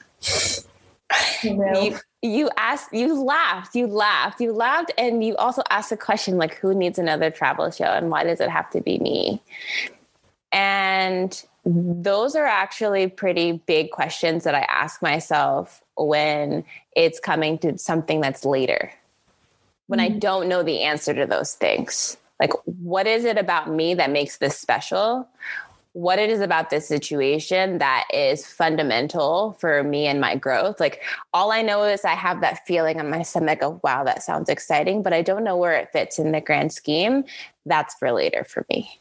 you, 1.44 1.98
you 2.22 2.50
asked 2.56 2.92
you 2.92 3.20
laughed 3.22 3.74
you 3.74 3.86
laughed 3.86 4.40
you 4.40 4.52
laughed 4.52 4.92
and 4.96 5.24
you 5.24 5.36
also 5.36 5.62
asked 5.70 5.90
a 5.92 5.96
question 5.96 6.36
like 6.36 6.54
who 6.54 6.74
needs 6.74 6.98
another 6.98 7.30
travel 7.30 7.70
show 7.70 7.84
and 7.84 8.10
why 8.10 8.24
does 8.24 8.40
it 8.40 8.48
have 8.48 8.70
to 8.70 8.80
be 8.80 8.98
me? 8.98 9.42
And 10.52 11.42
those 11.64 12.36
are 12.36 12.46
actually 12.46 13.08
pretty 13.08 13.52
big 13.66 13.90
questions 13.90 14.44
that 14.44 14.54
i 14.54 14.60
ask 14.62 15.00
myself 15.00 15.82
when 15.96 16.64
it's 16.96 17.20
coming 17.20 17.58
to 17.58 17.78
something 17.78 18.20
that's 18.20 18.44
later. 18.44 18.92
When 19.86 20.00
mm-hmm. 20.00 20.16
i 20.16 20.18
don't 20.18 20.48
know 20.48 20.62
the 20.62 20.82
answer 20.82 21.14
to 21.14 21.26
those 21.26 21.54
things. 21.54 22.16
Like 22.40 22.52
what 22.64 23.06
is 23.06 23.24
it 23.24 23.38
about 23.38 23.70
me 23.70 23.94
that 23.94 24.10
makes 24.10 24.38
this 24.38 24.58
special 24.58 25.28
what 25.94 26.18
it 26.18 26.30
is 26.30 26.40
about 26.40 26.70
this 26.70 26.88
situation 26.88 27.78
that 27.78 28.06
is 28.12 28.46
fundamental 28.46 29.56
for 29.60 29.82
me 29.82 30.06
and 30.06 30.20
my 30.20 30.34
growth. 30.34 30.80
Like 30.80 31.02
all 31.34 31.52
I 31.52 31.60
know 31.60 31.84
is 31.84 32.04
I 32.04 32.14
have 32.14 32.40
that 32.40 32.66
feeling 32.66 32.98
on 32.98 33.10
my 33.10 33.22
stomach 33.22 33.62
of 33.62 33.80
wow, 33.82 34.02
that 34.04 34.22
sounds 34.22 34.48
exciting, 34.48 35.02
but 35.02 35.12
I 35.12 35.20
don't 35.22 35.44
know 35.44 35.56
where 35.56 35.74
it 35.74 35.92
fits 35.92 36.18
in 36.18 36.32
the 36.32 36.40
grand 36.40 36.72
scheme. 36.72 37.24
That's 37.66 37.94
for 37.94 38.10
later 38.10 38.44
for 38.44 38.64
me. 38.70 39.00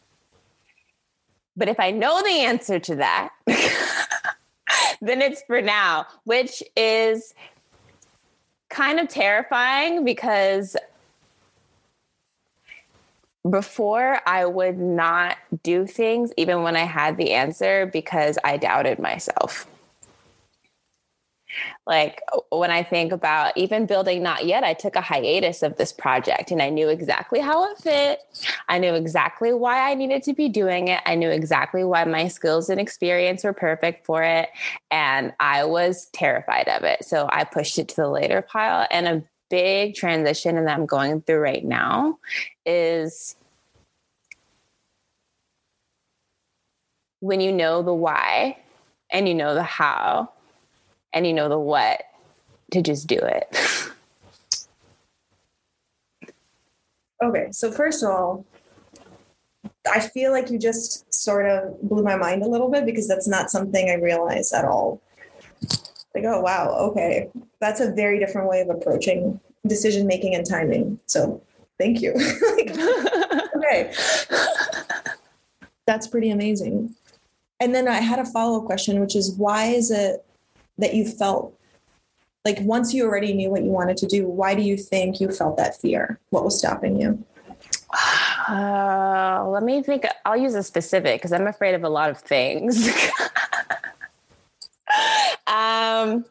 But 1.56 1.70
if 1.70 1.80
I 1.80 1.92
know 1.92 2.22
the 2.22 2.42
answer 2.42 2.80
to 2.80 2.96
that, 2.96 3.30
then 5.02 5.22
it's 5.22 5.42
for 5.44 5.62
now, 5.62 6.08
which 6.26 6.62
is 6.76 7.34
kind 8.70 9.00
of 9.00 9.08
terrifying 9.08 10.04
because 10.04 10.76
before 13.50 14.20
I 14.26 14.46
would 14.46 14.78
not 14.78 15.38
do 15.64 15.88
things 15.88 16.32
even 16.38 16.64
when 16.64 16.76
I 16.76 16.84
had 16.86 17.18
the 17.18 17.34
answer 17.34 17.88
because 17.88 18.38
I 18.44 18.58
doubted 18.58 19.00
myself. 19.00 19.68
Like 21.86 22.22
when 22.50 22.72
I 22.72 22.84
think 22.84 23.12
about 23.12 23.58
even 23.58 23.86
building 23.86 24.24
Not 24.24 24.46
Yet, 24.46 24.64
I 24.64 24.74
took 24.74 24.96
a 24.96 25.02
hiatus 25.02 25.64
of 25.64 25.76
this 25.76 25.92
project 25.92 26.52
and 26.52 26.62
I 26.62 26.70
knew 26.70 26.88
exactly 26.88 27.40
how 27.40 27.70
it 27.70 27.78
fit. 27.80 28.22
I 28.70 28.78
knew 28.78 28.94
exactly 28.94 29.52
why 29.52 29.90
I 29.90 29.96
needed 29.96 30.24
to 30.24 30.34
be 30.34 30.48
doing 30.48 30.88
it. 30.88 31.02
I 31.06 31.16
knew 31.16 31.30
exactly 31.30 31.84
why 31.84 32.06
my 32.06 32.28
skills 32.28 32.70
and 32.70 32.80
experience 32.80 33.44
were 33.44 33.54
perfect 33.54 34.06
for 34.06 34.24
it. 34.24 34.50
And 34.92 35.34
I 35.40 35.66
was 35.66 36.08
terrified 36.14 36.70
of 36.70 36.84
it. 36.84 37.04
So 37.04 37.28
I 37.30 37.44
pushed 37.44 37.78
it 37.78 37.90
to 37.90 37.96
the 37.98 38.08
later 38.08 38.42
pile. 38.42 38.88
And 38.90 39.08
a 39.08 39.24
big 39.50 39.96
transition 39.96 40.58
and 40.58 40.68
that 40.68 40.78
I'm 40.78 40.86
going 40.86 41.22
through 41.22 41.40
right 41.40 41.66
now 41.66 42.18
is 42.66 43.36
when 47.20 47.40
you 47.40 47.52
know 47.52 47.82
the 47.82 47.94
why 47.94 48.58
and 49.12 49.28
you 49.28 49.34
know 49.34 49.54
the 49.54 49.64
how 49.64 50.30
and 51.14 51.26
you 51.26 51.34
know 51.34 51.50
the 51.50 51.60
what 51.60 52.04
to 52.72 52.82
just 52.82 53.08
do 53.08 53.18
it. 53.18 53.56
okay, 57.24 57.48
so 57.52 57.72
first 57.72 58.04
of 58.04 58.10
all, 58.10 58.46
I 59.92 60.00
feel 60.00 60.32
like 60.32 60.50
you 60.50 60.60
just 60.60 61.14
sort 61.14 61.46
of 61.46 61.82
blew 61.82 62.04
my 62.04 62.16
mind 62.16 62.44
a 62.44 62.48
little 62.48 62.70
bit 62.70 62.86
because 62.86 63.08
that's 63.08 63.28
not 63.28 63.50
something 63.50 63.90
I 63.90 63.96
realized 63.96 64.54
at 64.54 64.66
all. 64.66 65.02
Like 66.14 66.26
oh 66.26 66.42
wow 66.42 66.76
okay. 66.90 67.30
That's 67.60 67.80
a 67.80 67.92
very 67.92 68.20
different 68.20 68.50
way 68.50 68.62
of 68.62 68.70
approaching 68.70 69.40
decision 69.68 70.08
making 70.08 70.36
and 70.36 70.48
timing. 70.48 71.00
So 71.06 71.42
thank 71.82 72.02
you. 72.02 72.14
Like, 72.52 72.78
okay. 73.56 73.94
That's 75.86 76.08
pretty 76.08 76.30
amazing. 76.30 76.96
And 77.60 77.74
then 77.76 77.88
i 77.88 78.00
had 78.00 78.20
a 78.20 78.26
follow-up 78.26 78.66
question 78.66 79.00
which 79.00 79.16
is 79.16 79.32
why 79.34 79.66
is 79.66 79.92
it 79.92 80.26
that 80.78 80.94
you 80.96 81.06
felt 81.06 81.58
like 82.44 82.58
once 82.62 82.94
you 82.94 83.06
already 83.06 83.34
knew 83.34 83.50
what 83.52 83.64
you 83.64 83.70
wanted 83.70 83.98
to 83.98 84.08
do 84.08 84.28
why 84.28 84.56
do 84.56 84.64
you 84.64 84.78
think 84.78 85.20
you 85.20 85.30
felt 85.32 85.58
that 85.58 85.80
fear? 85.80 86.20
What 86.30 86.44
was 86.44 86.58
stopping 86.58 87.00
you? 87.00 87.24
Uh, 88.50 89.46
let 89.48 89.64
me 89.64 89.84
think 89.84 90.06
i'll 90.26 90.38
use 90.38 90.56
a 90.56 90.64
specific 90.64 91.20
because 91.20 91.32
i'm 91.32 91.48
afraid 91.48 91.76
of 91.76 91.84
a 91.84 91.90
lot 91.90 92.10
of 92.10 92.18
things. 92.18 92.90
Um, 95.48 96.26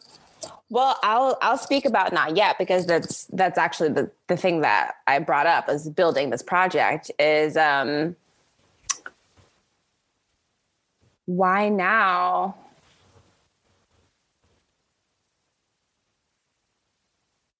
well, 0.70 0.96
I'll 1.02 1.36
I'll 1.42 1.58
speak 1.58 1.84
about 1.84 2.12
not 2.12 2.36
yet 2.36 2.56
because 2.56 2.86
that's 2.86 3.24
that's 3.26 3.58
actually 3.58 3.90
the 3.90 4.10
the 4.28 4.36
thing 4.36 4.60
that 4.60 4.94
I 5.06 5.18
brought 5.18 5.46
up 5.46 5.68
as 5.68 5.90
building 5.90 6.30
this 6.30 6.42
project 6.42 7.10
is 7.18 7.56
um, 7.56 8.14
why 11.26 11.68
now 11.68 12.54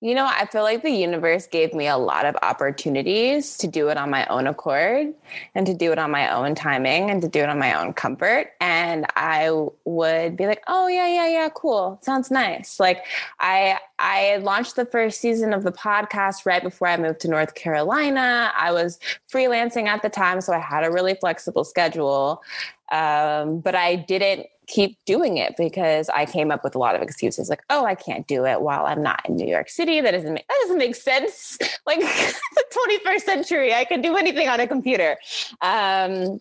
You 0.02 0.14
know, 0.14 0.24
I 0.24 0.46
feel 0.46 0.62
like 0.62 0.82
the 0.82 0.90
universe 0.90 1.46
gave 1.46 1.74
me 1.74 1.86
a 1.86 1.98
lot 1.98 2.24
of 2.24 2.34
opportunities 2.42 3.58
to 3.58 3.66
do 3.66 3.90
it 3.90 3.98
on 3.98 4.08
my 4.08 4.24
own 4.28 4.46
accord 4.46 5.12
and 5.54 5.66
to 5.66 5.74
do 5.74 5.92
it 5.92 5.98
on 5.98 6.10
my 6.10 6.32
own 6.34 6.54
timing 6.54 7.10
and 7.10 7.20
to 7.20 7.28
do 7.28 7.40
it 7.40 7.50
on 7.50 7.58
my 7.58 7.78
own 7.78 7.92
comfort. 7.92 8.52
And 8.62 9.04
I 9.14 9.50
would 9.84 10.38
be 10.38 10.46
like, 10.46 10.62
oh 10.68 10.86
yeah, 10.86 11.06
yeah, 11.06 11.28
yeah, 11.28 11.48
cool. 11.54 11.98
Sounds 12.00 12.30
nice. 12.30 12.80
Like 12.80 13.04
I 13.40 13.78
I 13.98 14.38
launched 14.38 14.76
the 14.76 14.86
first 14.86 15.20
season 15.20 15.52
of 15.52 15.64
the 15.64 15.72
podcast 15.72 16.46
right 16.46 16.62
before 16.62 16.88
I 16.88 16.96
moved 16.96 17.20
to 17.20 17.28
North 17.28 17.54
Carolina. 17.54 18.52
I 18.56 18.72
was 18.72 18.98
freelancing 19.30 19.86
at 19.86 20.00
the 20.00 20.08
time, 20.08 20.40
so 20.40 20.54
I 20.54 20.60
had 20.60 20.82
a 20.82 20.90
really 20.90 21.14
flexible 21.14 21.64
schedule. 21.64 22.42
Um, 22.90 23.60
but 23.60 23.74
I 23.74 23.96
didn't 23.96 24.46
keep 24.70 24.96
doing 25.04 25.36
it 25.36 25.54
because 25.56 26.08
I 26.10 26.24
came 26.26 26.50
up 26.50 26.62
with 26.62 26.74
a 26.74 26.78
lot 26.78 26.94
of 26.94 27.02
excuses 27.02 27.50
like, 27.50 27.62
oh, 27.70 27.84
I 27.84 27.94
can't 27.94 28.26
do 28.26 28.46
it 28.46 28.62
while 28.62 28.86
I'm 28.86 29.02
not 29.02 29.28
in 29.28 29.36
New 29.36 29.48
York 29.48 29.68
City. 29.68 30.00
That 30.00 30.12
doesn't 30.12 30.32
make 30.32 30.46
that 30.46 30.58
doesn't 30.62 30.78
make 30.78 30.96
sense. 30.96 31.58
Like 31.86 32.00
the 32.54 33.00
21st 33.04 33.20
century, 33.22 33.74
I 33.74 33.84
can 33.84 34.00
do 34.00 34.16
anything 34.16 34.48
on 34.48 34.60
a 34.60 34.66
computer. 34.66 35.16
Um, 35.60 36.38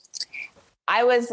I 0.88 1.04
was 1.04 1.32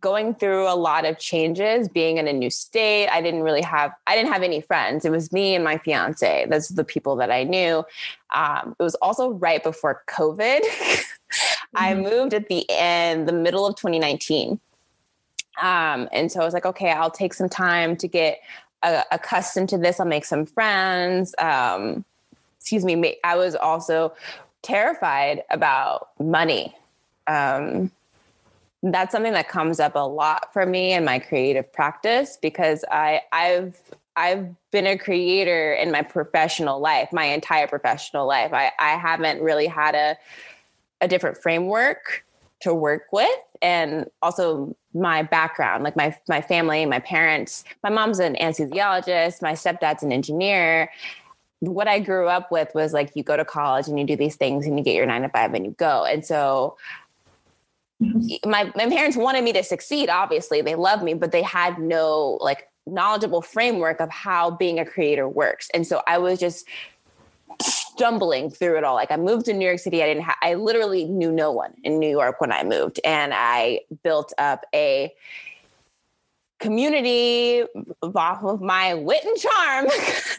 going 0.00 0.34
through 0.34 0.66
a 0.68 0.74
lot 0.74 1.04
of 1.04 1.18
changes 1.18 1.88
being 1.88 2.16
in 2.16 2.26
a 2.26 2.32
new 2.32 2.48
state 2.48 3.08
i 3.08 3.20
didn't 3.20 3.42
really 3.42 3.60
have 3.60 3.92
i 4.06 4.16
didn't 4.16 4.32
have 4.32 4.42
any 4.42 4.60
friends 4.62 5.04
it 5.04 5.10
was 5.10 5.30
me 5.32 5.54
and 5.54 5.62
my 5.62 5.76
fiance 5.76 6.46
those 6.48 6.70
are 6.70 6.74
the 6.74 6.84
people 6.84 7.14
that 7.14 7.30
i 7.30 7.44
knew 7.44 7.84
um, 8.34 8.74
it 8.78 8.82
was 8.82 8.94
also 8.96 9.32
right 9.32 9.62
before 9.62 10.02
covid 10.08 10.60
mm-hmm. 10.70 11.76
i 11.76 11.94
moved 11.94 12.32
at 12.32 12.48
the 12.48 12.64
end 12.70 13.28
the 13.28 13.32
middle 13.32 13.66
of 13.66 13.76
2019 13.76 14.58
um, 15.60 16.08
and 16.12 16.30
so 16.30 16.40
I 16.40 16.44
was 16.44 16.54
like, 16.54 16.66
okay, 16.66 16.90
I'll 16.90 17.10
take 17.10 17.34
some 17.34 17.48
time 17.48 17.96
to 17.96 18.08
get 18.08 18.40
uh, 18.82 19.02
accustomed 19.10 19.68
to 19.70 19.78
this. 19.78 20.00
I'll 20.00 20.06
make 20.06 20.24
some 20.24 20.46
friends. 20.46 21.34
Um, 21.38 22.04
excuse 22.58 22.84
me. 22.84 23.16
I 23.24 23.36
was 23.36 23.54
also 23.54 24.14
terrified 24.62 25.42
about 25.50 26.08
money. 26.18 26.74
Um, 27.26 27.90
that's 28.82 29.12
something 29.12 29.32
that 29.32 29.48
comes 29.48 29.78
up 29.78 29.94
a 29.94 30.06
lot 30.06 30.52
for 30.52 30.66
me 30.66 30.92
in 30.92 31.04
my 31.04 31.18
creative 31.18 31.72
practice 31.72 32.38
because 32.40 32.84
I 32.90 33.22
I've 33.30 33.80
I've 34.16 34.48
been 34.72 34.86
a 34.86 34.98
creator 34.98 35.72
in 35.72 35.92
my 35.92 36.02
professional 36.02 36.80
life, 36.80 37.12
my 37.12 37.24
entire 37.24 37.66
professional 37.66 38.26
life. 38.26 38.52
I, 38.52 38.72
I 38.78 38.90
haven't 38.90 39.40
really 39.40 39.66
had 39.66 39.94
a 39.94 40.16
a 41.00 41.08
different 41.08 41.36
framework 41.36 42.24
to 42.60 42.74
work 42.74 43.04
with 43.12 43.28
and 43.60 44.08
also 44.20 44.74
my 44.94 45.22
background 45.22 45.84
like 45.84 45.96
my 45.96 46.16
my 46.28 46.40
family 46.40 46.84
my 46.84 46.98
parents 46.98 47.64
my 47.82 47.90
mom's 47.90 48.18
an 48.18 48.34
anesthesiologist 48.36 49.40
my 49.42 49.52
stepdad's 49.52 50.02
an 50.02 50.12
engineer. 50.12 50.90
What 51.60 51.88
i 51.88 51.98
grew 51.98 52.28
up 52.28 52.50
with 52.50 52.74
was 52.74 52.92
like 52.92 53.14
you 53.14 53.22
go 53.22 53.36
to 53.36 53.44
college 53.44 53.88
and 53.88 53.98
you 53.98 54.06
do 54.06 54.16
these 54.16 54.36
things 54.36 54.66
and 54.66 54.76
you 54.78 54.84
get 54.84 54.94
your 54.94 55.06
9 55.06 55.22
to 55.22 55.28
5 55.28 55.54
and 55.54 55.64
you 55.64 55.72
go. 55.72 56.04
And 56.04 56.24
so 56.24 56.76
my 58.44 58.70
my 58.74 58.88
parents 58.88 59.16
wanted 59.16 59.44
me 59.44 59.52
to 59.52 59.62
succeed 59.62 60.08
obviously. 60.08 60.60
They 60.60 60.74
loved 60.74 61.02
me 61.02 61.14
but 61.14 61.32
they 61.32 61.42
had 61.42 61.78
no 61.78 62.38
like 62.40 62.68
knowledgeable 62.86 63.42
framework 63.42 64.00
of 64.00 64.10
how 64.10 64.50
being 64.50 64.80
a 64.80 64.84
creator 64.84 65.28
works. 65.28 65.70
And 65.72 65.86
so 65.86 66.02
i 66.06 66.18
was 66.18 66.38
just 66.38 66.66
stumbling 68.02 68.50
through 68.50 68.76
it 68.76 68.82
all. 68.82 68.96
Like 68.96 69.12
i 69.12 69.16
moved 69.16 69.46
to 69.46 69.52
new 69.52 69.64
york 69.64 69.78
city. 69.78 70.02
I 70.02 70.06
didn't 70.06 70.24
ha- 70.24 70.38
i 70.42 70.54
literally 70.54 71.04
knew 71.04 71.30
no 71.30 71.52
one 71.52 71.72
in 71.84 72.00
new 72.00 72.10
york 72.10 72.40
when 72.40 72.50
i 72.50 72.64
moved 72.64 72.98
and 73.04 73.32
i 73.32 73.80
built 74.02 74.32
up 74.38 74.64
a 74.74 75.12
community 76.62 77.64
off 78.02 78.42
of 78.42 78.62
my 78.62 78.94
wit 78.94 79.24
and 79.24 79.36
charm. 79.36 79.86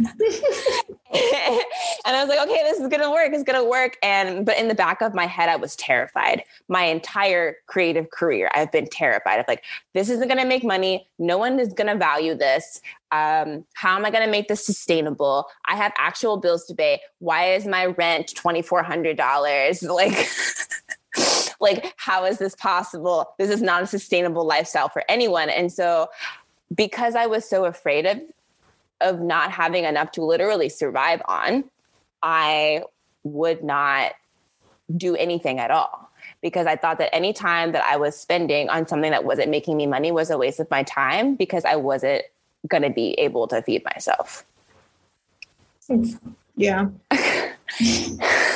and 2.06 2.16
I 2.16 2.24
was 2.24 2.30
like, 2.30 2.48
okay, 2.48 2.64
this 2.64 2.80
is 2.80 2.88
gonna 2.88 3.12
work. 3.12 3.32
It's 3.34 3.44
gonna 3.44 3.64
work. 3.64 3.98
And 4.02 4.46
but 4.46 4.58
in 4.58 4.68
the 4.68 4.76
back 4.76 5.02
of 5.02 5.14
my 5.14 5.28
head, 5.28 5.50
I 5.50 5.58
was 5.58 5.76
terrified. 5.76 6.44
My 6.68 6.84
entire 6.86 7.58
creative 7.68 8.10
career, 8.10 8.50
I've 8.54 8.72
been 8.72 8.88
terrified 8.88 9.40
of 9.40 9.46
like, 9.48 9.64
this 9.94 10.10
isn't 10.10 10.28
gonna 10.28 10.46
make 10.46 10.64
money. 10.64 11.08
No 11.20 11.38
one 11.38 11.60
is 11.60 11.74
gonna 11.74 11.96
value 11.96 12.36
this. 12.36 12.82
Um, 13.12 13.66
how 13.74 13.96
am 13.96 14.06
I 14.06 14.10
gonna 14.10 14.28
make 14.28 14.48
this 14.48 14.66
sustainable? 14.66 15.46
I 15.68 15.76
have 15.76 15.92
actual 16.00 16.38
bills 16.38 16.66
to 16.66 16.74
pay. 16.74 17.02
Why 17.20 17.54
is 17.54 17.68
my 17.68 17.88
rent 17.88 18.34
twenty 18.36 18.62
four 18.62 18.82
hundred 18.82 19.18
dollars? 19.18 19.84
Like. 19.94 20.28
like 21.60 21.94
how 21.98 22.26
is 22.26 22.38
this 22.38 22.56
possible? 22.56 23.34
This 23.38 23.50
is 23.50 23.62
not 23.62 23.84
a 23.84 23.88
sustainable 23.88 24.46
lifestyle 24.46 24.90
for 24.90 25.04
anyone. 25.08 25.50
And 25.50 25.72
so 25.72 26.10
because 26.74 27.16
i 27.16 27.26
was 27.26 27.48
so 27.48 27.66
afraid 27.66 28.06
of 28.06 28.20
of 29.02 29.20
not 29.20 29.52
having 29.52 29.84
enough 29.84 30.12
to 30.12 30.24
literally 30.24 30.70
survive 30.70 31.22
on 31.26 31.64
i 32.22 32.82
would 33.24 33.64
not 33.64 34.14
do 34.96 35.16
anything 35.16 35.60
at 35.60 35.72
all. 35.72 36.10
Because 36.42 36.68
i 36.68 36.76
thought 36.76 36.98
that 37.00 37.14
any 37.14 37.34
time 37.34 37.72
that 37.74 37.84
i 37.84 37.98
was 37.98 38.20
spending 38.20 38.70
on 38.70 38.88
something 38.88 39.12
that 39.12 39.24
wasn't 39.24 39.50
making 39.50 39.78
me 39.78 39.86
money 39.88 40.12
was 40.12 40.30
a 40.30 40.38
waste 40.38 40.60
of 40.60 40.70
my 40.70 40.84
time 40.84 41.36
because 41.36 41.66
i 41.66 41.76
wasn't 41.76 42.24
going 42.68 42.84
to 42.84 42.90
be 42.90 43.14
able 43.16 43.46
to 43.46 43.62
feed 43.62 43.84
myself. 43.84 44.46
Yeah 46.56 46.88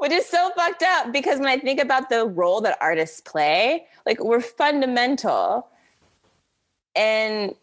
which 0.00 0.12
is 0.12 0.24
so 0.24 0.50
fucked 0.56 0.82
up 0.82 1.12
because 1.12 1.38
when 1.38 1.48
I 1.48 1.58
think 1.58 1.78
about 1.78 2.08
the 2.08 2.24
role 2.24 2.62
that 2.62 2.78
artists 2.80 3.20
play, 3.20 3.86
like 4.06 4.24
we're 4.24 4.40
fundamental 4.40 5.68
in 6.94 7.54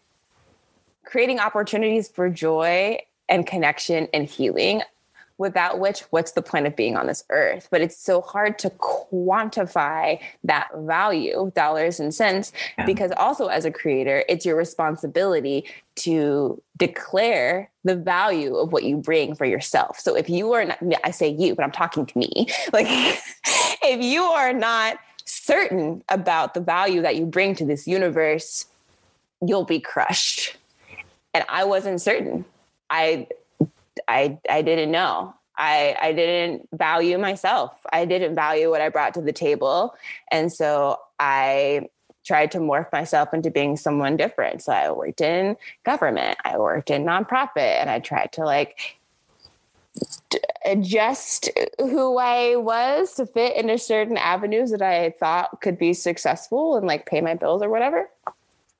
creating 1.03 1.39
opportunities 1.39 2.07
for 2.07 2.29
joy 2.29 2.99
and 3.27 3.47
connection 3.47 4.07
and 4.13 4.27
healing 4.27 4.83
without 5.38 5.79
which 5.79 6.01
what's 6.09 6.31
the 6.31 6.41
point 6.41 6.65
of 6.65 6.75
being 6.75 6.97
on 6.97 7.07
this 7.07 7.23
earth? 7.29 7.67
But 7.69 7.81
it's 7.81 7.97
so 7.97 8.21
hard 8.21 8.57
to 8.59 8.69
quantify 8.71 10.19
that 10.43 10.69
value 10.75 11.51
dollars 11.55 11.99
and 11.99 12.13
cents 12.13 12.51
yeah. 12.77 12.85
because 12.85 13.11
also 13.17 13.47
as 13.47 13.65
a 13.65 13.71
creator 13.71 14.23
it's 14.27 14.45
your 14.45 14.55
responsibility 14.55 15.65
to 15.95 16.61
declare 16.77 17.69
the 17.83 17.95
value 17.95 18.55
of 18.55 18.71
what 18.71 18.83
you 18.83 18.97
bring 18.97 19.35
for 19.35 19.45
yourself. 19.45 19.99
So 19.99 20.15
if 20.15 20.29
you 20.29 20.53
are 20.53 20.65
not 20.65 20.79
i 21.03 21.11
say 21.11 21.29
you 21.29 21.55
but 21.55 21.63
i'm 21.63 21.71
talking 21.71 22.05
to 22.05 22.17
me. 22.17 22.47
Like 22.73 22.88
if 23.83 24.01
you 24.03 24.23
are 24.23 24.53
not 24.53 24.97
certain 25.25 26.03
about 26.09 26.53
the 26.53 26.61
value 26.61 27.01
that 27.01 27.15
you 27.15 27.25
bring 27.25 27.55
to 27.55 27.65
this 27.65 27.88
universe 27.88 28.65
you'll 29.45 29.65
be 29.65 29.79
crushed. 29.79 30.57
And 31.33 31.45
i 31.49 31.63
wasn't 31.63 32.01
certain. 32.01 32.45
I 32.89 33.27
I 34.07 34.39
I 34.49 34.61
didn't 34.61 34.91
know. 34.91 35.33
I 35.57 35.95
I 35.99 36.13
didn't 36.13 36.67
value 36.73 37.17
myself. 37.17 37.71
I 37.91 38.05
didn't 38.05 38.35
value 38.35 38.69
what 38.69 38.81
I 38.81 38.89
brought 38.89 39.13
to 39.15 39.21
the 39.21 39.33
table. 39.33 39.95
And 40.31 40.51
so 40.51 40.97
I 41.19 41.87
tried 42.25 42.51
to 42.51 42.59
morph 42.59 42.91
myself 42.91 43.33
into 43.33 43.49
being 43.49 43.77
someone 43.77 44.17
different. 44.17 44.61
So 44.61 44.73
I 44.73 44.91
worked 44.91 45.21
in 45.21 45.55
government, 45.85 46.37
I 46.43 46.57
worked 46.57 46.89
in 46.89 47.05
nonprofit, 47.05 47.79
and 47.79 47.89
I 47.89 47.99
tried 47.99 48.33
to 48.33 48.43
like 48.43 48.97
adjust 50.65 51.49
who 51.79 52.17
I 52.17 52.55
was 52.57 53.15
to 53.15 53.25
fit 53.25 53.55
into 53.55 53.77
certain 53.77 54.17
avenues 54.17 54.71
that 54.71 54.81
I 54.81 55.11
thought 55.19 55.61
could 55.61 55.77
be 55.77 55.93
successful 55.93 56.75
and 56.75 56.85
like 56.85 57.05
pay 57.05 57.21
my 57.21 57.33
bills 57.33 57.63
or 57.63 57.69
whatever 57.69 58.09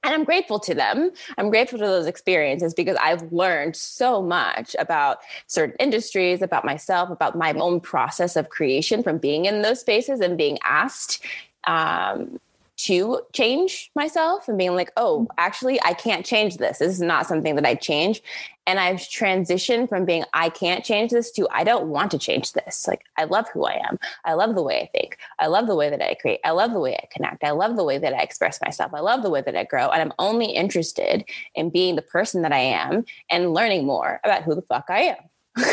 and 0.04 0.14
I'm 0.14 0.24
grateful 0.24 0.60
to 0.60 0.74
them. 0.74 1.12
I'm 1.38 1.50
grateful 1.50 1.80
to 1.80 1.86
those 1.86 2.06
experiences 2.06 2.74
because 2.74 2.98
I've 3.02 3.32
learned 3.32 3.76
so 3.76 4.22
much 4.22 4.76
about 4.80 5.20
certain 5.48 5.76
industries, 5.80 6.42
about 6.42 6.64
myself, 6.64 7.10
about 7.10 7.38
my 7.38 7.54
own 7.54 7.80
process 7.80 8.36
of 8.36 8.50
creation 8.50 9.04
from 9.04 9.18
being 9.18 9.46
in 9.46 9.64
those 9.64 9.82
spaces 9.82 10.20
and 10.20 10.38
being 10.38 10.60
asked 10.64 11.26
um, 11.66 12.40
to 12.78 13.22
change 13.34 13.90
myself 13.96 14.48
and 14.48 14.58
being 14.58 14.76
like, 14.76 14.92
oh, 14.98 15.22
mm. 15.22 15.28
actually, 15.38 15.82
I 15.84 15.94
can't 15.94 16.26
change 16.26 16.58
this. 16.58 16.78
This 16.78 16.94
is 16.94 17.02
not 17.02 17.26
something 17.26 17.56
that 17.56 17.66
I 17.66 17.74
change. 17.74 18.22
And 18.68 18.80
I've 18.80 18.98
transitioned 18.98 19.90
from 19.90 20.06
being, 20.06 20.26
I 20.34 20.50
can't 20.50 20.86
change 20.86 21.12
this 21.12 21.32
to, 21.32 21.48
I 21.52 21.64
don't 21.64 21.88
want 21.88 22.12
to 22.12 22.20
change 22.20 22.54
this. 22.54 22.88
Like, 22.88 23.02
I 23.18 23.24
love 23.24 23.48
who 23.52 23.66
I 23.66 23.82
am. 23.88 23.98
I 24.26 24.34
love 24.34 24.56
the 24.56 24.62
way 24.62 24.82
I 24.82 24.98
think. 24.98 25.18
I 25.40 25.48
love 25.48 25.66
the 25.68 25.76
way 25.76 25.90
that 25.90 26.02
I 26.02 26.14
create. 26.16 26.40
I 26.44 26.52
love 26.52 26.72
the 26.72 26.80
way 26.80 26.96
I 26.96 27.08
connect. 27.12 27.44
I 27.44 27.52
love 27.52 27.78
the 27.78 27.84
way 27.84 27.98
that 27.98 28.14
I 28.14 28.22
express 28.22 28.60
myself. 28.62 28.94
I 28.94 29.00
love 29.00 29.24
the 29.24 29.30
way 29.30 29.42
that 29.42 29.56
I 29.56 29.64
grow. 29.64 29.90
And 29.90 30.02
I'm 30.02 30.14
only 30.20 30.48
interested 30.48 31.26
in 31.56 31.72
being 31.72 31.96
the 31.96 32.02
person 32.02 32.44
that 32.44 32.52
I 32.52 32.60
am 32.60 33.06
and 33.32 33.54
learning 33.54 33.86
more 33.86 34.20
about 34.24 34.44
who 34.44 34.54
the 34.54 34.62
fuck 34.62 34.86
I 34.90 35.16
am. 35.16 35.66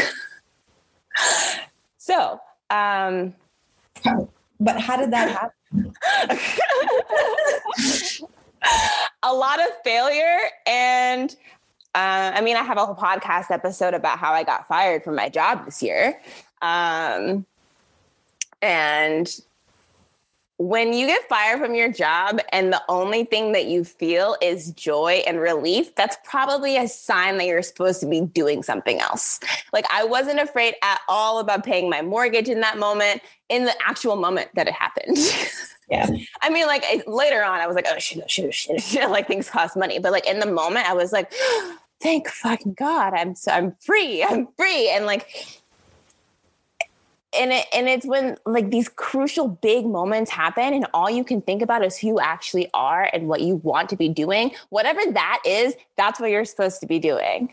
so, 1.99 2.41
um, 2.71 3.35
but 4.65 4.81
how 4.81 4.97
did 4.97 5.13
that 5.13 5.31
happen? 5.31 5.53
a 9.23 9.35
lot 9.35 9.61
of 9.61 9.67
failure 9.85 10.39
and 10.67 11.37
uh, 11.95 12.33
I 12.35 12.41
mean, 12.41 12.57
I 12.57 12.63
have 12.63 12.77
a 12.77 12.85
whole 12.85 12.97
podcast 12.97 13.53
episode 13.53 13.95
about 13.95 14.19
how 14.19 14.33
I 14.33 14.43
got 14.43 14.67
fired 14.67 15.05
from 15.05 15.15
my 15.15 15.29
job 15.29 15.65
this 15.65 15.81
year. 15.81 16.21
Um, 16.61 17.47
and 18.61 19.33
when 20.59 20.93
you 20.93 21.07
get 21.07 21.29
fired 21.29 21.59
from 21.61 21.75
your 21.75 21.91
job 21.91 22.39
and 22.53 22.73
the 22.73 22.83
only 22.89 23.25
thing 23.25 23.53
that 23.53 23.67
you 23.67 23.83
feel 23.83 24.37
is 24.41 24.71
joy 24.73 25.23
and 25.27 25.41
relief, 25.41 25.95
that's 25.97 26.17
probably 26.25 26.77
a 26.77 26.87
sign 26.87 27.39
that 27.39 27.47
you're 27.47 27.63
supposed 27.63 28.01
to 28.01 28.07
be 28.07 28.21
doing 28.21 28.63
something 28.63 29.01
else. 29.01 29.41
Like, 29.73 29.85
I 29.91 30.05
wasn't 30.05 30.39
afraid 30.39 30.75
at 30.83 31.01
all 31.09 31.41
about 31.41 31.65
paying 31.65 31.91
my 31.91 32.03
mortgage 32.03 32.49
in 32.49 32.61
that 32.61 32.79
moment, 32.79 33.21
in 33.49 33.65
the 33.65 33.75
actual 33.85 34.17
moment 34.17 34.51
that 34.55 34.69
it 34.69 34.75
happened. 34.75 35.19
Yeah. 35.91 36.09
I 36.41 36.49
mean, 36.49 36.67
like 36.67 36.83
later 37.07 37.45
on, 37.45 37.61
I 37.61 37.67
was 37.67 37.77
like, 37.77 37.87
oh, 37.89 37.99
shit, 37.99 38.23
oh, 38.23 38.27
shit, 38.27 38.47
oh, 38.47 38.51
shit, 38.51 38.77
oh, 38.77 38.79
shit. 38.79 39.11
Like 39.11 39.29
things 39.29 39.51
cost 39.51 39.77
money. 39.77 39.99
But 39.99 40.13
like 40.13 40.27
in 40.27 40.39
the 40.39 40.51
moment, 40.51 40.89
I 40.89 40.95
was 40.95 41.13
like, 41.13 41.31
thank 42.03 42.29
fucking 42.29 42.75
God, 42.75 43.13
I'm 43.13 43.35
so, 43.35 43.53
I'm 43.53 43.77
free. 43.81 44.25
I'm 44.25 44.49
free. 44.57 44.91
And 44.91 45.07
like, 45.07 45.29
and 47.39 47.53
it 47.53 47.67
and 47.73 47.89
it's 47.89 48.07
when 48.07 48.37
like 48.47 48.71
these 48.71 48.89
crucial 48.89 49.49
big 49.49 49.87
moments 49.87 50.31
happen 50.31 50.75
and 50.75 50.87
all 50.95 51.11
you 51.11 51.25
can 51.25 51.41
think 51.41 51.63
about 51.63 51.85
is 51.85 51.97
who 51.97 52.09
you 52.09 52.21
actually 52.21 52.69
are 52.75 53.09
and 53.13 53.29
what 53.29 53.41
you 53.41 53.57
want 53.57 53.89
to 53.91 53.97
be 53.97 54.09
doing. 54.09 54.53
Whatever 54.71 55.01
that 55.13 55.41
is 55.45 55.75
that's 55.97 56.21
what 56.21 56.31
you're 56.31 56.45
supposed 56.45 56.81
to 56.81 56.87
be 56.87 56.99
doing. 56.99 57.53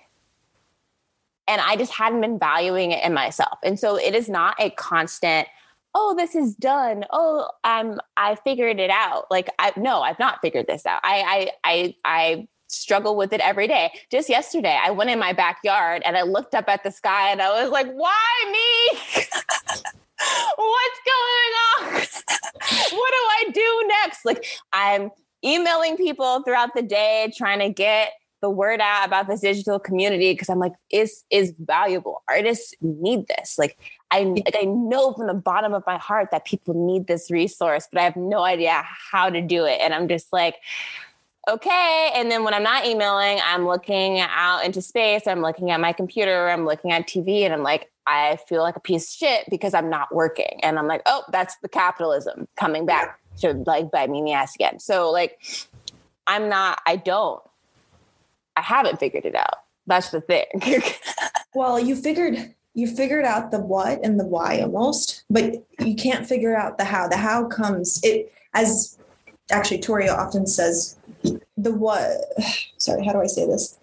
And 1.48 1.62
i 1.62 1.76
just 1.76 1.92
hadn't 1.92 2.22
been 2.22 2.40
valuing 2.40 2.92
it 2.92 3.04
in 3.04 3.14
myself. 3.14 3.60
And 3.64 3.80
so 3.80 3.98
it 3.98 4.16
is 4.16 4.30
not 4.30 4.56
a 4.60 4.70
constant 4.72 5.48
oh 5.94 6.16
this 6.16 6.36
is 6.36 6.56
done. 6.56 7.06
Oh 7.12 7.50
i'm 7.64 8.00
i 8.18 8.36
figured 8.36 8.80
it 8.80 8.90
out. 8.90 9.30
Like 9.30 9.50
i 9.60 9.72
no 9.78 10.02
i've 10.02 10.20
not 10.20 10.40
figured 10.42 10.68
this 10.68 10.86
out. 10.86 11.02
I 11.04 11.50
i 11.64 11.72
i 11.72 11.96
i 12.06 12.48
struggle 12.72 13.16
with 13.16 13.34
it 13.34 13.42
every 13.42 13.68
day. 13.68 13.92
Just 14.10 14.30
yesterday, 14.30 14.80
I 14.82 14.92
went 14.92 15.10
in 15.10 15.20
my 15.20 15.34
backyard 15.34 16.02
and 16.06 16.18
I 16.18 16.24
looked 16.24 16.56
up 16.56 16.68
at 16.68 16.84
the 16.84 16.92
sky 16.92 17.32
and 17.32 17.42
I 17.42 17.62
was 17.62 17.72
like, 17.72 17.92
why 17.92 18.52
me? 18.52 19.00
What's 20.56 21.00
going 21.08 21.54
on? 21.64 21.94
what 21.94 22.90
do 22.90 22.92
I 22.92 23.46
do 23.54 23.88
next? 24.04 24.26
Like, 24.26 24.46
I'm 24.72 25.10
emailing 25.44 25.98
people 25.98 26.44
throughout 26.44 26.74
the 26.76 26.84
day, 26.84 27.32
trying 27.36 27.60
to 27.60 27.70
get 27.70 28.14
the 28.42 28.50
word 28.50 28.82
out 28.82 29.06
about 29.06 29.28
this 29.28 29.42
digital 29.42 29.80
community 29.80 30.34
because 30.34 30.50
I'm 30.50 30.60
like, 30.60 30.74
is 30.92 31.24
is 31.30 31.54
valuable. 31.60 32.24
Artists 32.28 32.74
need 32.82 33.28
this. 33.28 33.58
Like 33.58 33.78
I 34.10 34.24
like 34.24 34.56
I 34.60 34.66
know 34.66 35.14
from 35.14 35.28
the 35.28 35.34
bottom 35.34 35.74
of 35.74 35.84
my 35.86 35.98
heart 35.98 36.30
that 36.32 36.46
people 36.46 36.74
need 36.74 37.08
this 37.08 37.30
resource, 37.30 37.88
but 37.92 38.02
I 38.02 38.04
have 38.04 38.16
no 38.16 38.44
idea 38.44 38.84
how 39.12 39.30
to 39.30 39.42
do 39.42 39.66
it. 39.66 39.80
And 39.80 39.94
I'm 39.94 40.08
just 40.08 40.34
like, 40.34 40.56
okay. 41.50 42.12
And 42.16 42.32
then 42.32 42.44
when 42.44 42.54
I'm 42.54 42.64
not 42.64 42.86
emailing, 42.86 43.40
I'm 43.44 43.66
looking 43.66 44.20
out 44.20 44.64
into 44.66 44.82
space, 44.82 45.28
I'm 45.28 45.42
looking 45.42 45.72
at 45.72 45.80
my 45.80 45.94
computer, 45.94 46.50
I'm 46.50 46.66
looking 46.66 46.92
at 46.92 47.08
TV, 47.08 47.42
and 47.42 47.54
I'm 47.54 47.64
like, 47.64 47.92
I 48.08 48.38
feel 48.48 48.62
like 48.62 48.76
a 48.76 48.80
piece 48.80 49.08
of 49.10 49.18
shit 49.18 49.50
because 49.50 49.74
I'm 49.74 49.90
not 49.90 50.14
working. 50.14 50.60
And 50.64 50.80
I'm 50.80 50.88
like, 50.88 51.02
oh, 51.06 51.24
that's 51.32 51.56
the 51.58 51.70
capitalism 51.70 52.48
coming 52.58 52.86
back 52.86 53.20
to 53.40 53.54
like 53.66 53.92
bite 53.92 54.10
me 54.10 54.20
in 54.20 54.26
the 54.26 54.34
ass 54.34 54.56
again. 54.56 54.80
So 54.80 55.12
like 55.12 55.40
I'm 56.28 56.50
not, 56.50 56.80
I 56.86 56.96
don't, 56.96 57.42
I 58.56 58.62
haven't 58.62 59.00
figured 59.00 59.26
it 59.26 59.36
out. 59.36 59.60
That's 59.88 60.10
the 60.10 60.22
thing. 60.22 60.46
well, 61.54 61.80
you 61.80 61.96
figured 61.96 62.54
you 62.74 62.88
figured 62.88 63.26
out 63.26 63.52
the 63.52 63.60
what 63.60 64.00
and 64.04 64.20
the 64.20 64.26
why 64.26 64.62
almost, 64.62 65.24
but 65.30 65.56
you 65.80 65.96
can't 65.96 66.26
figure 66.26 66.56
out 66.56 66.78
the 66.78 66.86
how. 66.86 67.08
The 67.08 67.18
how 67.18 67.46
comes 67.46 68.00
it 68.04 68.32
as 68.54 68.98
actually 69.52 69.80
Tori 69.80 70.08
Hoffman 70.08 70.48
says 70.48 70.98
the 71.58 71.74
what 71.74 72.18
sorry, 72.78 73.06
how 73.06 73.14
do 73.14 73.22
I 73.22 73.28
say 73.28 73.46
this? 73.46 73.78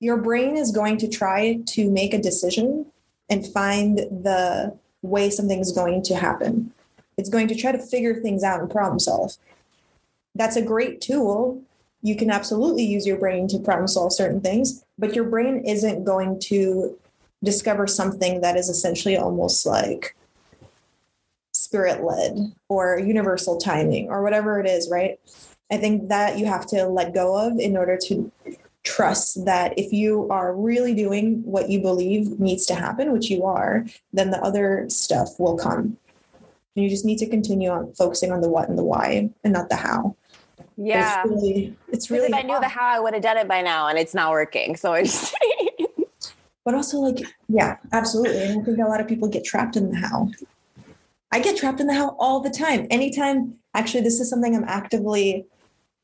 Your 0.00 0.16
brain 0.16 0.56
is 0.56 0.70
going 0.70 0.98
to 0.98 1.08
try 1.08 1.60
to 1.66 1.90
make 1.90 2.14
a 2.14 2.20
decision 2.20 2.86
and 3.28 3.46
find 3.46 3.98
the 3.98 4.76
way 5.02 5.30
something's 5.30 5.72
going 5.72 6.02
to 6.02 6.14
happen. 6.14 6.72
It's 7.16 7.28
going 7.28 7.48
to 7.48 7.54
try 7.54 7.72
to 7.72 7.78
figure 7.78 8.14
things 8.14 8.44
out 8.44 8.60
and 8.60 8.70
problem 8.70 8.98
solve. 8.98 9.36
That's 10.34 10.56
a 10.56 10.62
great 10.62 11.00
tool. 11.00 11.60
You 12.02 12.14
can 12.14 12.30
absolutely 12.30 12.84
use 12.84 13.06
your 13.06 13.18
brain 13.18 13.48
to 13.48 13.58
problem 13.58 13.88
solve 13.88 14.12
certain 14.12 14.40
things, 14.40 14.84
but 14.98 15.16
your 15.16 15.24
brain 15.24 15.64
isn't 15.66 16.04
going 16.04 16.38
to 16.42 16.96
discover 17.42 17.86
something 17.86 18.40
that 18.40 18.56
is 18.56 18.68
essentially 18.68 19.16
almost 19.16 19.66
like 19.66 20.16
spirit 21.52 22.04
led 22.04 22.52
or 22.68 22.98
universal 22.98 23.58
timing 23.58 24.08
or 24.08 24.22
whatever 24.22 24.60
it 24.60 24.66
is, 24.66 24.88
right? 24.90 25.18
I 25.70 25.76
think 25.76 26.08
that 26.08 26.38
you 26.38 26.46
have 26.46 26.66
to 26.68 26.86
let 26.86 27.14
go 27.14 27.36
of 27.36 27.58
in 27.58 27.76
order 27.76 27.98
to 28.04 28.32
trust 28.84 29.44
that 29.44 29.78
if 29.78 29.92
you 29.92 30.28
are 30.30 30.54
really 30.54 30.94
doing 30.94 31.42
what 31.44 31.68
you 31.68 31.80
believe 31.80 32.40
needs 32.40 32.64
to 32.66 32.74
happen, 32.74 33.12
which 33.12 33.30
you 33.30 33.44
are, 33.44 33.84
then 34.12 34.30
the 34.30 34.40
other 34.40 34.86
stuff 34.88 35.38
will 35.38 35.58
come. 35.58 35.98
And 36.74 36.84
you 36.84 36.88
just 36.88 37.04
need 37.04 37.18
to 37.18 37.26
continue 37.26 37.70
on 37.70 37.92
focusing 37.92 38.32
on 38.32 38.40
the 38.40 38.48
what 38.48 38.68
and 38.68 38.78
the 38.78 38.84
why 38.84 39.30
and 39.44 39.52
not 39.52 39.68
the 39.68 39.76
how. 39.76 40.16
Yeah. 40.76 41.22
It's 41.22 41.30
really, 41.30 41.76
it's 41.88 42.10
really 42.10 42.28
if 42.28 42.34
I 42.34 42.42
knew 42.42 42.58
the 42.60 42.68
how, 42.68 42.86
I 42.86 43.00
would 43.00 43.12
have 43.12 43.22
done 43.22 43.36
it 43.36 43.48
by 43.48 43.60
now 43.62 43.88
and 43.88 43.98
it's 43.98 44.14
not 44.14 44.30
working. 44.30 44.76
So 44.76 44.94
I 44.94 45.02
just 45.02 45.34
but 46.64 46.74
also 46.74 46.98
like, 46.98 47.26
yeah, 47.48 47.76
absolutely. 47.92 48.42
And 48.42 48.60
I 48.60 48.64
think 48.64 48.78
a 48.78 48.82
lot 48.82 49.00
of 49.00 49.08
people 49.08 49.28
get 49.28 49.44
trapped 49.44 49.76
in 49.76 49.90
the 49.90 49.96
how. 49.96 50.30
I 51.32 51.40
get 51.40 51.56
trapped 51.56 51.80
in 51.80 51.88
the 51.88 51.94
how 51.94 52.16
all 52.18 52.40
the 52.40 52.50
time. 52.50 52.86
Anytime, 52.90 53.54
actually, 53.74 54.02
this 54.02 54.20
is 54.20 54.30
something 54.30 54.54
I'm 54.54 54.64
actively 54.64 55.46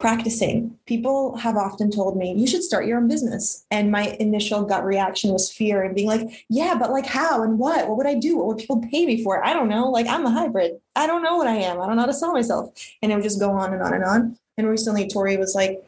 practicing. 0.04 0.78
People 0.84 1.34
have 1.38 1.56
often 1.56 1.90
told 1.90 2.14
me, 2.14 2.34
you 2.36 2.46
should 2.46 2.62
start 2.62 2.84
your 2.84 2.98
own 2.98 3.08
business. 3.08 3.64
And 3.70 3.90
my 3.90 4.14
initial 4.20 4.62
gut 4.62 4.84
reaction 4.84 5.32
was 5.32 5.50
fear 5.50 5.82
and 5.82 5.94
being 5.94 6.08
like, 6.08 6.44
yeah, 6.50 6.74
but 6.78 6.90
like 6.90 7.06
how 7.06 7.42
and 7.42 7.58
what? 7.58 7.88
What 7.88 7.96
would 7.96 8.06
I 8.06 8.12
do? 8.12 8.36
What 8.36 8.48
would 8.48 8.58
people 8.58 8.82
pay 8.90 9.06
me 9.06 9.24
for? 9.24 9.42
I 9.42 9.54
don't 9.54 9.70
know. 9.70 9.88
Like 9.88 10.06
I'm 10.06 10.26
a 10.26 10.30
hybrid. 10.30 10.78
I 10.94 11.06
don't 11.06 11.22
know 11.22 11.38
what 11.38 11.46
I 11.46 11.54
am. 11.54 11.80
I 11.80 11.86
don't 11.86 11.96
know 11.96 12.02
how 12.02 12.08
to 12.08 12.12
sell 12.12 12.34
myself. 12.34 12.74
And 13.00 13.10
it 13.10 13.14
would 13.14 13.24
just 13.24 13.40
go 13.40 13.52
on 13.52 13.72
and 13.72 13.80
on 13.80 13.94
and 13.94 14.04
on. 14.04 14.38
And 14.58 14.68
recently 14.68 15.08
Tori 15.08 15.38
was 15.38 15.54
like, 15.54 15.82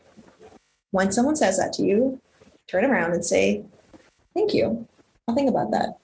when 0.93 1.13
someone 1.13 1.37
says 1.37 1.59
that 1.59 1.75
to 1.75 1.83
you, 1.83 2.19
turn 2.69 2.87
around 2.87 3.13
and 3.13 3.23
say, 3.23 3.67
thank 4.33 4.55
you. 4.55 4.89
I'll 5.29 5.35
think 5.35 5.51
about 5.51 5.73
that. 5.73 5.99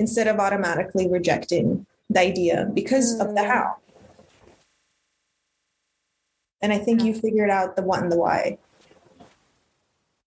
Instead 0.00 0.26
of 0.26 0.40
automatically 0.40 1.06
rejecting 1.06 1.86
the 2.08 2.18
idea 2.18 2.68
because 2.74 3.12
of 3.20 3.28
the 3.36 3.42
mm. 3.42 3.46
how. 3.46 3.76
And 6.62 6.72
I 6.72 6.78
think 6.78 7.02
you 7.02 7.14
figured 7.14 7.50
out 7.50 7.76
the 7.76 7.82
what 7.82 8.02
and 8.02 8.12
the 8.12 8.16
why. 8.16 8.58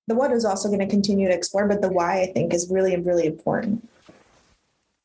The 0.08 0.16
what 0.16 0.32
is 0.32 0.46
also 0.46 0.68
going 0.68 0.80
to 0.80 0.88
continue 0.88 1.28
to 1.28 1.34
explore, 1.34 1.68
but 1.68 1.82
the 1.82 1.90
why 1.90 2.22
I 2.22 2.26
think 2.28 2.54
is 2.54 2.70
really, 2.70 2.96
really 2.98 3.26
important. 3.26 3.88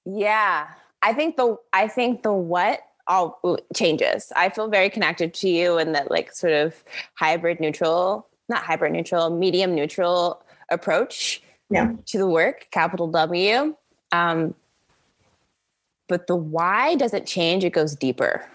Yeah. 0.05 0.68
I 1.03 1.12
think 1.12 1.37
the 1.37 1.57
I 1.72 1.87
think 1.87 2.22
the 2.22 2.33
what 2.33 2.81
all 3.07 3.59
changes. 3.74 4.33
I 4.37 4.49
feel 4.51 4.68
very 4.68 4.91
connected 4.91 5.33
to 5.35 5.49
you 5.49 5.79
and 5.79 5.95
that 5.95 6.11
like 6.11 6.33
sort 6.33 6.53
of 6.53 6.83
hybrid 7.14 7.61
neutral, 7.61 8.26
not 8.49 8.62
hybrid 8.62 8.93
neutral, 8.93 9.31
medium 9.31 9.74
neutral 9.74 10.43
approach 10.70 11.43
yeah. 11.70 11.93
to 12.07 12.18
the 12.18 12.26
work, 12.26 12.68
capital 12.70 13.09
W. 13.09 13.74
Um, 14.12 14.55
but 16.07 16.26
the 16.26 16.37
why 16.37 16.95
doesn't 16.95 17.26
change, 17.26 17.64
it 17.64 17.72
goes 17.72 17.95
deeper. 17.95 18.47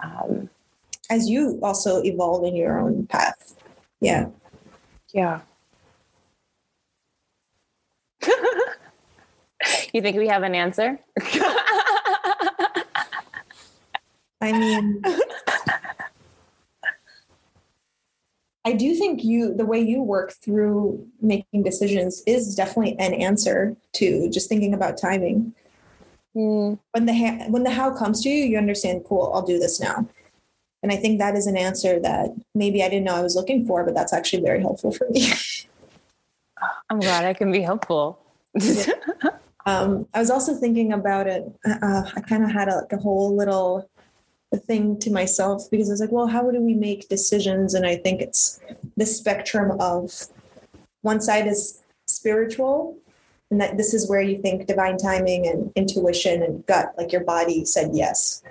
Um, 0.00 0.50
As 1.10 1.28
you 1.28 1.58
also 1.62 2.02
evolve 2.02 2.44
in 2.44 2.54
your 2.54 2.78
own 2.78 3.06
path. 3.06 3.56
Yeah. 4.00 4.28
Yeah. 5.12 5.40
you 9.92 10.02
think 10.02 10.16
we 10.16 10.28
have 10.28 10.42
an 10.42 10.54
answer? 10.54 10.98
I 14.40 14.52
mean, 14.52 15.02
I 18.64 18.72
do 18.72 18.94
think 18.94 19.24
you 19.24 19.54
the 19.54 19.64
way 19.64 19.80
you 19.80 20.02
work 20.02 20.32
through 20.32 21.06
making 21.20 21.62
decisions 21.62 22.22
is 22.26 22.54
definitely 22.54 22.98
an 22.98 23.14
answer 23.14 23.74
to 23.94 24.28
just 24.28 24.48
thinking 24.48 24.74
about 24.74 24.98
timing. 24.98 25.54
Mm. 26.38 26.78
When 26.92 27.06
the 27.06 27.14
ha- 27.14 27.46
when 27.48 27.64
the 27.64 27.70
how 27.70 27.90
comes 27.90 28.22
to 28.22 28.28
you, 28.28 28.44
you 28.44 28.58
understand. 28.58 29.04
Cool, 29.08 29.32
I'll 29.34 29.42
do 29.42 29.58
this 29.58 29.80
now. 29.80 30.06
And 30.82 30.92
I 30.92 30.96
think 30.96 31.18
that 31.18 31.34
is 31.34 31.48
an 31.48 31.56
answer 31.56 31.98
that 32.00 32.30
maybe 32.54 32.84
I 32.84 32.88
didn't 32.88 33.04
know 33.04 33.16
I 33.16 33.22
was 33.22 33.34
looking 33.34 33.66
for, 33.66 33.84
but 33.84 33.94
that's 33.94 34.12
actually 34.12 34.42
very 34.42 34.60
helpful 34.60 34.92
for 34.92 35.08
me. 35.10 35.32
I'm 36.90 37.00
glad 37.00 37.24
I 37.24 37.34
can 37.34 37.50
be 37.50 37.60
helpful. 37.60 38.20
um, 39.66 40.06
I 40.14 40.20
was 40.20 40.30
also 40.30 40.54
thinking 40.54 40.92
about 40.92 41.26
it. 41.26 41.44
Uh, 41.66 42.08
I 42.14 42.20
kind 42.20 42.44
of 42.44 42.52
had 42.52 42.68
a, 42.68 42.76
like 42.76 42.92
a 42.92 42.98
whole 42.98 43.36
little 43.36 43.90
thing 44.66 44.98
to 45.00 45.10
myself 45.10 45.68
because 45.70 45.90
I 45.90 45.92
was 45.94 46.00
like, 46.00 46.12
well, 46.12 46.28
how 46.28 46.48
do 46.50 46.60
we 46.60 46.74
make 46.74 47.08
decisions? 47.08 47.74
And 47.74 47.84
I 47.84 47.96
think 47.96 48.20
it's 48.20 48.60
the 48.96 49.06
spectrum 49.06 49.80
of 49.80 50.12
one 51.02 51.20
side 51.20 51.48
is 51.48 51.82
spiritual, 52.06 52.96
and 53.50 53.60
that 53.60 53.76
this 53.76 53.94
is 53.94 54.08
where 54.08 54.20
you 54.20 54.38
think 54.38 54.66
divine 54.66 54.98
timing 54.98 55.46
and 55.46 55.72
intuition 55.74 56.42
and 56.42 56.66
gut, 56.66 56.92
like 56.98 57.12
your 57.12 57.24
body 57.24 57.64
said 57.64 57.90
yes. 57.94 58.42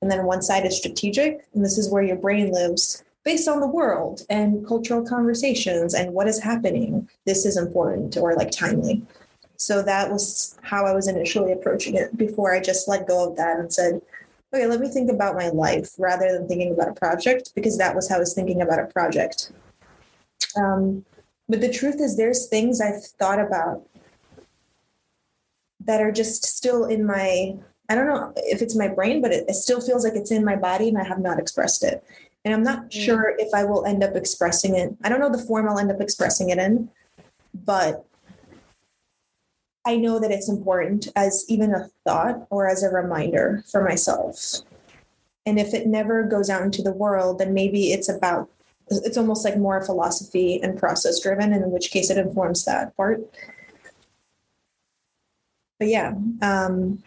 And 0.00 0.10
then 0.10 0.24
one 0.24 0.42
side 0.42 0.66
is 0.66 0.76
strategic, 0.76 1.46
and 1.54 1.64
this 1.64 1.78
is 1.78 1.90
where 1.90 2.02
your 2.02 2.16
brain 2.16 2.52
lives 2.52 3.04
based 3.24 3.48
on 3.48 3.60
the 3.60 3.66
world 3.66 4.22
and 4.28 4.66
cultural 4.66 5.04
conversations 5.04 5.94
and 5.94 6.12
what 6.12 6.28
is 6.28 6.42
happening. 6.42 7.08
This 7.24 7.46
is 7.46 7.56
important 7.56 8.16
or 8.16 8.34
like 8.36 8.50
timely. 8.50 9.02
So 9.56 9.82
that 9.82 10.10
was 10.10 10.58
how 10.62 10.84
I 10.84 10.92
was 10.92 11.08
initially 11.08 11.52
approaching 11.52 11.94
it 11.94 12.16
before 12.16 12.54
I 12.54 12.60
just 12.60 12.86
let 12.86 13.08
go 13.08 13.30
of 13.30 13.36
that 13.36 13.58
and 13.58 13.72
said, 13.72 14.02
okay, 14.52 14.66
let 14.66 14.80
me 14.80 14.88
think 14.88 15.10
about 15.10 15.36
my 15.36 15.48
life 15.48 15.92
rather 15.98 16.30
than 16.32 16.46
thinking 16.46 16.72
about 16.72 16.88
a 16.88 16.92
project 16.92 17.52
because 17.54 17.78
that 17.78 17.94
was 17.94 18.08
how 18.08 18.16
I 18.16 18.20
was 18.20 18.34
thinking 18.34 18.60
about 18.60 18.78
a 18.78 18.86
project. 18.86 19.52
Um, 20.56 21.04
but 21.48 21.60
the 21.60 21.72
truth 21.72 22.00
is, 22.00 22.16
there's 22.16 22.46
things 22.48 22.80
I've 22.80 23.04
thought 23.04 23.40
about 23.40 23.86
that 25.84 26.00
are 26.00 26.12
just 26.12 26.44
still 26.44 26.84
in 26.84 27.04
my, 27.04 27.54
I 27.88 27.94
don't 27.94 28.06
know 28.06 28.32
if 28.36 28.62
it's 28.62 28.76
my 28.76 28.88
brain, 28.88 29.20
but 29.20 29.32
it, 29.32 29.44
it 29.48 29.54
still 29.54 29.80
feels 29.80 30.04
like 30.04 30.14
it's 30.14 30.30
in 30.30 30.44
my 30.44 30.56
body 30.56 30.88
and 30.88 30.98
I 30.98 31.04
have 31.04 31.20
not 31.20 31.38
expressed 31.38 31.84
it. 31.84 32.04
And 32.44 32.52
I'm 32.52 32.62
not 32.62 32.86
mm. 32.86 32.92
sure 32.92 33.34
if 33.38 33.52
I 33.54 33.64
will 33.64 33.84
end 33.86 34.02
up 34.02 34.16
expressing 34.16 34.76
it. 34.76 34.94
I 35.02 35.08
don't 35.08 35.20
know 35.20 35.30
the 35.30 35.38
form 35.46 35.68
I'll 35.68 35.78
end 35.78 35.90
up 35.90 36.00
expressing 36.00 36.50
it 36.50 36.58
in, 36.58 36.90
but 37.52 38.04
I 39.86 39.96
know 39.96 40.18
that 40.18 40.30
it's 40.30 40.48
important 40.48 41.08
as 41.14 41.44
even 41.48 41.74
a 41.74 41.88
thought 42.04 42.46
or 42.50 42.68
as 42.68 42.82
a 42.82 42.88
reminder 42.88 43.62
for 43.70 43.82
myself. 43.82 44.60
And 45.46 45.58
if 45.58 45.74
it 45.74 45.86
never 45.86 46.22
goes 46.22 46.48
out 46.48 46.62
into 46.62 46.82
the 46.82 46.92
world, 46.92 47.38
then 47.38 47.52
maybe 47.52 47.92
it's 47.92 48.08
about, 48.08 48.48
it's 48.88 49.18
almost 49.18 49.44
like 49.44 49.58
more 49.58 49.84
philosophy 49.84 50.62
and 50.62 50.78
process 50.78 51.20
driven, 51.20 51.52
in 51.52 51.70
which 51.70 51.90
case 51.90 52.08
it 52.08 52.16
informs 52.16 52.64
that 52.64 52.96
part. 52.96 53.20
But 55.78 55.88
yeah, 55.88 56.14
um, 56.42 57.02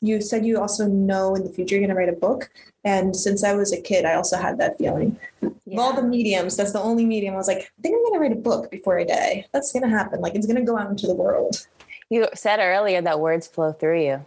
you 0.00 0.20
said 0.20 0.44
you 0.44 0.60
also 0.60 0.86
know 0.86 1.34
in 1.34 1.44
the 1.44 1.50
future 1.50 1.74
you're 1.74 1.86
going 1.86 1.94
to 1.94 1.96
write 1.96 2.08
a 2.08 2.18
book. 2.18 2.50
And 2.84 3.16
since 3.16 3.42
I 3.42 3.54
was 3.54 3.72
a 3.72 3.80
kid, 3.80 4.04
I 4.04 4.14
also 4.14 4.36
had 4.36 4.58
that 4.58 4.78
feeling. 4.78 5.18
Yeah. 5.40 5.48
Of 5.48 5.78
all 5.78 5.92
the 5.94 6.02
mediums, 6.02 6.56
that's 6.56 6.72
the 6.72 6.80
only 6.80 7.04
medium. 7.04 7.34
I 7.34 7.36
was 7.36 7.48
like, 7.48 7.58
I 7.58 7.82
think 7.82 7.96
I'm 7.96 8.02
going 8.02 8.14
to 8.14 8.18
write 8.20 8.32
a 8.32 8.40
book 8.40 8.70
before 8.70 8.98
I 8.98 9.04
die. 9.04 9.46
That's 9.52 9.72
going 9.72 9.82
to 9.82 9.88
happen. 9.88 10.20
Like 10.20 10.34
it's 10.34 10.46
going 10.46 10.56
to 10.56 10.62
go 10.62 10.78
out 10.78 10.90
into 10.90 11.06
the 11.06 11.14
world. 11.14 11.66
You 12.08 12.28
said 12.34 12.60
earlier 12.60 13.02
that 13.02 13.18
words 13.18 13.48
flow 13.48 13.72
through 13.72 14.04
you. 14.04 14.24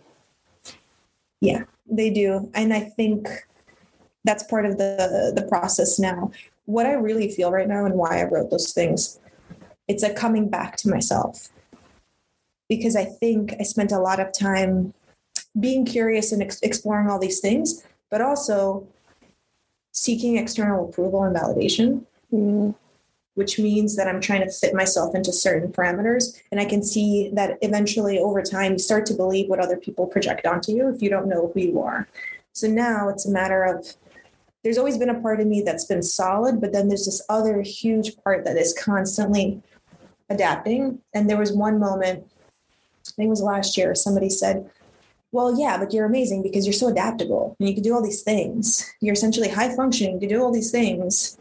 Yeah, 1.39 1.63
they 1.89 2.09
do. 2.09 2.51
And 2.53 2.73
I 2.73 2.81
think 2.81 3.29
that's 4.25 4.43
part 4.43 4.65
of 4.65 4.77
the 4.77 5.31
the 5.33 5.43
process 5.43 5.97
now. 5.97 6.31
What 6.65 6.85
I 6.85 6.93
really 6.93 7.31
feel 7.31 7.51
right 7.51 7.67
now 7.67 7.85
and 7.85 7.95
why 7.95 8.19
I 8.19 8.25
wrote 8.25 8.51
those 8.51 8.73
things, 8.73 9.19
it's 9.87 10.03
a 10.03 10.13
coming 10.13 10.49
back 10.49 10.75
to 10.77 10.89
myself. 10.89 11.49
Because 12.69 12.95
I 12.95 13.05
think 13.05 13.53
I 13.59 13.63
spent 13.63 13.91
a 13.91 13.99
lot 13.99 14.19
of 14.19 14.31
time 14.31 14.93
being 15.59 15.85
curious 15.85 16.31
and 16.31 16.41
ex- 16.41 16.61
exploring 16.61 17.09
all 17.09 17.19
these 17.19 17.39
things, 17.39 17.83
but 18.09 18.21
also 18.21 18.87
seeking 19.91 20.37
external 20.37 20.87
approval 20.87 21.23
and 21.23 21.35
validation. 21.35 22.05
Mm 22.31 22.75
which 23.39 23.57
means 23.57 23.95
that 23.95 24.05
I'm 24.05 24.19
trying 24.19 24.41
to 24.41 24.51
fit 24.51 24.73
myself 24.73 25.15
into 25.15 25.31
certain 25.31 25.71
parameters. 25.71 26.37
And 26.51 26.59
I 26.59 26.65
can 26.65 26.83
see 26.83 27.29
that 27.35 27.57
eventually 27.61 28.19
over 28.19 28.41
time, 28.41 28.73
you 28.73 28.79
start 28.79 29.05
to 29.05 29.13
believe 29.13 29.47
what 29.47 29.61
other 29.61 29.77
people 29.77 30.07
project 30.07 30.45
onto 30.45 30.73
you 30.73 30.93
if 30.93 31.01
you 31.01 31.09
don't 31.09 31.29
know 31.29 31.49
who 31.53 31.61
you 31.61 31.81
are. 31.81 32.05
So 32.51 32.67
now 32.67 33.07
it's 33.07 33.25
a 33.25 33.31
matter 33.31 33.63
of 33.63 33.95
there's 34.61 34.77
always 34.77 34.97
been 34.97 35.09
a 35.09 35.21
part 35.21 35.39
of 35.39 35.47
me 35.47 35.61
that's 35.61 35.85
been 35.85 36.03
solid, 36.03 36.59
but 36.59 36.73
then 36.73 36.89
there's 36.89 37.05
this 37.05 37.21
other 37.29 37.61
huge 37.61 38.17
part 38.25 38.43
that 38.43 38.57
is 38.57 38.73
constantly 38.77 39.63
adapting. 40.29 40.99
And 41.13 41.29
there 41.29 41.37
was 41.37 41.53
one 41.53 41.79
moment, 41.79 42.29
think 43.15 43.27
it 43.27 43.29
was 43.29 43.41
last 43.41 43.77
year, 43.77 43.95
somebody 43.95 44.29
said, 44.29 44.69
well, 45.31 45.57
yeah, 45.59 45.77
but 45.77 45.93
you're 45.93 46.05
amazing 46.05 46.41
because 46.41 46.65
you're 46.65 46.73
so 46.73 46.87
adaptable 46.87 47.55
and 47.59 47.69
you 47.69 47.75
can 47.75 47.83
do 47.83 47.93
all 47.93 48.03
these 48.03 48.23
things. 48.23 48.91
You're 48.99 49.13
essentially 49.13 49.49
high 49.49 49.75
functioning, 49.75 50.15
you 50.15 50.19
can 50.21 50.29
do 50.29 50.41
all 50.43 50.51
these 50.51 50.71
things. 50.71 51.37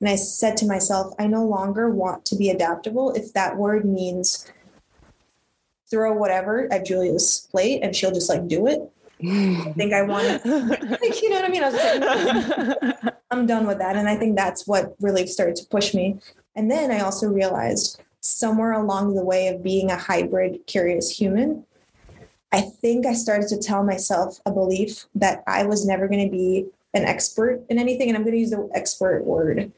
And 0.00 0.08
I 0.08 0.16
said 0.16 0.56
to 0.58 0.66
myself, 0.66 1.14
I 1.18 1.26
no 1.26 1.44
longer 1.44 1.90
want 1.90 2.24
to 2.26 2.36
be 2.36 2.50
adaptable 2.50 3.12
if 3.12 3.32
that 3.34 3.56
word 3.56 3.84
means 3.84 4.50
throw 5.90 6.12
whatever 6.12 6.72
at 6.72 6.86
Julia's 6.86 7.48
plate 7.50 7.80
and 7.82 7.94
she'll 7.94 8.12
just 8.12 8.28
like 8.28 8.46
do 8.46 8.66
it. 8.66 8.80
I 9.22 9.72
think 9.76 9.92
I 9.92 10.02
want 10.02 10.42
to, 10.42 10.48
like, 11.02 11.22
you 11.22 11.30
know 11.30 11.36
what 11.36 11.44
I 11.44 11.48
mean? 11.48 11.64
I 11.64 11.70
was 11.70 12.92
like, 13.02 13.14
I'm 13.30 13.46
done 13.46 13.66
with 13.66 13.78
that. 13.78 13.96
And 13.96 14.08
I 14.08 14.16
think 14.16 14.36
that's 14.36 14.66
what 14.66 14.94
really 15.00 15.26
started 15.26 15.56
to 15.56 15.66
push 15.66 15.94
me. 15.94 16.18
And 16.56 16.70
then 16.70 16.90
I 16.90 17.00
also 17.00 17.28
realized 17.28 18.00
somewhere 18.20 18.72
along 18.72 19.14
the 19.14 19.24
way 19.24 19.48
of 19.48 19.62
being 19.62 19.90
a 19.90 19.96
hybrid, 19.96 20.66
curious 20.66 21.10
human, 21.10 21.64
I 22.52 22.60
think 22.60 23.06
I 23.06 23.14
started 23.14 23.48
to 23.48 23.58
tell 23.58 23.84
myself 23.84 24.40
a 24.44 24.50
belief 24.50 25.06
that 25.14 25.42
I 25.46 25.64
was 25.64 25.86
never 25.86 26.08
going 26.08 26.24
to 26.24 26.30
be 26.30 26.66
an 26.94 27.04
expert 27.04 27.62
in 27.68 27.78
anything. 27.78 28.08
And 28.08 28.16
I'm 28.16 28.24
going 28.24 28.34
to 28.34 28.40
use 28.40 28.50
the 28.50 28.68
expert 28.74 29.24
word 29.24 29.70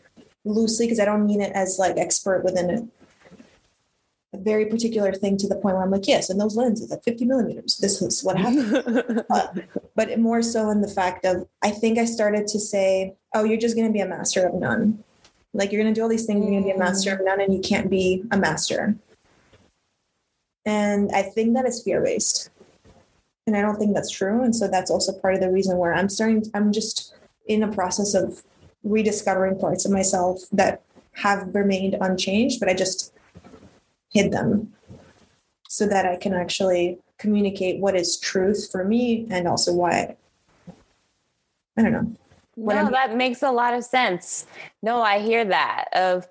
loosely 0.45 0.87
because 0.87 0.99
I 0.99 1.05
don't 1.05 1.27
mean 1.27 1.41
it 1.41 1.53
as 1.55 1.79
like 1.79 1.97
expert 1.99 2.43
within 2.43 2.71
a, 2.71 4.37
a, 4.37 4.41
very 4.41 4.65
particular 4.67 5.13
thing 5.13 5.37
to 5.37 5.47
the 5.47 5.55
point 5.55 5.77
where 5.77 5.85
I'm 5.85 5.91
like, 5.91 6.09
yes, 6.09 6.31
and 6.31 6.41
those 6.41 6.57
lenses 6.57 6.91
at 6.91 7.05
50 7.05 7.27
millimeters, 7.27 7.77
this 7.77 8.01
is 8.01 8.25
what 8.25 8.39
happened. 8.39 9.25
uh, 9.31 9.49
but 9.95 10.19
more 10.19 10.43
so 10.43 10.71
in 10.71 10.81
the 10.81 10.89
fact 10.89 11.25
of, 11.27 11.47
I 11.63 11.71
think 11.71 11.99
I 11.99 12.07
started 12.07 12.49
to 12.49 12.59
say, 12.59 13.15
oh, 13.35 13.45
you're 13.45 13.59
just 13.59 13.77
going 13.77 13.87
to 13.87 13.93
be 13.93 14.01
a 14.01 14.07
master 14.07 14.47
of 14.47 14.55
none. 14.55 15.05
Like 15.55 15.71
you're 15.71 15.83
going 15.83 15.93
to 15.93 15.99
do 15.99 16.03
all 16.03 16.09
these 16.09 16.27
things, 16.27 16.45
you're 16.45 16.51
going 16.51 16.63
to 16.63 16.69
be 16.69 16.75
a 16.75 16.79
master 16.79 17.13
of 17.13 17.21
none, 17.23 17.41
and 17.41 17.53
you 17.53 17.61
can't 17.61 17.91
be 17.91 18.25
a 18.31 18.37
master. 18.37 18.97
And 20.65 21.11
I 21.13 21.23
think 21.23 21.55
that 21.55 21.67
is 21.67 21.83
fear 21.83 22.03
based. 22.03 22.51
And 23.47 23.57
I 23.57 23.63
don't 23.63 23.77
think 23.77 23.95
that's 23.95 24.11
true. 24.11 24.43
And 24.43 24.55
so 24.55 24.69
that's 24.69 24.91
also 24.91 25.13
part 25.13 25.35
of 25.35 25.41
the 25.41 25.51
reason 25.51 25.77
where 25.77 25.93
I'm 25.93 26.09
starting, 26.09 26.45
I'm 26.55 26.73
just 26.73 27.15
in 27.47 27.63
a 27.63 27.73
process 27.73 28.15
of 28.15 28.43
rediscovering 28.85 29.59
parts 29.59 29.85
of 29.85 29.91
myself 29.91 30.43
that 30.53 30.83
have 31.13 31.55
remained 31.55 31.97
unchanged, 32.01 32.61
but 32.61 32.69
I 32.69 32.75
just 32.75 33.13
hid 34.11 34.33
them 34.33 34.73
so 35.69 35.87
that 35.87 36.07
I 36.07 36.17
can 36.17 36.35
actually 36.35 36.99
communicate 37.19 37.81
what 37.81 37.97
is 37.97 38.19
truth 38.19 38.69
for 38.71 38.85
me 38.85 39.27
and 39.31 39.47
also 39.49 39.73
why 39.73 40.17
I 41.77 41.83
don't 41.83 41.93
know. 41.93 42.17
No, 42.57 42.75
I'm, 42.75 42.93
that 42.93 43.17
makes 43.17 43.43
a 43.43 43.51
lot 43.51 43.75
of 43.75 43.85
sense. 43.85 44.47
No, 44.83 45.01
I 45.01 45.21
hear 45.21 45.45
that 45.45 45.87
of 45.93 46.29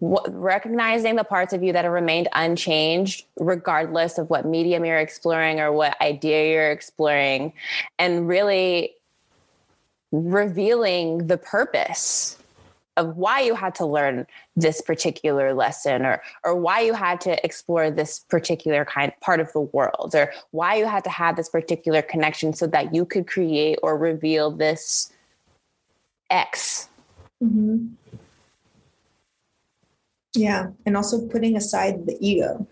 recognizing 0.00 1.14
the 1.14 1.24
parts 1.24 1.52
of 1.52 1.62
you 1.62 1.72
that 1.72 1.84
have 1.84 1.92
remained 1.92 2.28
unchanged, 2.32 3.24
regardless 3.38 4.18
of 4.18 4.28
what 4.30 4.44
medium 4.44 4.84
you're 4.84 4.98
exploring 4.98 5.60
or 5.60 5.70
what 5.72 6.00
idea 6.00 6.52
you're 6.52 6.70
exploring, 6.70 7.52
and 7.98 8.26
really 8.26 8.94
revealing 10.10 11.26
the 11.28 11.38
purpose 11.38 12.36
of 12.96 13.16
why 13.16 13.40
you 13.40 13.54
had 13.54 13.74
to 13.74 13.86
learn 13.86 14.26
this 14.56 14.82
particular 14.82 15.54
lesson 15.54 16.04
or 16.04 16.22
or 16.44 16.54
why 16.54 16.80
you 16.80 16.92
had 16.92 17.20
to 17.20 17.42
explore 17.44 17.90
this 17.90 18.18
particular 18.18 18.84
kind 18.84 19.12
part 19.20 19.40
of 19.40 19.50
the 19.52 19.60
world 19.60 20.14
or 20.14 20.30
why 20.50 20.74
you 20.74 20.84
had 20.84 21.02
to 21.02 21.10
have 21.10 21.36
this 21.36 21.48
particular 21.48 22.02
connection 22.02 22.52
so 22.52 22.66
that 22.66 22.94
you 22.94 23.06
could 23.06 23.26
create 23.26 23.78
or 23.82 23.96
reveal 23.96 24.50
this 24.50 25.11
x 26.32 26.88
mm-hmm. 27.42 27.86
yeah 30.34 30.68
and 30.86 30.96
also 30.96 31.26
putting 31.28 31.56
aside 31.56 32.06
the 32.06 32.16
ego 32.20 32.66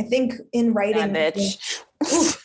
i 0.00 0.04
think 0.04 0.34
in 0.52 0.72
writing 0.72 1.14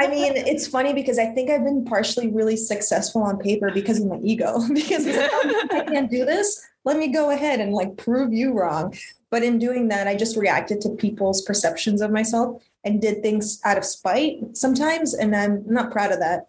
I 0.00 0.08
mean, 0.08 0.36
it's 0.36 0.66
funny 0.66 0.92
because 0.92 1.18
I 1.18 1.26
think 1.26 1.50
I've 1.50 1.64
been 1.64 1.84
partially 1.84 2.28
really 2.28 2.56
successful 2.56 3.22
on 3.22 3.38
paper 3.38 3.70
because 3.72 4.00
of 4.00 4.06
my 4.06 4.18
ego. 4.22 4.60
because 4.74 5.06
I 5.06 5.86
can't 5.88 6.10
do 6.10 6.24
this, 6.24 6.62
let 6.84 6.98
me 6.98 7.08
go 7.08 7.30
ahead 7.30 7.60
and 7.60 7.72
like 7.72 7.96
prove 7.96 8.32
you 8.32 8.52
wrong. 8.52 8.94
But 9.30 9.42
in 9.42 9.58
doing 9.58 9.88
that, 9.88 10.06
I 10.06 10.14
just 10.14 10.36
reacted 10.36 10.80
to 10.82 10.90
people's 10.90 11.42
perceptions 11.42 12.02
of 12.02 12.10
myself 12.10 12.62
and 12.84 13.00
did 13.00 13.22
things 13.22 13.60
out 13.64 13.78
of 13.78 13.84
spite 13.84 14.56
sometimes. 14.56 15.14
And 15.14 15.34
I'm 15.34 15.64
not 15.66 15.90
proud 15.90 16.12
of 16.12 16.20
that. 16.20 16.48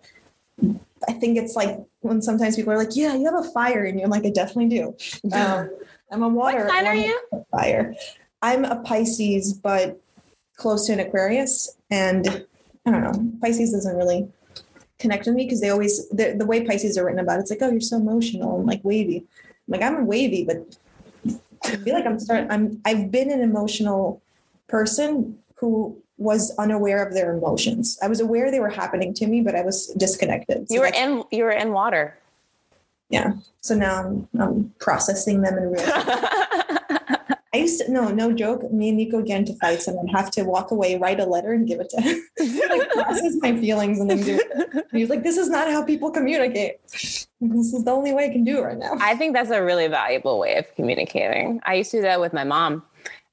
I 1.08 1.14
think 1.14 1.38
it's 1.38 1.56
like 1.56 1.80
when 2.02 2.22
sometimes 2.22 2.56
people 2.56 2.74
are 2.74 2.78
like, 2.78 2.96
"Yeah, 2.96 3.16
you 3.16 3.26
have 3.26 3.46
a 3.46 3.50
fire," 3.50 3.86
and 3.86 4.00
you're 4.00 4.10
like, 4.10 4.26
"I 4.26 4.30
definitely 4.30 4.70
do." 4.70 4.96
Um, 5.32 5.70
I'm 6.12 6.24
a 6.24 6.30
water. 6.30 6.66
What 6.66 6.70
sign 6.70 6.88
are 6.88 6.96
you? 6.96 7.20
Fire. 7.52 7.96
I'm 8.42 8.66
a 8.66 8.82
Pisces, 8.82 9.54
but 9.54 10.00
close 10.56 10.88
to 10.88 10.94
an 10.94 11.00
Aquarius, 11.00 11.78
and 11.90 12.46
I 12.86 12.92
don't 12.92 13.02
know. 13.02 13.32
Pisces 13.42 13.72
doesn't 13.72 13.96
really 13.96 14.28
connect 15.00 15.26
with 15.26 15.36
me 15.36 15.46
because 15.46 15.62
they 15.62 15.70
always 15.70 16.08
the, 16.10 16.36
the 16.38 16.46
way 16.46 16.66
Pisces 16.66 16.98
are 16.98 17.06
written 17.06 17.20
about 17.20 17.40
it's 17.40 17.50
like, 17.50 17.60
oh, 17.62 17.70
you're 17.70 17.82
so 17.82 17.98
emotional 17.98 18.58
and 18.58 18.68
like 18.68 18.82
wavy. 18.84 19.18
I'm 19.18 19.72
like 19.72 19.82
I'm 19.82 20.06
wavy, 20.06 20.46
but 20.46 20.78
I 21.64 21.76
feel 21.78 21.96
like 21.96 22.06
I'm 22.06 22.20
starting. 22.20 22.50
I'm 22.52 22.82
I've 22.86 23.12
been 23.12 23.32
an 23.32 23.42
emotional 23.42 24.22
person 24.68 25.40
who 25.56 26.02
was 26.18 26.54
unaware 26.58 27.06
of 27.06 27.14
their 27.14 27.36
emotions. 27.36 27.98
I 28.02 28.08
was 28.08 28.20
aware 28.20 28.52
they 28.52 28.60
were 28.60 28.70
happening 28.70 29.14
to 29.16 29.28
me, 29.28 29.42
but 29.42 29.56
I 29.56 29.62
was 29.62 29.88
disconnected. 29.98 30.68
So 30.68 30.74
you 30.74 30.80
were 30.82 30.88
in 30.88 31.24
you 31.32 31.44
were 31.44 31.52
in 31.52 31.72
water. 31.72 32.18
Yeah. 33.10 33.34
So 33.62 33.76
now 33.76 34.04
I'm, 34.04 34.28
I'm 34.40 34.74
processing 34.80 35.42
them 35.42 35.58
in 35.58 35.72
real 35.72 35.84
I 37.56 37.60
used 37.60 37.80
to 37.80 37.90
no, 37.90 38.10
no 38.10 38.34
joke. 38.34 38.70
Me 38.70 38.90
and 38.90 38.98
Nico 38.98 39.22
get 39.22 39.40
into 39.40 39.54
fights, 39.54 39.88
and 39.88 39.98
I'd 39.98 40.14
have 40.14 40.30
to 40.32 40.44
walk 40.44 40.72
away, 40.72 40.98
write 40.98 41.22
a 41.22 41.26
letter, 41.26 41.54
and 41.54 41.66
give 41.66 41.80
it 41.80 41.90
to 41.92 42.02
him. 42.02 42.22
like 42.70 42.90
process 42.90 43.34
my 43.40 43.58
feelings, 43.58 43.98
and 43.98 44.10
then 44.10 44.22
do 44.24 44.38
it. 44.42 44.86
He 44.92 45.06
like, 45.06 45.24
"This 45.24 45.38
is 45.38 45.48
not 45.48 45.70
how 45.70 45.82
people 45.82 46.12
communicate. 46.12 46.82
This 46.92 47.74
is 47.74 47.86
the 47.86 47.92
only 47.92 48.12
way 48.12 48.26
I 48.26 48.30
can 48.30 48.44
do 48.44 48.58
it 48.58 48.62
right 48.62 48.78
now." 48.78 48.98
I 49.00 49.16
think 49.16 49.34
that's 49.34 49.52
a 49.52 49.64
really 49.64 49.88
valuable 49.88 50.38
way 50.38 50.58
of 50.58 50.66
communicating. 50.76 51.62
I 51.64 51.76
used 51.76 51.92
to 51.92 51.98
do 51.98 52.02
that 52.02 52.20
with 52.20 52.34
my 52.34 52.44
mom 52.44 52.84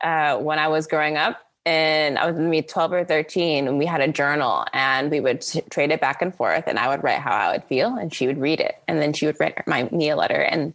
uh, 0.03 0.37
when 0.37 0.61
I 0.61 0.69
was 0.69 0.87
growing 0.87 1.17
up, 1.17 1.41
and 1.65 2.19
I 2.19 2.27
was 2.27 2.37
maybe 2.37 2.63
12 2.63 2.93
or 2.93 3.05
13 3.05 3.69
and 3.69 3.79
we 3.79 3.87
had 3.87 4.01
a 4.01 4.09
journal 4.09 4.65
and 4.73 5.11
we 5.11 5.21
would 5.21 5.45
trade 5.71 5.93
it 5.93 6.01
back 6.01 6.21
and 6.21 6.35
forth 6.35 6.65
and 6.67 6.79
I 6.79 6.89
would 6.89 7.05
write 7.05 7.21
how 7.21 7.31
I 7.31 7.53
would 7.53 7.65
feel 7.65 7.97
and 7.97 8.13
she 8.13 8.27
would 8.27 8.39
read 8.39 8.61
it 8.61 8.83
and 8.89 9.01
then 9.01 9.13
she 9.13 9.27
would 9.27 9.39
write 9.39 9.67
my 9.67 9.85
me 9.93 10.11
a 10.11 10.17
letter 10.17 10.41
and 10.41 10.75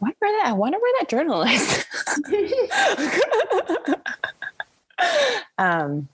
wonder 0.00 0.16
where 0.18 0.42
that 0.42 0.48
I 0.48 0.52
wonder 0.52 0.78
where 0.78 0.92
that 1.00 1.08
journal 1.08 1.42
is. 1.42 1.84
um, 5.58 6.08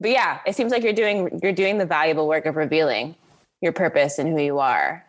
but 0.00 0.10
yeah, 0.10 0.40
it 0.46 0.54
seems 0.54 0.70
like 0.70 0.82
you're 0.82 0.92
doing 0.92 1.40
you're 1.42 1.52
doing 1.52 1.78
the 1.78 1.86
valuable 1.86 2.28
work 2.28 2.46
of 2.46 2.56
revealing 2.56 3.16
your 3.60 3.72
purpose 3.72 4.18
and 4.18 4.28
who 4.28 4.40
you 4.40 4.58
are. 4.58 5.04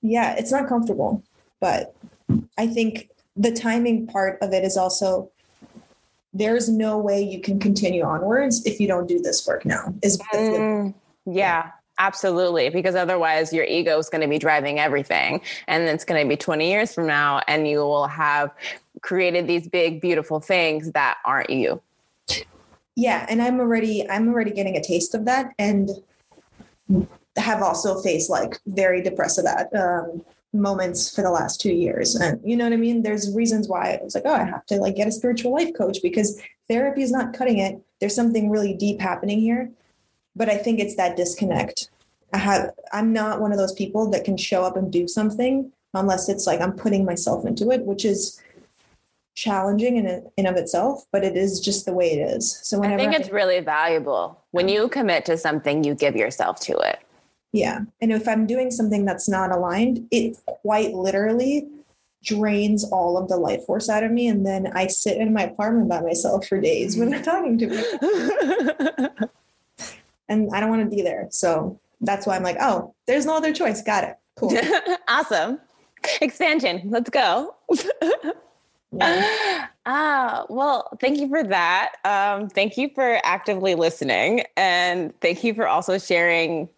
Yeah, 0.00 0.34
it's 0.38 0.52
not 0.52 0.66
comfortable, 0.66 1.22
but 1.60 1.94
I 2.56 2.66
think 2.66 3.10
the 3.36 3.52
timing 3.52 4.06
part 4.06 4.38
of 4.40 4.52
it 4.52 4.64
is 4.64 4.76
also 4.76 5.30
there's 6.32 6.68
no 6.68 6.98
way 6.98 7.22
you 7.22 7.40
can 7.40 7.58
continue 7.58 8.02
onwards 8.02 8.64
if 8.64 8.80
you 8.80 8.86
don't 8.86 9.08
do 9.08 9.20
this 9.20 9.46
work 9.46 9.64
now. 9.64 9.92
Is 10.02 10.18
mm, 10.32 10.94
yeah, 11.26 11.70
Absolutely, 12.00 12.70
because 12.70 12.94
otherwise 12.94 13.52
your 13.52 13.66
ego 13.66 13.98
is 13.98 14.08
going 14.08 14.22
to 14.22 14.26
be 14.26 14.38
driving 14.38 14.78
everything. 14.80 15.42
And 15.68 15.82
it's 15.84 16.02
going 16.02 16.24
to 16.24 16.26
be 16.26 16.36
20 16.36 16.66
years 16.66 16.94
from 16.94 17.06
now, 17.06 17.42
and 17.46 17.68
you 17.68 17.80
will 17.80 18.06
have 18.06 18.50
created 19.02 19.46
these 19.46 19.68
big, 19.68 20.00
beautiful 20.00 20.40
things 20.40 20.92
that 20.92 21.18
aren't 21.26 21.50
you. 21.50 21.82
Yeah. 22.96 23.26
And 23.28 23.42
I'm 23.42 23.60
already, 23.60 24.08
I'm 24.08 24.28
already 24.28 24.50
getting 24.50 24.78
a 24.78 24.82
taste 24.82 25.14
of 25.14 25.26
that 25.26 25.52
and 25.58 25.90
have 27.36 27.62
also 27.62 28.00
faced 28.00 28.30
like 28.30 28.58
very 28.66 29.02
depressive 29.02 29.44
um, 29.78 30.24
moments 30.52 31.14
for 31.14 31.22
the 31.22 31.30
last 31.30 31.60
two 31.60 31.72
years. 31.72 32.14
And 32.16 32.40
you 32.44 32.56
know 32.56 32.64
what 32.64 32.72
I 32.72 32.76
mean? 32.76 33.02
There's 33.02 33.34
reasons 33.34 33.68
why 33.68 33.98
I 34.00 34.04
was 34.04 34.14
like, 34.14 34.24
oh, 34.26 34.34
I 34.34 34.44
have 34.44 34.66
to 34.66 34.76
like 34.76 34.96
get 34.96 35.08
a 35.08 35.12
spiritual 35.12 35.52
life 35.52 35.70
coach 35.76 35.98
because 36.02 36.40
therapy 36.68 37.02
is 37.02 37.12
not 37.12 37.34
cutting 37.34 37.58
it. 37.58 37.80
There's 38.00 38.14
something 38.14 38.50
really 38.50 38.74
deep 38.74 39.00
happening 39.00 39.40
here 39.40 39.70
but 40.36 40.48
I 40.48 40.56
think 40.56 40.80
it's 40.80 40.96
that 40.96 41.16
disconnect. 41.16 41.90
I 42.32 42.38
have 42.38 42.70
I'm 42.92 43.12
not 43.12 43.40
one 43.40 43.52
of 43.52 43.58
those 43.58 43.72
people 43.72 44.10
that 44.10 44.24
can 44.24 44.36
show 44.36 44.64
up 44.64 44.76
and 44.76 44.92
do 44.92 45.08
something 45.08 45.72
unless 45.94 46.28
it's 46.28 46.46
like 46.46 46.60
I'm 46.60 46.72
putting 46.72 47.04
myself 47.04 47.44
into 47.44 47.70
it, 47.70 47.84
which 47.84 48.04
is 48.04 48.40
challenging 49.34 49.96
in 49.96 50.30
in 50.36 50.46
of 50.46 50.56
itself, 50.56 51.04
but 51.12 51.24
it 51.24 51.36
is 51.36 51.60
just 51.60 51.86
the 51.86 51.92
way 51.92 52.12
it 52.12 52.30
is. 52.36 52.60
So 52.62 52.82
I 52.82 52.96
think 52.96 53.14
it's 53.14 53.28
I, 53.28 53.32
really 53.32 53.60
valuable 53.60 54.42
when 54.52 54.68
you 54.68 54.88
commit 54.88 55.24
to 55.26 55.36
something, 55.36 55.82
you 55.84 55.94
give 55.94 56.16
yourself 56.16 56.60
to 56.60 56.78
it. 56.78 57.00
Yeah. 57.52 57.80
And 58.00 58.12
if 58.12 58.28
I'm 58.28 58.46
doing 58.46 58.70
something 58.70 59.04
that's 59.04 59.28
not 59.28 59.50
aligned, 59.50 60.06
it 60.10 60.36
quite 60.46 60.94
literally 60.94 61.68
drains 62.22 62.84
all 62.84 63.16
of 63.16 63.28
the 63.28 63.36
life 63.36 63.64
force 63.64 63.88
out 63.88 64.04
of 64.04 64.10
me. 64.12 64.28
And 64.28 64.46
then 64.46 64.70
I 64.74 64.86
sit 64.86 65.16
in 65.16 65.32
my 65.32 65.44
apartment 65.44 65.88
by 65.88 66.00
myself 66.00 66.46
for 66.46 66.60
days 66.60 66.96
when 66.96 67.12
I'm 67.14 67.22
talking 67.22 67.58
to 67.58 67.68
people. 67.68 69.30
and 70.28 70.50
I 70.54 70.60
don't 70.60 70.70
want 70.70 70.88
to 70.88 70.94
be 70.94 71.02
there. 71.02 71.28
So 71.30 71.80
that's 72.00 72.26
why 72.26 72.36
I'm 72.36 72.42
like, 72.42 72.56
oh, 72.60 72.94
there's 73.06 73.26
no 73.26 73.36
other 73.36 73.52
choice. 73.52 73.82
Got 73.82 74.04
it. 74.04 74.16
Cool. 74.36 74.56
awesome. 75.08 75.58
Expansion. 76.20 76.82
Let's 76.86 77.10
go. 77.10 77.54
yeah. 78.92 79.66
Ah, 79.86 80.44
well, 80.50 80.90
thank 81.00 81.18
you 81.18 81.28
for 81.28 81.42
that. 81.42 81.94
Um, 82.04 82.50
thank 82.50 82.76
you 82.76 82.90
for 82.94 83.18
actively 83.24 83.74
listening. 83.74 84.44
And 84.56 85.18
thank 85.20 85.42
you 85.42 85.54
for 85.54 85.66
also 85.66 85.96
sharing 85.96 86.68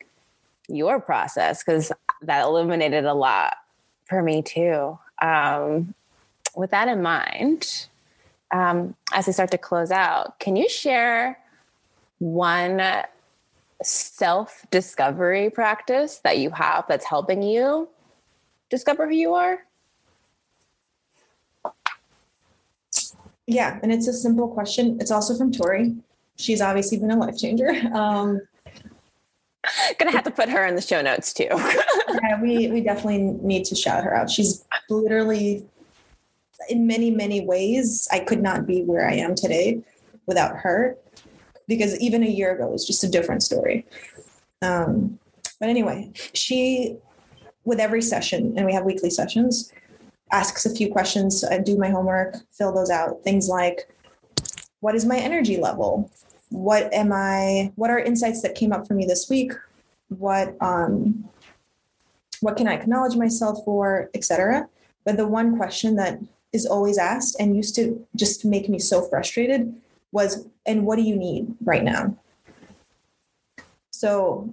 your 0.69 1.01
process 1.01 1.63
because 1.63 1.93
that 2.23 2.43
illuminated 2.45 3.05
a 3.05 3.15
lot 3.15 3.55
for 4.05 4.23
me 4.23 4.43
too. 4.43 4.99
Um, 5.21 5.95
with 6.55 6.71
that 6.71 6.89
in 6.89 7.03
mind, 7.03 7.87
um, 8.53 8.95
as 9.13 9.27
we 9.27 9.33
start 9.33 9.51
to 9.53 9.59
close 9.59 9.91
out, 9.91 10.39
can 10.39 10.57
you 10.57 10.69
share 10.69 11.39
one 12.19 12.83
self 13.83 14.65
discovery 14.71 15.51
practice 15.51 16.19
that 16.19 16.39
you 16.39 16.51
have 16.51 16.85
that's 16.89 17.05
helping 17.05 17.43
you 17.43 17.89
discover 18.71 19.09
who 19.09 19.15
you 19.15 19.35
are? 19.35 19.61
Yeah, 23.47 23.79
and 23.83 23.93
it's 23.93 24.07
a 24.07 24.13
simple 24.13 24.49
question. 24.49 24.99
It's 25.01 25.11
also 25.11 25.37
from 25.37 25.53
Tori. 25.53 25.97
She's 26.37 26.61
obviously 26.61 26.99
been 26.99 27.11
a 27.11 27.17
life 27.17 27.37
changer. 27.37 27.73
Um, 27.93 28.41
Gonna 29.99 30.13
have 30.13 30.25
to 30.25 30.31
put 30.31 30.49
her 30.49 30.67
in 30.67 30.75
the 30.75 30.83
show 30.83 31.03
notes 31.03 31.33
too. 31.33 31.49
yeah, 31.51 32.41
we 32.41 32.69
we 32.71 32.81
definitely 32.81 33.19
need 33.19 33.65
to 33.67 33.75
shout 33.75 34.05
her 34.05 34.15
out. 34.15 34.31
She's 34.31 34.65
literally, 34.89 35.65
in 36.69 36.87
many 36.87 37.11
many 37.11 37.45
ways, 37.45 38.09
I 38.11 38.21
could 38.21 38.43
not 38.43 38.67
be 38.67 38.83
where 38.83 39.09
I 39.09 39.15
am 39.15 39.35
today 39.35 39.83
without 40.27 40.57
her, 40.57 40.97
because 41.69 41.99
even 42.01 42.23
a 42.23 42.29
year 42.29 42.55
ago 42.55 42.69
was 42.69 42.87
just 42.87 43.05
a 43.05 43.09
different 43.09 43.43
story. 43.43 43.87
Um, 44.63 45.19
but 45.61 45.69
anyway, 45.69 46.11
she, 46.35 46.97
with 47.65 47.79
every 47.79 48.03
session, 48.03 48.55
and 48.57 48.67
we 48.67 48.73
have 48.73 48.85
weekly 48.85 49.11
sessions, 49.11 49.73
asks 50.33 50.67
a 50.67 50.75
few 50.75 50.91
questions. 50.91 51.45
I 51.45 51.59
do 51.59 51.79
my 51.79 51.91
homework, 51.91 52.37
fill 52.51 52.73
those 52.73 52.91
out. 52.91 53.23
Things 53.23 53.49
like, 53.49 53.89
what 54.81 54.95
is 54.95 55.05
my 55.05 55.19
energy 55.19 55.59
level? 55.59 56.11
What 56.53 56.93
am 56.93 57.13
I, 57.13 57.73
what 57.77 57.91
are 57.91 57.99
insights 57.99 58.43
that 58.43 58.55
came 58.55 58.73
up 58.73 58.87
for 58.87 58.95
me 58.95 59.07
this 59.07 59.29
week? 59.29 59.53
What, 60.09 60.57
um, 60.61 61.29
what 62.41 62.57
can 62.57 62.69
I 62.69 62.75
acknowledge 62.75 63.17
myself 63.17 63.65
for, 63.65 64.11
etc. 64.15 64.69
But 65.05 65.17
the 65.17 65.27
one 65.27 65.57
question 65.57 65.97
that 65.97 66.19
is 66.53 66.67
always 66.67 66.99
asked 66.99 67.37
and 67.41 67.57
used 67.57 67.75
to 67.77 68.07
just 68.15 68.45
make 68.45 68.69
me 68.69 68.79
so 68.79 69.03
frustrated 69.03 69.75
was, 70.13 70.47
and 70.67 70.85
what 70.85 70.97
do 70.97 71.03
you 71.03 71.17
need 71.17 71.55
right 71.65 71.83
now? 71.83 72.17
So 73.91 74.53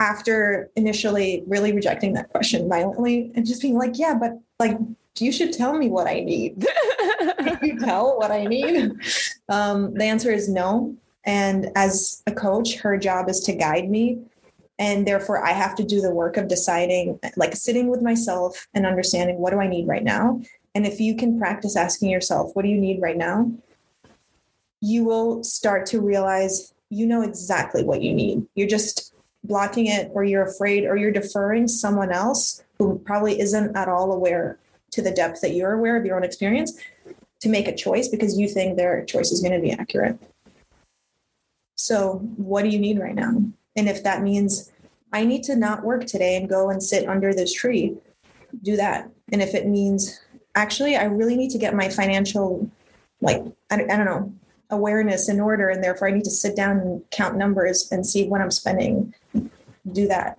after 0.00 0.70
initially 0.76 1.44
really 1.46 1.72
rejecting 1.72 2.14
that 2.14 2.30
question 2.30 2.68
violently 2.68 3.30
and 3.34 3.46
just 3.46 3.60
being 3.60 3.76
like, 3.76 3.98
yeah, 3.98 4.14
but 4.14 4.38
like 4.58 4.78
you 5.18 5.30
should 5.30 5.52
tell 5.52 5.74
me 5.74 5.88
what 5.88 6.06
I 6.06 6.20
need. 6.20 6.66
Can 7.20 7.58
you 7.62 7.78
tell 7.78 8.18
what 8.18 8.30
I 8.30 8.44
need? 8.44 8.92
Um, 9.48 9.94
the 9.94 10.04
answer 10.04 10.30
is 10.30 10.48
no. 10.48 10.94
And 11.24 11.70
as 11.76 12.22
a 12.26 12.32
coach, 12.32 12.76
her 12.76 12.96
job 12.96 13.28
is 13.28 13.40
to 13.40 13.52
guide 13.52 13.90
me. 13.90 14.18
And 14.78 15.06
therefore, 15.06 15.44
I 15.44 15.52
have 15.52 15.74
to 15.76 15.84
do 15.84 16.00
the 16.00 16.14
work 16.14 16.38
of 16.38 16.48
deciding, 16.48 17.20
like 17.36 17.54
sitting 17.54 17.88
with 17.88 18.00
myself 18.00 18.66
and 18.72 18.86
understanding 18.86 19.38
what 19.38 19.50
do 19.50 19.60
I 19.60 19.66
need 19.66 19.86
right 19.86 20.02
now. 20.02 20.40
And 20.74 20.86
if 20.86 21.00
you 21.00 21.14
can 21.16 21.38
practice 21.38 21.76
asking 21.76 22.08
yourself, 22.08 22.52
what 22.54 22.62
do 22.62 22.68
you 22.68 22.80
need 22.80 23.02
right 23.02 23.16
now? 23.16 23.52
You 24.80 25.04
will 25.04 25.44
start 25.44 25.84
to 25.86 26.00
realize 26.00 26.72
you 26.88 27.06
know 27.06 27.22
exactly 27.22 27.84
what 27.84 28.00
you 28.00 28.14
need. 28.14 28.46
You're 28.54 28.68
just 28.68 29.12
blocking 29.44 29.86
it, 29.86 30.10
or 30.14 30.24
you're 30.24 30.44
afraid, 30.44 30.84
or 30.84 30.96
you're 30.96 31.10
deferring 31.10 31.68
someone 31.68 32.10
else 32.10 32.62
who 32.78 32.98
probably 33.00 33.38
isn't 33.38 33.76
at 33.76 33.88
all 33.88 34.12
aware 34.12 34.58
to 34.92 35.02
the 35.02 35.10
depth 35.10 35.40
that 35.40 35.54
you're 35.54 35.72
aware 35.72 35.96
of 35.96 36.04
your 36.04 36.16
own 36.16 36.24
experience 36.24 36.78
to 37.40 37.48
make 37.48 37.68
a 37.68 37.74
choice 37.74 38.08
because 38.08 38.38
you 38.38 38.48
think 38.48 38.76
their 38.76 39.04
choice 39.04 39.30
is 39.30 39.40
going 39.40 39.52
to 39.52 39.60
be 39.60 39.72
accurate. 39.72 40.18
So, 41.76 42.18
what 42.36 42.62
do 42.62 42.68
you 42.68 42.78
need 42.78 42.98
right 42.98 43.14
now? 43.14 43.42
And 43.76 43.88
if 43.88 44.02
that 44.04 44.22
means 44.22 44.70
I 45.12 45.24
need 45.24 45.42
to 45.44 45.56
not 45.56 45.82
work 45.82 46.06
today 46.06 46.36
and 46.36 46.48
go 46.48 46.70
and 46.70 46.82
sit 46.82 47.08
under 47.08 47.32
this 47.32 47.52
tree, 47.52 47.96
do 48.62 48.76
that. 48.76 49.10
And 49.32 49.40
if 49.40 49.54
it 49.54 49.66
means 49.66 50.20
actually, 50.54 50.96
I 50.96 51.04
really 51.04 51.36
need 51.36 51.50
to 51.50 51.58
get 51.58 51.74
my 51.74 51.88
financial, 51.88 52.70
like, 53.20 53.42
I, 53.70 53.76
I 53.76 53.96
don't 53.96 54.04
know, 54.04 54.34
awareness 54.70 55.28
in 55.28 55.40
order, 55.40 55.70
and 55.70 55.82
therefore 55.82 56.08
I 56.08 56.12
need 56.12 56.24
to 56.24 56.30
sit 56.30 56.54
down 56.54 56.78
and 56.78 57.10
count 57.10 57.36
numbers 57.36 57.90
and 57.90 58.06
see 58.06 58.28
what 58.28 58.40
I'm 58.40 58.50
spending, 58.50 59.14
do 59.92 60.06
that 60.08 60.38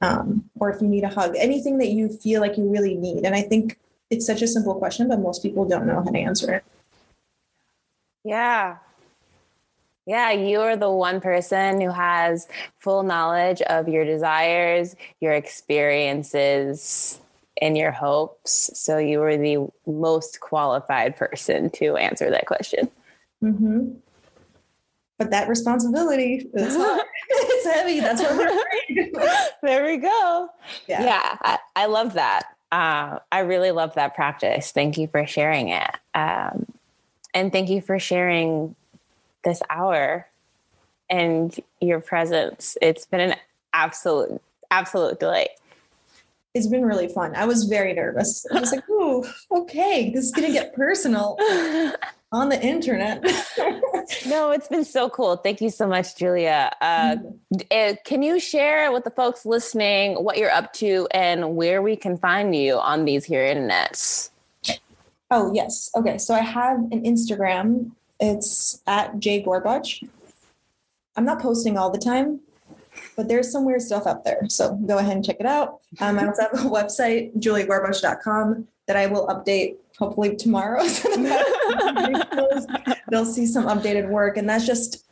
um, 0.00 0.44
or 0.58 0.70
if 0.70 0.80
you 0.80 0.88
need 0.88 1.04
a 1.04 1.08
hug, 1.08 1.34
anything 1.36 1.78
that 1.78 1.88
you 1.88 2.08
feel 2.08 2.40
like 2.40 2.56
you 2.56 2.70
really 2.70 2.94
need. 2.94 3.24
And 3.24 3.34
I 3.34 3.42
think 3.42 3.78
it's 4.10 4.26
such 4.26 4.42
a 4.42 4.46
simple 4.48 4.74
question, 4.74 5.08
but 5.08 5.20
most 5.20 5.42
people 5.42 5.64
don't 5.64 5.86
know 5.86 6.02
how 6.02 6.10
to 6.10 6.18
answer 6.18 6.54
it. 6.54 6.64
Yeah. 8.24 8.78
Yeah, 10.06 10.30
you 10.30 10.60
are 10.60 10.76
the 10.76 10.90
one 10.90 11.20
person 11.20 11.80
who 11.80 11.90
has 11.90 12.46
full 12.78 13.02
knowledge 13.02 13.60
of 13.62 13.88
your 13.88 14.04
desires, 14.04 14.94
your 15.20 15.32
experiences, 15.32 17.20
and 17.60 17.76
your 17.76 17.90
hopes. 17.90 18.70
So 18.74 18.98
you 18.98 19.20
are 19.22 19.36
the 19.36 19.66
most 19.86 20.40
qualified 20.40 21.16
person 21.16 21.70
to 21.70 21.96
answer 21.96 22.30
that 22.30 22.46
question. 22.46 22.88
Mm-hmm 23.42 23.94
but 25.18 25.30
that 25.30 25.48
responsibility 25.48 26.48
is 26.54 26.76
it's 27.28 27.66
heavy. 27.66 28.00
That's 28.00 28.22
what 28.22 28.36
we're 28.36 28.48
afraid. 28.48 29.14
There 29.62 29.86
we 29.86 29.96
go. 29.96 30.48
Yeah, 30.86 31.04
yeah 31.04 31.36
I, 31.40 31.58
I 31.74 31.86
love 31.86 32.14
that. 32.14 32.55
Uh, 32.72 33.18
I 33.30 33.40
really 33.40 33.70
love 33.70 33.94
that 33.94 34.14
practice. 34.14 34.72
Thank 34.72 34.98
you 34.98 35.06
for 35.08 35.26
sharing 35.26 35.68
it. 35.68 35.90
Um, 36.14 36.66
and 37.34 37.52
thank 37.52 37.68
you 37.68 37.80
for 37.80 37.98
sharing 37.98 38.74
this 39.44 39.62
hour 39.70 40.26
and 41.08 41.58
your 41.80 42.00
presence. 42.00 42.76
It's 42.82 43.06
been 43.06 43.20
an 43.20 43.34
absolute, 43.72 44.40
absolute 44.70 45.20
delight. 45.20 45.50
It's 46.54 46.66
been 46.66 46.84
really 46.84 47.08
fun. 47.08 47.36
I 47.36 47.44
was 47.44 47.64
very 47.64 47.92
nervous. 47.92 48.46
I 48.52 48.58
was 48.60 48.72
like, 48.72 48.88
"Ooh, 48.90 49.24
okay, 49.52 50.10
this 50.10 50.24
is 50.24 50.32
gonna 50.32 50.52
get 50.52 50.74
personal." 50.74 51.36
on 52.32 52.48
the 52.48 52.60
internet. 52.62 53.24
No, 54.26 54.50
it's 54.50 54.68
been 54.68 54.84
so 54.84 55.08
cool. 55.08 55.36
Thank 55.36 55.60
you 55.60 55.70
so 55.70 55.86
much, 55.86 56.16
Julia. 56.16 56.70
Uh, 56.80 57.16
mm-hmm. 57.54 57.94
can 58.04 58.22
you 58.22 58.40
share 58.40 58.92
with 58.92 59.04
the 59.04 59.10
folks 59.10 59.44
listening 59.46 60.14
what 60.22 60.38
you're 60.38 60.50
up 60.50 60.72
to 60.74 61.08
and 61.10 61.56
where 61.56 61.82
we 61.82 61.96
can 61.96 62.16
find 62.16 62.54
you 62.54 62.76
on 62.76 63.04
these 63.04 63.24
here 63.24 63.42
internets? 63.42 64.30
Oh, 65.30 65.52
yes. 65.52 65.90
Okay. 65.96 66.18
So 66.18 66.34
I 66.34 66.40
have 66.40 66.78
an 66.78 67.02
Instagram. 67.02 67.90
It's 68.20 68.82
at 68.86 69.18
J 69.18 69.42
Gorbach. 69.42 70.08
I'm 71.16 71.24
not 71.24 71.40
posting 71.40 71.76
all 71.78 71.90
the 71.90 71.98
time, 71.98 72.40
but 73.16 73.28
there's 73.28 73.50
some 73.50 73.64
weird 73.64 73.82
stuff 73.82 74.06
up 74.06 74.24
there. 74.24 74.42
So 74.48 74.74
go 74.74 74.98
ahead 74.98 75.16
and 75.16 75.24
check 75.24 75.36
it 75.40 75.46
out. 75.46 75.80
Um, 76.00 76.18
I 76.18 76.26
also 76.26 76.42
have 76.42 76.52
a 76.52 76.68
website, 76.68 77.34
juliagorbach.com, 77.38 78.68
that 78.86 78.96
I 78.96 79.06
will 79.06 79.26
update 79.26 79.76
hopefully 79.98 80.36
tomorrow. 80.36 80.82
they'll 83.10 83.24
see 83.24 83.46
some 83.46 83.64
updated 83.64 84.08
work. 84.08 84.36
And 84.36 84.48
that's 84.48 84.66
just 84.66 85.04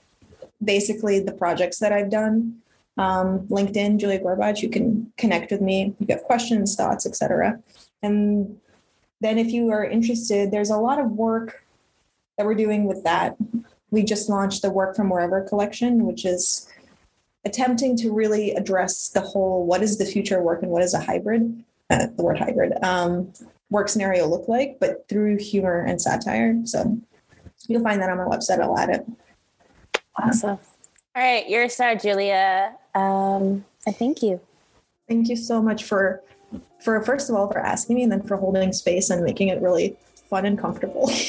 basically 0.62 1.20
the 1.20 1.32
projects 1.32 1.78
that 1.78 1.92
I've 1.92 2.10
done. 2.10 2.60
Um, 2.96 3.40
LinkedIn, 3.48 3.98
Julia 3.98 4.20
Gorbach, 4.20 4.62
you 4.62 4.68
can 4.68 5.12
connect 5.16 5.50
with 5.50 5.60
me. 5.60 5.94
If 6.00 6.08
you 6.08 6.14
have 6.14 6.24
questions, 6.24 6.76
thoughts, 6.76 7.06
etc. 7.06 7.60
And 8.02 8.58
then 9.20 9.38
if 9.38 9.48
you 9.48 9.70
are 9.70 9.84
interested, 9.84 10.50
there's 10.50 10.70
a 10.70 10.76
lot 10.76 11.00
of 11.00 11.10
work 11.10 11.64
that 12.36 12.46
we're 12.46 12.54
doing 12.54 12.84
with 12.84 13.02
that. 13.04 13.36
We 13.90 14.02
just 14.02 14.28
launched 14.28 14.62
the 14.62 14.70
Work 14.70 14.96
from 14.96 15.08
Wherever 15.08 15.40
collection, 15.42 16.04
which 16.04 16.24
is 16.24 16.68
attempting 17.44 17.96
to 17.98 18.12
really 18.12 18.52
address 18.52 19.08
the 19.08 19.20
whole 19.20 19.66
what 19.66 19.82
is 19.82 19.98
the 19.98 20.04
future 20.04 20.38
of 20.38 20.44
work 20.44 20.62
and 20.62 20.70
what 20.70 20.82
is 20.82 20.94
a 20.94 21.00
hybrid, 21.00 21.62
uh, 21.90 22.06
the 22.16 22.22
word 22.22 22.38
hybrid, 22.38 22.72
um, 22.82 23.32
work 23.70 23.88
scenario 23.88 24.26
look 24.26 24.48
like, 24.48 24.78
but 24.80 25.08
through 25.08 25.38
humor 25.38 25.80
and 25.80 26.00
satire. 26.00 26.60
So 26.64 27.00
you'll 27.66 27.82
find 27.82 28.00
that 28.00 28.10
on 28.10 28.18
my 28.18 28.24
website. 28.24 28.60
I'll 28.60 28.78
add 28.78 28.90
it. 28.90 29.06
Awesome. 30.16 30.58
All 31.16 31.22
right, 31.22 31.48
you're 31.48 31.64
a 31.64 31.70
star, 31.70 31.94
Julia. 31.96 32.74
Um, 32.94 33.64
I 33.86 33.92
thank 33.92 34.22
you. 34.22 34.40
Thank 35.08 35.28
you 35.28 35.36
so 35.36 35.60
much 35.62 35.84
for, 35.84 36.22
for 36.82 37.00
first 37.02 37.28
of 37.30 37.36
all, 37.36 37.50
for 37.50 37.58
asking 37.58 37.96
me, 37.96 38.02
and 38.02 38.12
then 38.12 38.22
for 38.22 38.36
holding 38.36 38.72
space 38.72 39.10
and 39.10 39.22
making 39.22 39.48
it 39.48 39.60
really 39.60 39.96
fun 40.28 40.46
and 40.46 40.58
comfortable. 40.58 41.10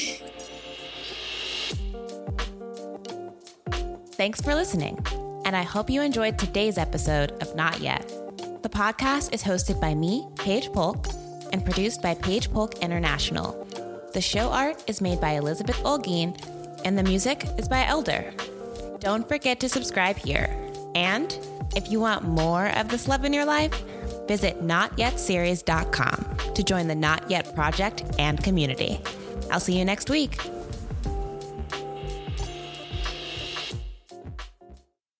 Thanks 4.12 4.40
for 4.40 4.54
listening. 4.54 4.98
and 5.44 5.54
I 5.54 5.62
hope 5.62 5.88
you 5.90 6.02
enjoyed 6.02 6.38
today's 6.38 6.76
episode 6.78 7.30
of 7.40 7.54
Not 7.54 7.80
Yet. 7.80 8.08
The 8.62 8.68
podcast 8.68 9.32
is 9.32 9.44
hosted 9.44 9.80
by 9.80 9.94
me, 9.94 10.26
Paige 10.36 10.72
Polk, 10.72 11.06
and 11.56 11.64
produced 11.64 12.02
by 12.02 12.12
Paige 12.14 12.52
Polk 12.52 12.82
International. 12.82 13.66
The 14.12 14.20
show 14.20 14.50
art 14.50 14.84
is 14.86 15.00
made 15.00 15.22
by 15.22 15.32
Elizabeth 15.32 15.76
Olguin, 15.84 16.38
and 16.84 16.98
the 16.98 17.02
music 17.02 17.46
is 17.56 17.66
by 17.66 17.82
LDER. 17.84 19.00
Don't 19.00 19.26
forget 19.26 19.58
to 19.60 19.68
subscribe 19.70 20.16
here. 20.16 20.54
And 20.94 21.34
if 21.74 21.90
you 21.90 21.98
want 21.98 22.24
more 22.24 22.66
of 22.76 22.88
this 22.90 23.08
love 23.08 23.24
in 23.24 23.32
your 23.32 23.46
life, 23.46 23.72
visit 24.28 24.62
notyetseries.com 24.62 26.36
to 26.54 26.62
join 26.62 26.88
the 26.88 26.94
Not 26.94 27.30
Yet 27.30 27.54
Project 27.54 28.04
and 28.18 28.42
community. 28.44 29.00
I'll 29.50 29.58
see 29.58 29.78
you 29.78 29.84
next 29.86 30.10
week. 30.10 30.38